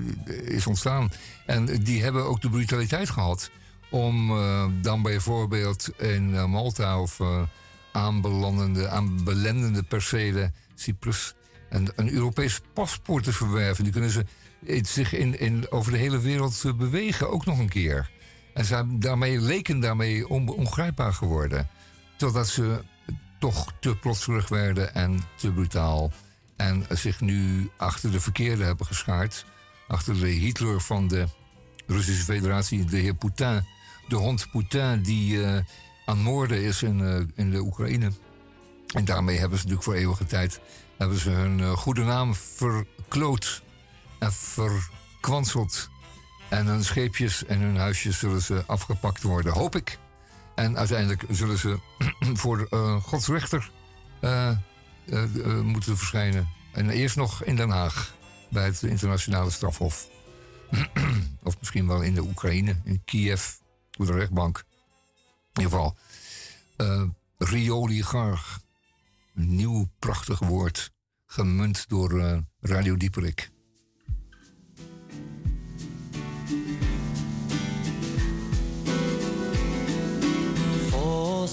[0.55, 1.11] is ontstaan.
[1.45, 3.49] En die hebben ook de brutaliteit gehad
[3.89, 7.41] om eh, dan bijvoorbeeld in eh, Malta of eh,
[7.91, 11.33] aanbelandende, aanbelendende percelen, Cyprus,
[11.69, 13.83] een, een Europees paspoort te verwerven.
[13.83, 14.25] Die kunnen ze
[14.67, 18.09] eh, zich in, in, over de hele wereld eh, bewegen, ook nog een keer.
[18.53, 21.67] En ze daarmee, leken daarmee on, ongrijpbaar geworden.
[22.23, 22.83] Totdat ze
[23.39, 26.11] toch te plotselig werden en te brutaal.
[26.55, 29.45] En zich nu achter de verkeerde hebben geschaard.
[29.87, 31.27] Achter de Hitler van de
[31.87, 33.63] Russische Federatie, de heer Poutine.
[34.07, 35.63] De hond Poutine die eh,
[36.05, 38.11] aan moorden is in, eh, in de Oekraïne.
[38.93, 40.59] En daarmee hebben ze natuurlijk voor eeuwige tijd
[40.97, 43.63] hebben ze hun eh, goede naam verkloot
[44.19, 45.89] en verkwanseld.
[46.49, 50.01] En hun scheepjes en hun huisjes zullen ze afgepakt worden, hoop ik.
[50.55, 51.79] En uiteindelijk zullen ze
[52.41, 53.05] voor uh,
[55.61, 56.49] moeten verschijnen.
[56.71, 58.15] En eerst nog in Den Haag,
[58.49, 60.07] bij het internationale strafhof.
[61.43, 63.51] of misschien wel in de Oekraïne, in Kiev,
[63.91, 64.63] voor de rechtbank.
[65.53, 65.97] In ieder geval,
[67.37, 68.61] rioligarch.
[69.35, 70.91] Een nieuw prachtig woord,
[71.25, 73.51] gemunt door Radio Dieperik.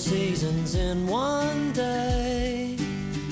[0.01, 2.75] Seasons in one day,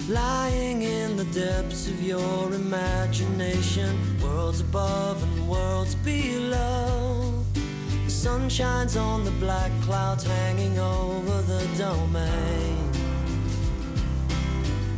[0.07, 7.43] lying in the depths of your imagination, worlds above and worlds below.
[8.05, 12.91] The sun shines on the black clouds hanging over the domain.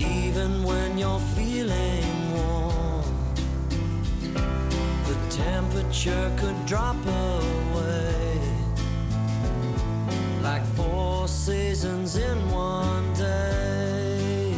[0.00, 3.04] Even when you're feeling warm,
[5.06, 8.09] the temperature could drop away
[10.42, 14.54] like four seasons in one day.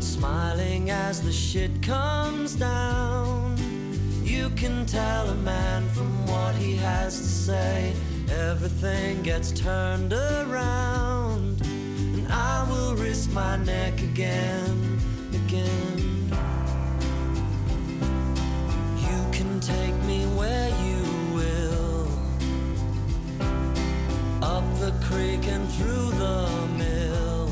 [0.00, 3.56] Smiling as the shit comes down,
[4.24, 7.94] you can tell a man from what he has to say.
[8.30, 14.98] Everything gets turned around, and I will risk my neck again,
[15.46, 16.30] again.
[18.98, 21.01] You can take me where you
[24.52, 26.46] up the creek and through the
[26.76, 27.48] mill,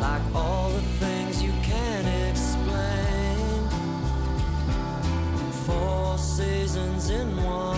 [0.00, 3.68] like all the things you can't explain.
[5.64, 7.75] Four seasons in one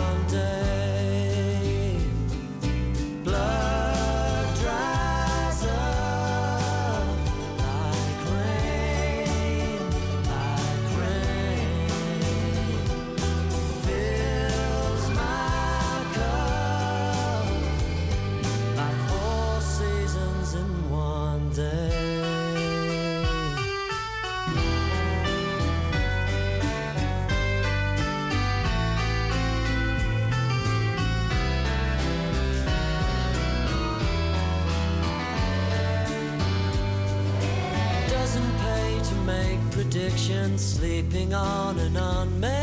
[40.59, 42.58] sleeping on an unmade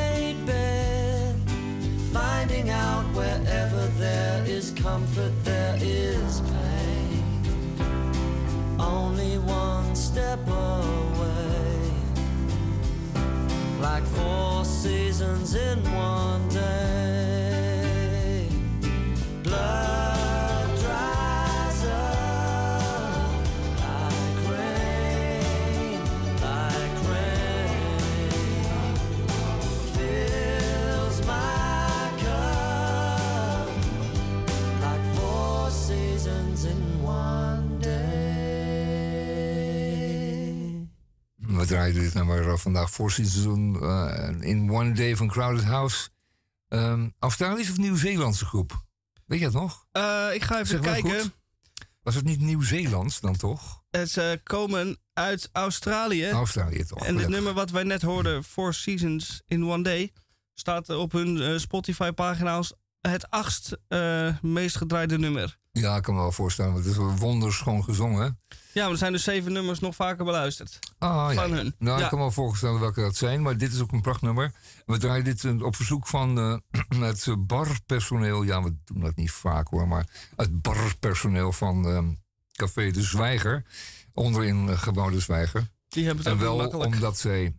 [41.85, 46.09] We draaien dit nummer eh, vandaag voor seizoen eh, in One Day van Crowded House.
[46.67, 48.85] Ehm Australische of Nieuw-Zeelandse groep?
[49.25, 49.85] Weet je dat nog?
[49.91, 51.19] Eh, ik ga even Zeg kijken.
[51.21, 51.31] goed.
[52.03, 53.83] Was het niet Nieuw-Zeelands dan toch?
[53.89, 56.29] Het, Ze komen uit Australië.
[56.29, 56.99] Australië toch?
[56.99, 57.29] En gelukkig.
[57.29, 60.11] nummer wat wij net hoorden, Four Seasons in One Day,
[60.53, 65.57] staat op hun eh, Spotify-pagina als het achtst eh, meest gedraaide nummer.
[65.81, 66.71] Ja, ik kan me wel voorstellen.
[66.73, 68.39] want Het is wel wonderschoon gezongen.
[68.73, 70.79] Ja, maar er zijn dus zeven nummers nog vaker beluisterd.
[70.97, 71.55] Ah, ja, Van ja.
[71.55, 71.75] hun.
[71.79, 72.03] Nou, Ja.
[72.03, 74.51] ik kan me wel voorstellen welke dat zijn, maar dit is ook een prachtnummer.
[74.85, 78.43] We draaien dit eh, op verzoek van eh, het barpersoneel.
[78.43, 82.03] Ja, we doen dat niet vaak hoor, maar het barpersoneel van eh,
[82.51, 83.65] Café De Zwijger.
[84.13, 85.67] Onderin uh, gebouw De Zwijger.
[85.87, 86.93] Die hebben het En wel makkelijk.
[86.93, 87.55] omdat zij,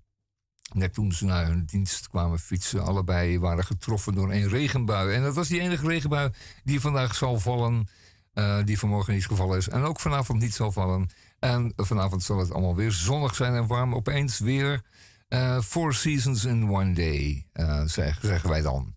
[0.72, 5.14] net toen ze naar hun dienst kwamen fietsen, allebei waren getroffen door een regenbui.
[5.14, 6.30] En dat was die enige regenbui
[6.64, 7.88] die vandaag zal vallen,
[8.36, 9.68] eh, die vanmorgen niet gevallen is.
[9.68, 11.10] En ook vanavond niet zal vallen.
[11.38, 13.94] En vanavond zal het allemaal weer zonnig zijn en warm.
[13.94, 14.80] Opeens weer
[15.28, 18.94] eh, four seasons in one day, eh, zeg- zeggen wij dan.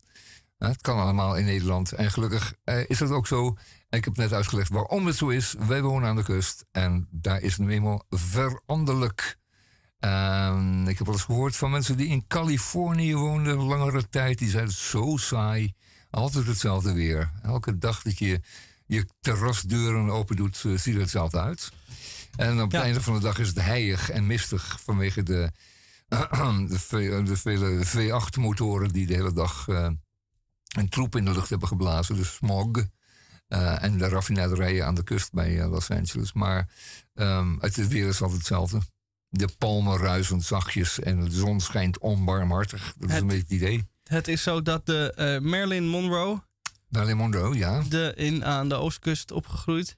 [0.58, 1.92] Het kan allemaal in Nederland.
[1.92, 2.54] En gelukkig
[2.88, 3.56] is dat ook zo.
[3.90, 5.56] Ik heb net uitgelegd waarom het zo is.
[5.68, 9.38] Wij wonen aan de kust en daar is het nu eenmaal veranderlijk.
[10.00, 14.38] Ehm, ik heb wel eens gehoord van mensen die in Californië woonden langere tijd.
[14.38, 15.74] Die zeiden zo saai.
[16.10, 17.32] Altijd hetzelfde weer.
[17.42, 18.42] Elke dag dat je
[18.90, 21.72] je terrasdeuren open doet, eh, ziet er hetzelfde uit.
[22.36, 25.52] En op het einde van de dag is het heilig en mistig vanwege de,
[26.68, 29.90] de, ve- de vele V8-motoren die de hele dag eh,
[30.78, 32.16] een troep in de lucht hebben geblazen.
[32.16, 32.72] De smog.
[33.48, 36.34] Eh, en de raffinaderijen aan de kust bij Los Angeles.
[36.34, 36.70] Maar
[37.14, 38.82] ehm, het is weer is altijd hetzelfde.
[39.30, 42.94] De palmen ruisen zachtjes en de zon schijnt onbarmhartig.
[42.98, 43.88] Dat is een beetje het idee.
[44.04, 46.42] Het is zo dat de Marilyn Monroe,
[47.54, 47.84] Ja.
[47.90, 49.98] de in, aan de oostkust opgegroeid,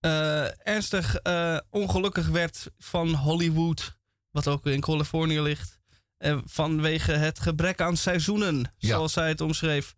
[0.00, 3.96] eh, ernstig eh, ongelukkig werd van Hollywood,
[4.30, 5.82] wat ook in Californië ligt.
[6.16, 8.88] eh, vanwege het gebrek aan seizoenen, Ja.
[8.88, 9.94] zoals zij het omschreef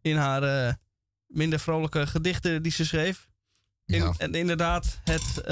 [0.00, 0.76] in haar
[1.26, 3.28] minder vrolijke gedichten die ze schreef.
[3.86, 4.14] In- Ja.
[4.18, 5.42] En inderdaad, het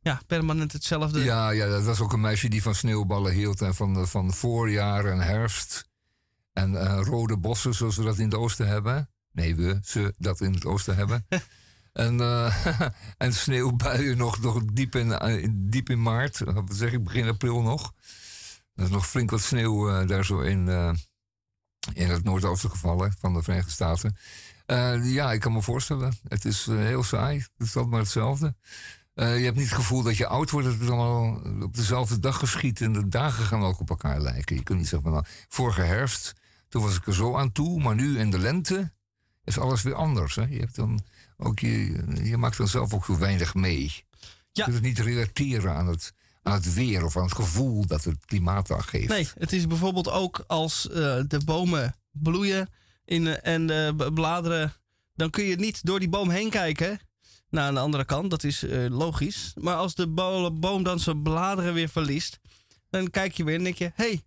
[0.00, 1.20] ja, permanent hetzelfde.
[1.24, 5.04] Ja, ja, dat was ook een meisje die van sneeuwballen hield en van, van voorjaar
[5.04, 5.87] en herfst.
[6.58, 9.10] En eh, rode bossen, zoals we dat in het oosten hebben.
[9.32, 11.26] Nee, we, ze dat in het oosten hebben.
[11.92, 12.68] en, eh,
[13.24, 16.38] en sneeuwbuien nog, nog diep, in, eh, diep in maart.
[16.38, 17.92] Wat zeg ik, begin april nog.
[18.74, 20.68] Er is nog flink wat sneeuw daar zo in,
[21.92, 24.16] in het noordoosten gevallen van de Verenigde Staten.
[25.02, 26.18] Ja, ik kan me voorstellen.
[26.28, 27.38] Het is heel saai.
[27.38, 28.54] Het is altijd maar hetzelfde.
[29.14, 32.38] Je hebt niet het gevoel dat je oud wordt, dat het allemaal op dezelfde dag
[32.38, 32.80] geschiet.
[32.80, 34.56] En de dagen gaan ook op elkaar lijken.
[34.56, 36.34] Je kunt niet zeggen van nou, vorige herfst,
[36.68, 37.82] toen was ik er zo aan toe.
[37.82, 38.92] Maar nu in de lente
[39.44, 40.34] is alles weer anders.
[40.34, 40.42] Hè?
[40.42, 41.00] Je, hebt dan
[41.36, 44.04] ook je, je maakt dan zelf ook zo weinig mee.
[44.52, 46.12] Je kunt het niet relateren aan het,
[46.42, 49.08] aan het weer of aan het gevoel dat het klimaatdag geeft.
[49.08, 50.94] Nee, het is bijvoorbeeld ook als eh,
[51.28, 52.68] de bomen bloeien
[53.04, 54.72] in, eh, en de b- bladeren.
[55.14, 57.00] Dan kun je niet door die boom heen kijken
[57.50, 58.30] naar de andere kant.
[58.30, 59.52] Dat is eh, logisch.
[59.60, 62.38] Maar als de bo- boom dan zijn bladeren weer verliest,
[62.90, 64.22] dan kijk je weer en denk je: hé, hey,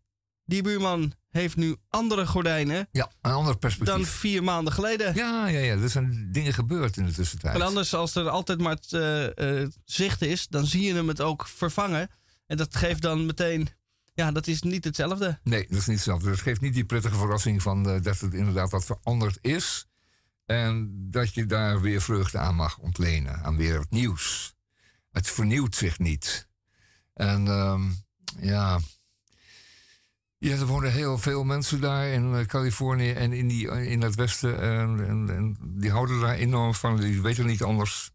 [0.52, 3.95] die buurman heeft nu andere gordijnen Ja, een ander perspectief.
[3.95, 5.15] dan vier maanden geleden.
[5.15, 5.76] Ja, ja, ja.
[5.76, 7.56] Er zijn dingen gebeurd in de tussentijd.
[7.56, 11.07] En anders, als er altijd maar het, eh, eh, zicht is, dan zie je hem
[11.07, 12.10] het ook vervangen.
[12.48, 13.69] En dat geeft dan meteen,
[14.14, 15.40] ja, dat is niet hetzelfde.
[15.44, 16.30] Nee, dat is niet hetzelfde.
[16.30, 19.86] Het geeft niet die prettige verrassing van eh, dat het inderdaad wat veranderd is.
[20.45, 23.44] En dat je daar weer vreugde aan mag ontlenen.
[23.44, 24.56] Aan weer het nieuws.
[25.11, 26.48] Het vernieuwt zich niet.
[27.14, 27.82] En ehm,
[28.40, 28.80] ja.
[30.43, 34.15] Ja, er wonen heel veel mensen daar in eh, Californië en in, die, in het
[34.15, 34.61] westen.
[34.61, 36.99] En, en, en die houden daar enorm van.
[36.99, 38.11] Die weten niet anders.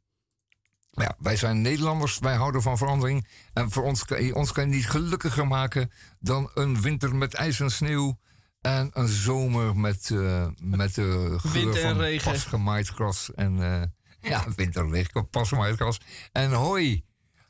[0.91, 3.29] Maar ja, wij zijn Nederlanders, wij houden van verandering.
[3.53, 5.91] En voor ons kan, ons kan je niet gelukkiger maken
[6.21, 8.19] dan een winter met ijs en sneeuw.
[8.61, 12.33] En een zomer met, eh met de geur en van regen.
[12.33, 13.35] pas gemaaid gras.
[13.35, 13.83] En eh,
[14.31, 16.01] ja, winter en regen, pas gemaaid gras.
[16.33, 17.05] En hooi.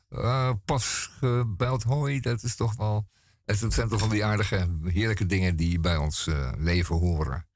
[0.09, 3.07] Eh, pas gebeld hooi, dat is toch wel...
[3.47, 7.47] Het zijn toch van die aardige, heerlijke dingen die bij ons eh, leven horen.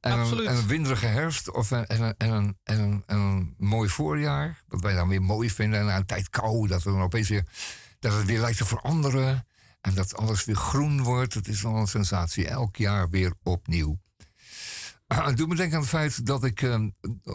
[0.00, 0.46] En een, Absoluut.
[0.46, 3.88] en een winderige herfst of een, en, een, en, een, en, een, en een mooi
[3.88, 4.62] voorjaar.
[4.68, 5.80] Wat wij dan weer mooi vinden.
[5.80, 7.44] En na een tijd kou, dat, we dan opeens weer,
[7.98, 9.46] dat het weer lijkt te veranderen.
[9.80, 11.34] En dat alles weer groen wordt.
[11.34, 12.48] Het is wel een sensatie.
[12.48, 13.98] Elk jaar weer opnieuw.
[15.06, 16.84] Het doet me denken aan het feit dat ik eh,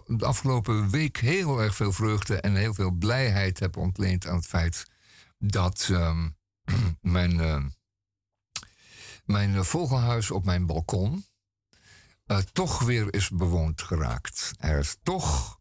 [0.06, 4.46] de afgelopen week heel erg veel vreugde en heel veel blijheid heb ontleend aan het
[4.46, 4.84] feit
[5.38, 6.30] dat ehm,
[7.02, 7.64] mijn, eh,
[9.26, 11.26] mijn vogelhuis op mijn balkon
[12.26, 14.54] eh, toch weer is bewoond geraakt.
[14.58, 15.60] Er is toch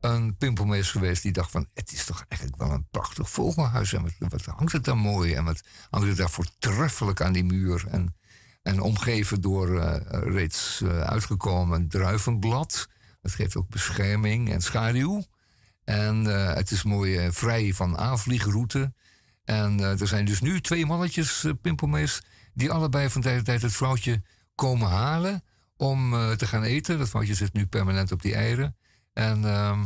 [0.00, 1.68] een pimpelmees geweest die dacht van...
[1.74, 3.92] het is toch eigenlijk wel een prachtig vogelhuis.
[3.92, 5.60] En wat, hangt het daar mooi en wat
[5.90, 7.86] hangt het daar voortreffelijk aan die muur.
[7.88, 8.16] En,
[8.62, 12.88] en omgeven door eh, reeds uitgekomen druivenblad.
[13.20, 15.24] Dat geeft ook bescherming en schaduw.
[15.84, 18.92] En het is mooi vrij van aanvliegroute.
[19.48, 22.22] En eh, er zijn dus nu twee mannetjes, eh, pimpelmees...
[22.54, 24.22] die allebei van tijd tot tijd het vrouwtje
[24.54, 25.42] komen halen
[25.76, 26.98] om eh, te gaan eten.
[26.98, 28.76] Dat vrouwtje zit nu permanent op die eieren.
[29.12, 29.84] En, ehm,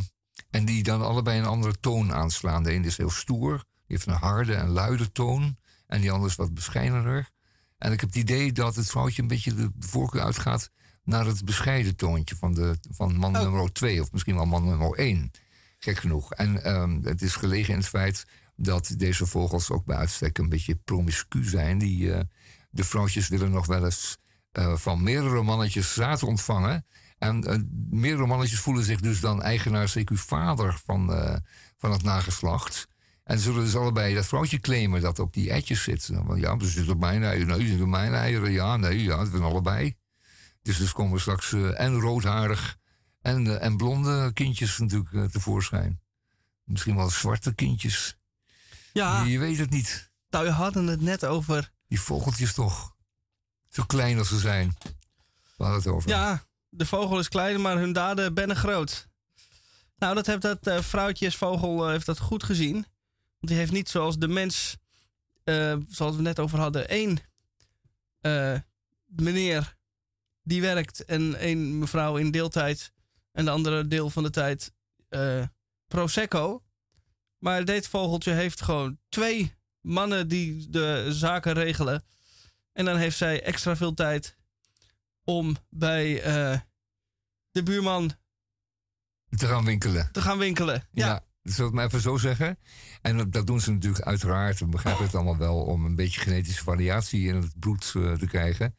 [0.49, 2.63] en die dan allebei een andere toon aanslaan.
[2.63, 5.57] De ene is heel stoer, die heeft een harde en luide toon.
[5.87, 7.29] En die andere is wat bescheidener.
[7.77, 10.69] En ik heb het idee dat het vrouwtje een beetje de voorkeur uitgaat
[11.03, 14.97] naar het bescheiden toontje van, de, van man nummer 2, of misschien wel man nummer
[14.97, 15.31] 1.
[15.79, 16.33] Gek genoeg.
[16.33, 20.49] En ehm, het is gelegen in het feit dat deze vogels ook bij uitstek een
[20.49, 21.77] beetje promiscu zijn.
[21.77, 22.21] Die, eh,
[22.69, 24.17] de vrouwtjes willen nog wel eens
[24.51, 26.85] eh, van meerdere mannetjes zaad ontvangen.
[27.17, 27.59] En eh,
[27.89, 31.07] meerdere mannetjes voelen zich dus dan eigenaar, CQ vader van,
[31.77, 32.87] van het nageslacht.
[33.23, 36.07] En zullen dus allebei dat vrouwtje claimen dat op die eitjes zit.
[36.07, 37.57] Want ja, ze zit op mijn eieren.
[37.57, 38.51] Nee, zit op mijn eieren.
[38.51, 39.95] Ja, nee, ja, het zijn allebei.
[40.61, 42.77] Dus dus komen straks en roodharig
[43.21, 45.99] en, en blonde kindjes natuurlijk tevoorschijn.
[46.63, 48.17] Misschien wel zwarte kindjes.
[48.93, 49.23] Ja.
[49.23, 50.11] Je weet het niet.
[50.29, 51.71] Nou, we hadden het net over.
[51.87, 52.95] Die vogeltjes toch.
[53.69, 54.75] Zo klein als ze zijn.
[55.57, 56.09] We hadden het over.
[56.09, 59.07] Ja, de vogel is klein, maar hun daden bennen groot.
[59.97, 62.73] Nou, dat heeft dat eh, vrouwtjesvogel eh, heeft dat goed gezien.
[62.73, 64.77] Want die heeft niet zoals de mens,
[65.43, 67.19] eh, zoals we net over hadden, één
[69.05, 69.75] meneer
[70.43, 72.91] die werkt en één mevrouw in deeltijd
[73.31, 74.73] en de andere deel van de tijd
[75.87, 76.63] prosecco.
[77.43, 82.03] Maar dit vogeltje heeft gewoon twee mannen die de zaken regelen.
[82.73, 84.37] En dan heeft zij extra veel tijd
[85.23, 86.59] om bij eh,
[87.51, 88.11] de buurman
[89.29, 90.09] Te gaan winkelen.
[90.11, 90.87] te gaan winkelen.
[90.91, 92.57] Ja, Ja, dat zal ik maar even zo zeggen.
[93.01, 96.21] En dat- dat doen ze natuurlijk uiteraard, we begrijpen het allemaal wel, om een beetje
[96.21, 98.75] genetische variatie in het bloed eh, te krijgen.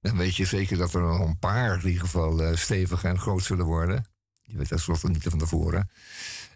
[0.00, 3.18] Dan weet je zeker dat er nog een paar in ieder geval eh, stevig en
[3.18, 4.06] groot zullen worden.
[4.52, 5.90] Je weet tenslotte niet van tevoren.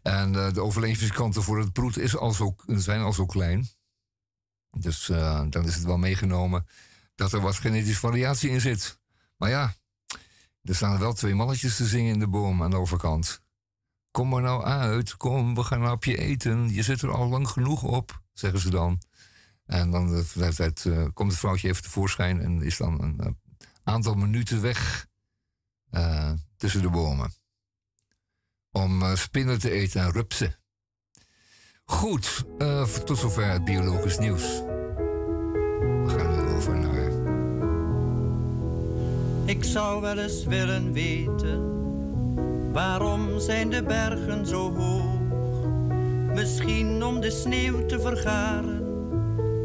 [0.03, 3.69] En eh, de overlevingskanten voor het broed is al zo, zijn al zo klein.
[4.71, 6.67] Dus eh, dan is het wel meegenomen
[7.15, 8.99] dat er wat genetische variatie in zit.
[9.37, 9.75] Maar ja,
[10.63, 13.43] er staan wel twee mannetjes te zingen in de boom aan de overkant.
[14.11, 16.75] Kom maar nou uit, kom, we gaan een hapje eten.
[16.75, 19.01] Je zit er al lang genoeg op, zeggen ze dan.
[19.65, 23.39] En dan eh, komt het vrouwtje even tevoorschijn en is dan een
[23.83, 25.07] aantal minuten weg
[26.57, 27.45] tussen de bomen.
[28.77, 30.55] Om eh, spinnen te eten en rupsen.
[31.85, 34.63] Goed, eh, tot zover het biologisch nieuws.
[36.05, 37.11] We gaan nu over naar
[39.45, 41.73] Ik zou wel eens willen weten,
[42.73, 45.21] waarom zijn de bergen zo hoog?
[46.35, 48.85] Misschien om de sneeuw te vergaren,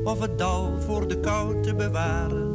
[0.04, 2.50] of het dal voor de kou te bewaren.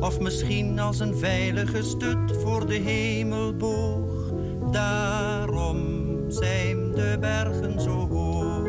[0.00, 4.09] Of misschien als een veilige stut voor de hemelboog.
[4.70, 5.78] Daarom
[6.28, 8.68] zijn de bergen zo hoog.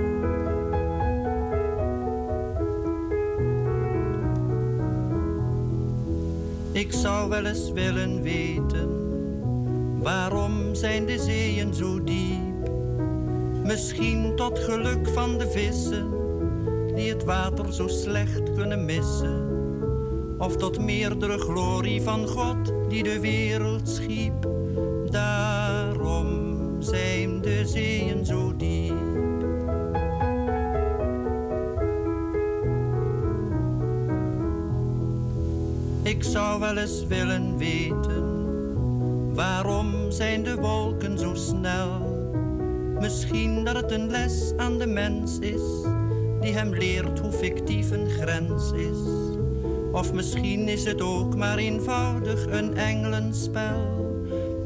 [6.71, 8.89] Ik zou wel eens willen weten,
[9.99, 12.69] waarom zijn de zeeën zo diep?
[13.63, 16.09] Misschien tot geluk van de vissen,
[16.95, 19.49] die het water zo slecht kunnen missen.
[20.37, 24.49] Of tot meerdere glorie van God, die de wereld schiep.
[26.81, 28.93] Zijn de zeeën zo diep.
[36.03, 38.23] Ik zou wel eens willen weten,
[39.33, 41.99] waarom zijn de wolken zo snel?
[42.99, 45.61] Misschien dat het een les aan de mens is,
[46.39, 48.97] die hem leert hoe fictief een grens is.
[49.91, 54.09] Of misschien is het ook maar eenvoudig een engelenspel.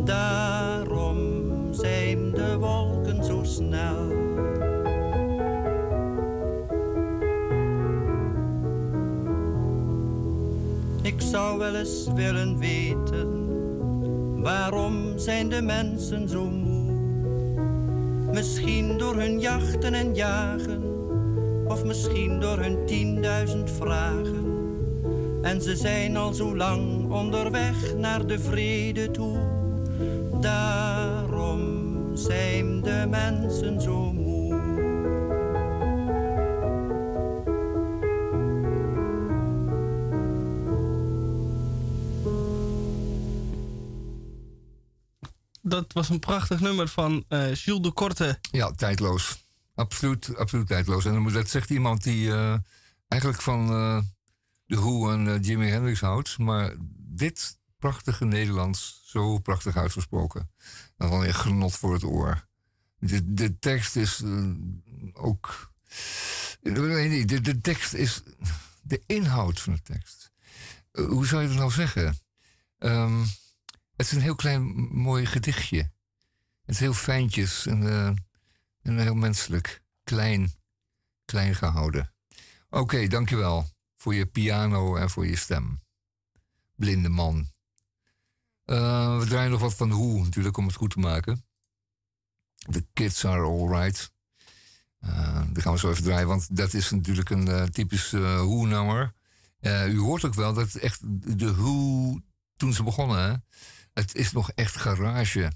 [0.03, 1.44] Daarom
[1.75, 4.11] zijn de wolken zo snel.
[11.01, 13.47] Ik zou wel eens willen weten,
[14.41, 16.91] waarom zijn de mensen zo moe?
[18.31, 20.83] Misschien door hun jachten en jagen,
[21.67, 24.43] of misschien door hun tienduizend vragen.
[25.41, 29.37] En ze zijn al zo lang onderweg naar de vrede toe.
[30.39, 31.14] Daarom
[32.25, 34.33] zijn de mensen zo moe.
[45.61, 48.39] Dat was een prachtig nummer van eh Jules de Korte.
[48.51, 49.43] Ja, tijdloos.
[49.75, 51.05] Absoluut, absoluut tijdloos.
[51.05, 52.55] En dat zegt iemand die eh,
[53.07, 54.01] eigenlijk van eh,
[54.65, 56.37] de Who en Jimi Hendrix houdt.
[56.37, 60.51] Maar dit prachtige Nederlands, zo prachtig uitgesproken.
[60.97, 62.47] En dan weer genot voor het oor.
[62.99, 64.49] De, de tekst is eh,
[65.13, 65.73] ook...
[66.61, 68.23] Nee, nee, de, de tekst is...
[68.81, 70.31] De inhoud van de tekst.
[70.91, 72.17] Eh, hoe zou je dat nou zeggen?
[72.77, 73.19] Ehm,
[73.95, 75.91] het is een heel klein mooi gedichtje.
[76.65, 78.07] Het is heel fijntjes en, eh,
[78.81, 79.81] en heel menselijk.
[80.03, 80.53] Klein,
[81.25, 82.13] klein gehouden.
[82.69, 85.79] Oké, dankjewel voor je piano en voor je stem.
[86.75, 87.53] Blinde man.
[88.65, 91.45] Eh, we draaien nog wat van Hoe natuurlijk om het goed te maken.
[92.55, 94.13] The Kids Are Alright.
[95.05, 98.39] Uh, die gaan we zo even draaien, want dat is natuurlijk een eh, typisch eh
[98.39, 99.13] Hoe-nummer.
[99.59, 100.99] Eh, u hoort ook wel dat echt
[101.37, 102.21] de Hoe,
[102.57, 103.45] toen ze begonnen,
[103.93, 105.51] het is nog echt garage.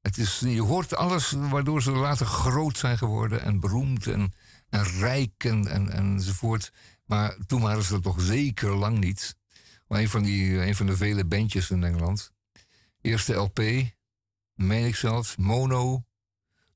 [0.00, 4.32] Het is, je hoort alles waardoor ze later groot zijn geworden en beroemd en,
[4.68, 6.72] en rijk en, en, enzovoort.
[7.04, 9.36] Maar toen waren ze dat toch zeker lang niet.
[9.88, 12.32] Maar een van, die, een van de vele bandjes in Engeland.
[13.06, 13.58] Eerste LP,
[14.54, 16.04] meen ik zelfs, Mono,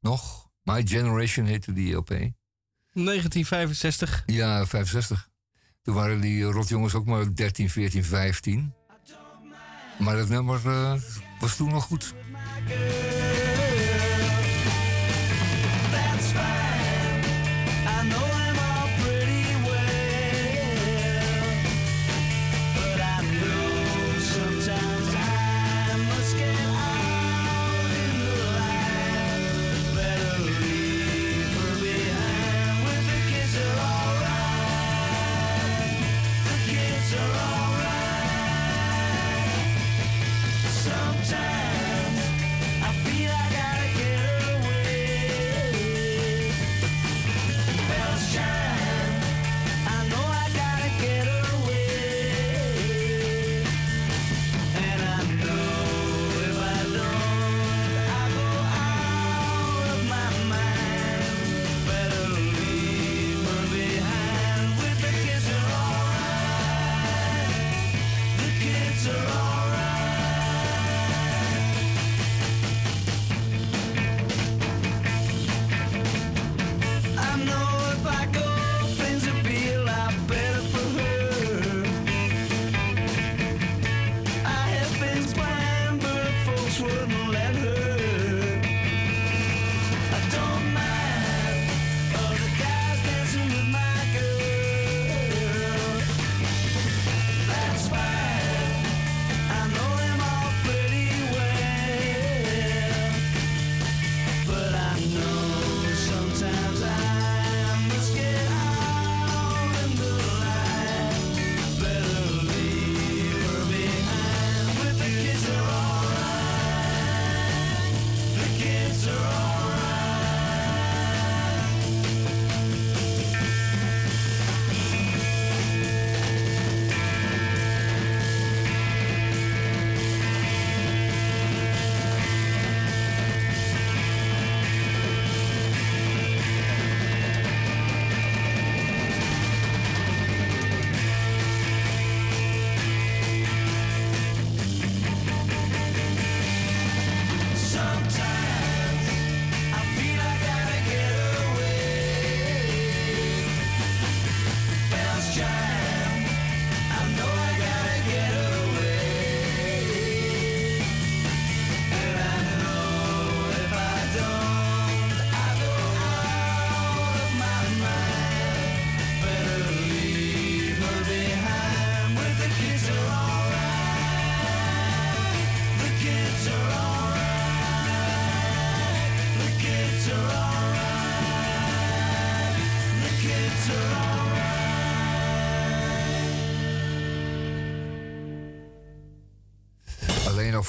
[0.00, 0.48] nog.
[0.62, 2.08] My Generation heette die LP.
[2.08, 4.22] 1965.
[4.26, 5.28] Ja, 65.
[5.82, 8.74] Toen waren die rotjongens ook maar 13, 14, 15.
[9.98, 10.94] Maar dat nummer eh,
[11.40, 12.14] was toen nog goed.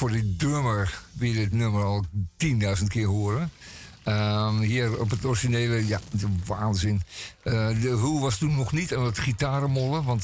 [0.01, 2.05] Voor die drummer wil je dit nummer al
[2.37, 3.51] 10.000 keer horen.
[4.03, 5.99] Ehm, hier op het originele, ja,
[6.45, 7.01] waanzin.
[7.43, 10.23] Eh, de Who was toen nog niet aan het gitarenmollen, want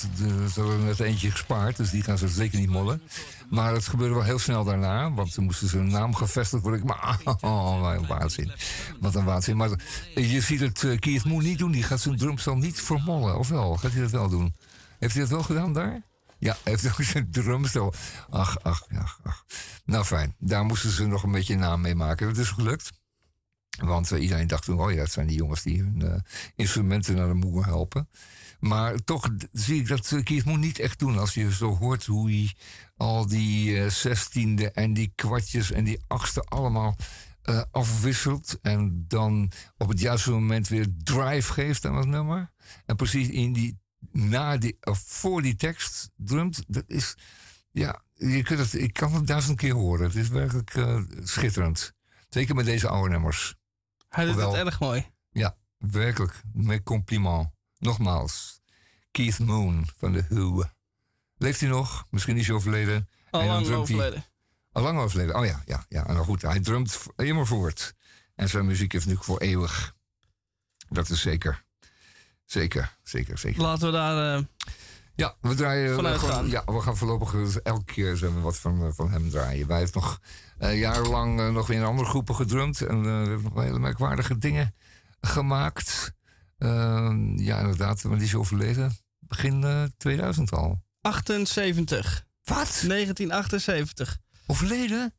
[0.53, 3.01] ze hadden net eentje gespaard, dus die gaan ze zeker niet mollen.
[3.49, 6.85] Maar het gebeurde wel heel snel daarna, want toen moesten ze een naam gevestigd worden.
[6.85, 8.51] Maar, oh, waanzin.
[8.99, 9.57] Wat een waanzin.
[9.57, 9.69] Maar
[10.15, 13.47] je ziet het eh, Keith Moon niet doen, die gaat zijn drumstel niet vermollen, of
[13.47, 13.75] wel?
[13.75, 14.55] Gaat hij dat wel doen?
[14.99, 16.06] Heeft hij dat wel gedaan daar?
[16.39, 17.93] Ja, heeft ook zijn drumstel.
[18.29, 19.45] Ach, ach, ach, ach.
[19.85, 22.27] Nou fijn, daar moesten ze nog een beetje naam mee maken.
[22.27, 22.91] Dat is gelukt.
[23.81, 26.19] Want eh, iedereen dacht toen, oh ja, het zijn die jongens die hun eh,
[26.55, 28.09] instrumenten naar de moer helpen.
[28.59, 31.17] Maar toch zie ik dat uh, Keith Moon niet echt doen.
[31.17, 32.55] Als je zo hoort hoe hij
[32.97, 36.95] al die eh, zestiende en die kwartjes en die achtste allemaal
[37.41, 38.59] eh, afwisselt.
[38.61, 42.51] En dan op het juiste moment weer drive geeft aan het nummer.
[42.85, 43.79] En precies in die,
[44.11, 46.63] na die, of voor die tekst drumt.
[46.67, 47.15] Dat is,
[47.71, 50.05] ja, je kunt het, ik kan het duizend keer horen.
[50.05, 51.93] Het is werkelijk eh, schitterend.
[52.29, 53.55] Zeker met deze oude nummers.
[54.09, 55.05] Hij doet Hoewel- het erg mooi.
[55.31, 56.41] Ja, werkelijk.
[56.53, 57.47] Met compliment.
[57.77, 58.61] Nogmaals.
[59.11, 60.63] Keith Moon van de Who.
[61.37, 62.05] Leeft hij nog?
[62.09, 63.09] Misschien is hij overleden.
[63.29, 64.25] Al En dan lang drumt hij- overleden.
[64.71, 65.35] Al lang overleden.
[65.35, 66.03] Oh ja, ja, ja.
[66.05, 67.93] Nou goed, hij drumt immer voort.
[68.35, 69.95] En zijn muziek heeft nu voor eeuwig.
[70.89, 71.65] Dat is zeker.
[72.47, 73.61] Zeker, zeker, zeker.
[73.61, 74.37] Laten we daar...
[74.37, 74.43] eh,
[75.15, 75.95] Ja, we draaien.
[75.95, 76.47] Vanuit gewoon- gaan.
[76.49, 79.67] ja, we gaan voorlopig dus elke keer we wat van, eh, van hem draaien.
[79.67, 80.21] Wij heeft nog
[80.57, 82.81] eh, jarenlang eh, nog weer in andere groepen gedrumd.
[82.81, 84.75] En eh, we hebben nog wel hele merkwaardige dingen
[85.21, 86.13] gemaakt.
[86.57, 88.97] Ehm, ja, inderdaad, maar die is overleden.
[89.19, 90.83] Begin eh, 2000 al.
[91.01, 92.25] 78.
[92.43, 92.83] Wat?
[92.87, 94.17] 1978.
[94.47, 95.13] Overleden?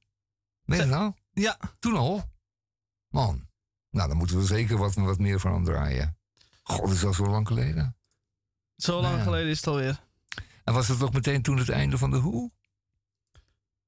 [0.65, 1.13] Je nou?
[1.33, 1.59] Ja.
[1.79, 2.31] Toen al?
[3.09, 3.49] Man.
[3.91, 6.18] Nou, dan moeten we zeker wat, wat meer van hem draaien.
[6.69, 7.97] God, dat is al zo lang geleden.
[8.77, 9.23] Zo lang Ja.
[9.23, 10.01] geleden is het alweer.
[10.65, 12.51] En was het ook meteen toen het einde van de Hoe?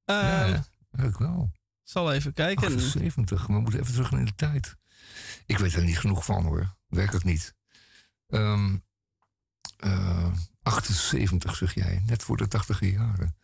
[0.04, 1.52] Eh, ja, eigenlijk wel.
[1.82, 2.74] Zal even kijken.
[2.74, 4.76] 78, we moeten even terug in de tijd.
[5.46, 6.76] Ik weet er niet genoeg van hoor.
[6.86, 7.54] Werkelijk niet.
[8.26, 8.76] Ehm,
[9.76, 10.32] eh,
[10.62, 13.36] 78 zeg jij, net voor de 80 jaren.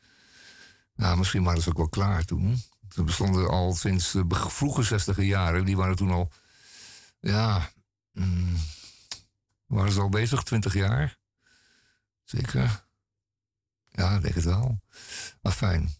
[0.95, 2.63] Nou, misschien waren ze ook wel klaar toen.
[2.89, 5.65] Ze bestonden al sinds de vroege 60 jaren.
[5.65, 6.33] Die waren toen al,
[7.21, 7.71] ja,
[8.13, 8.57] mm,
[9.67, 11.19] waren ze al bezig, 20 jaar.
[12.25, 12.85] Zeker.
[13.89, 14.81] Ja, ik denk het wel.
[15.43, 15.95] Maar fijn.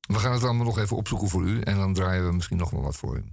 [0.00, 1.60] We gaan het allemaal nog even opzoeken voor u.
[1.60, 3.24] En dan draaien we misschien nog wel wat voor u.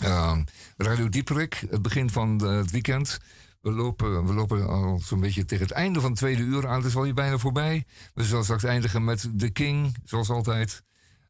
[0.00, 0.44] Ehm,
[0.76, 3.18] Radio Dieperik, het begin van het weekend.
[3.60, 6.76] We lopen, we lopen al zo'n beetje tegen het einde van het tweede uur aan.
[6.76, 7.86] Het is al hier bijna voorbij.
[8.14, 10.82] We zullen straks eindigen met The King, zoals altijd.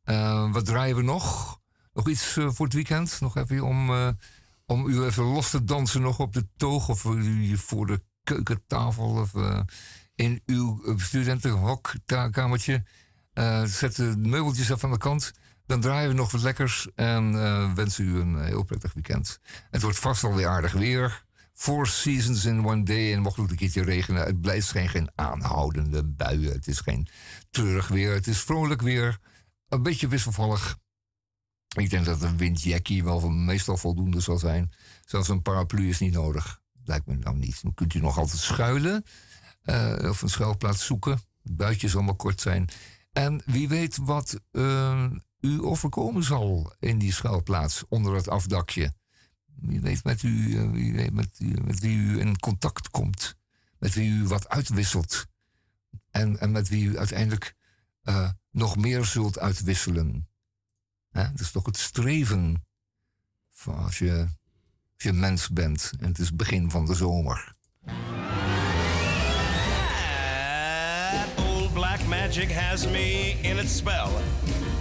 [0.03, 1.59] Eh, wat draaien we nog?
[1.93, 3.21] Nog iets eh, voor het weekend?
[3.21, 4.09] Nog even om, eh,
[4.67, 6.89] om u even los te dansen nog op de toog.
[6.89, 7.07] Of
[7.55, 9.05] voor de keukentafel.
[9.05, 9.61] Of eh,
[10.15, 12.85] in uw eh, studentenhokkamertje.
[13.33, 15.33] Eh, zet de meubeltjes even aan de kant.
[15.67, 16.89] Dan draaien we nog wat lekkers.
[16.95, 17.35] En
[17.75, 19.39] wensen u een heel prettig weekend.
[19.71, 21.25] Het wordt vast wel weer aardig weer.
[21.55, 23.13] Four seasons in one day.
[23.13, 24.25] En mocht het een keertje regenen.
[24.25, 26.53] Het blijft geen, geen aanhoudende buien.
[26.53, 27.09] Het is geen
[27.51, 28.15] treurig weer.
[28.15, 29.19] Het is vrolijk weer.
[29.69, 30.79] Een beetje wisselvallig.
[31.75, 34.73] Ik denk dat een windjackie wel meestal voldoende zal zijn.
[35.05, 36.61] Zelfs een paraplu is niet nodig.
[36.85, 37.63] Lijkt me nou niet.
[37.63, 39.05] Dan kunt u nog altijd schuilen.
[39.63, 41.13] eh, of een schuilplaats zoeken.
[41.43, 42.69] Het buitje zal maar kort zijn.
[43.13, 48.95] En wie weet wat eh, u overkomen zal in die schuilplaats onder het afdakje.
[49.61, 53.37] Wie weet met, u, eh, wie weet met, wie u in contact komt.
[53.79, 55.27] Met wie u wat uitwisselt.
[56.11, 57.55] En, en met wie u uiteindelijk
[58.51, 60.29] nog meer zult uitwisselen.
[61.13, 61.23] Hè?
[61.31, 62.65] Dat is toch het streven
[63.51, 64.27] van als je,
[64.95, 65.93] als je mens bent.
[66.01, 67.55] En het is begin van de zomer.
[71.13, 74.09] That old black magic has me in its spell.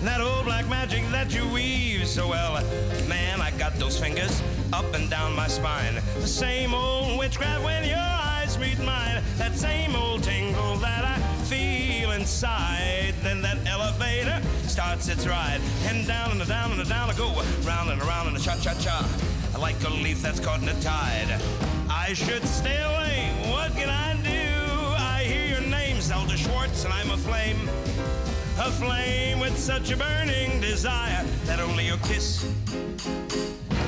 [0.03, 2.63] That old black magic that you weave so well.
[3.07, 4.41] Man, I got those fingers
[4.71, 6.01] up and down my spine.
[6.19, 9.21] The same old witchcraft when your eyes meet mine.
[9.37, 13.13] That same old tingle that I feel inside.
[13.21, 15.61] Then that elevator starts its ride.
[15.85, 17.29] And down and down and down I go.
[17.63, 19.07] Round and around and a cha cha cha.
[19.59, 21.39] Like a leaf that's caught in a tide.
[21.89, 23.31] I should stay away.
[23.51, 24.41] What can I do?
[24.97, 27.69] I hear your name, Zelda Schwartz, and I'm a flame.
[28.59, 32.45] A flame with such a burning desire that only your kiss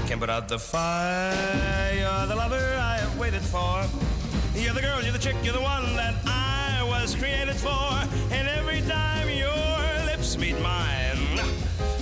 [0.07, 1.94] can put out the fire.
[1.95, 4.12] You're the lover I have waited for.
[4.56, 7.92] You're the girl, you're the chick, you're the one that I was created for.
[8.32, 11.18] And every time your lips meet mine,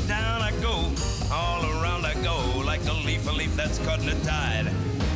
[0.06, 0.92] down I go,
[1.32, 4.70] all around I go, like a leaf, a leaf that's caught in a tide.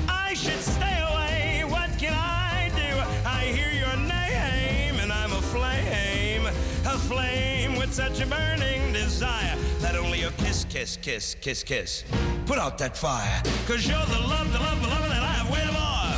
[0.08, 1.64] I should stay away.
[1.68, 3.28] What can I do?
[3.28, 9.58] I hear your name, and I'm a flame, a flame with such a burning desire
[9.82, 12.06] that only a kiss, kiss, kiss, kiss, kiss.
[12.46, 15.52] Put out that fire, cause you're the love, the love, the love that I have
[15.52, 16.15] waited for.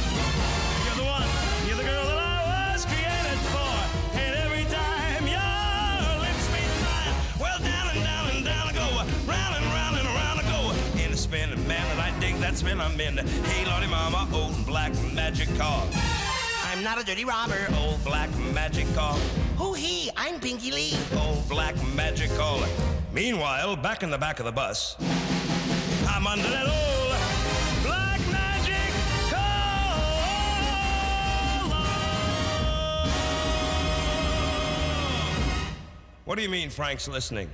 [12.47, 13.17] That I dig, that spin I'm in.
[13.45, 15.83] Hey, Lordy Mama, old black magic car.
[16.65, 19.15] I'm not a dirty robber, old black magic car.
[19.57, 20.09] Who he?
[20.15, 22.67] I'm Pinky Lee, old black magic caller.
[23.11, 24.95] Meanwhile, back in the back of the bus,
[26.07, 27.15] I'm under that old
[27.83, 28.93] black magic
[29.29, 30.03] collar.
[36.25, 37.49] What do you mean Frank's listening?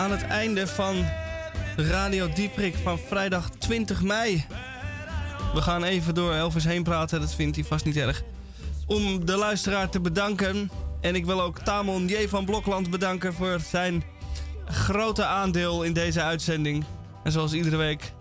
[0.00, 1.04] Aan het einde van
[1.76, 4.46] Radio Dieprik van vrijdag 20 mei.
[5.54, 8.22] We gaan even door Elvis heen praten, dat vindt hij vast niet erg.
[8.86, 10.70] Om de luisteraar te bedanken.
[11.00, 12.28] En ik wil ook Tamon J.
[12.28, 14.02] van Blokland bedanken voor zijn
[14.64, 16.84] grote aandeel in deze uitzending.
[17.24, 18.12] En zoals iedere week.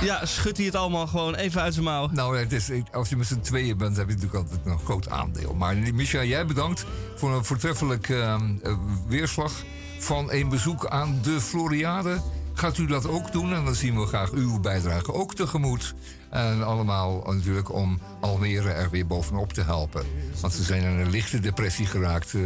[0.00, 2.08] Ja, schudt hij het allemaal gewoon even uit zijn mouw.
[2.12, 5.08] Nou, het is, als je met z'n tweeën bent, heb je natuurlijk altijd een groot
[5.08, 5.54] aandeel.
[5.54, 6.84] Maar Micha, jij bedankt
[7.16, 8.78] voor een voortreffelijk eh, eh,
[9.08, 9.52] weerslag
[9.98, 12.20] van een bezoek aan de Floriade.
[12.54, 13.54] Gaat u dat ook doen?
[13.54, 15.94] En dan zien we graag uw bijdrage ook tegemoet.
[16.30, 20.04] En allemaal natuurlijk om Almere er weer bovenop te helpen.
[20.40, 22.42] Want ze zijn in een lichte depressie geraakt eh,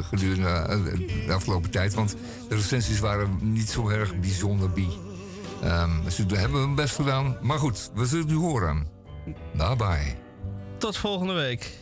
[0.00, 1.94] gedurende eh, de afgelopen tijd.
[1.94, 2.16] Want
[2.48, 4.88] de recensies waren niet zo erg bijzonder bij.
[5.62, 7.36] Ehm, ze hebben hun best gedaan.
[7.40, 8.86] Maar goed, we zullen u horen.
[9.56, 10.16] Bye bye.
[10.78, 11.78] Tot volgende week.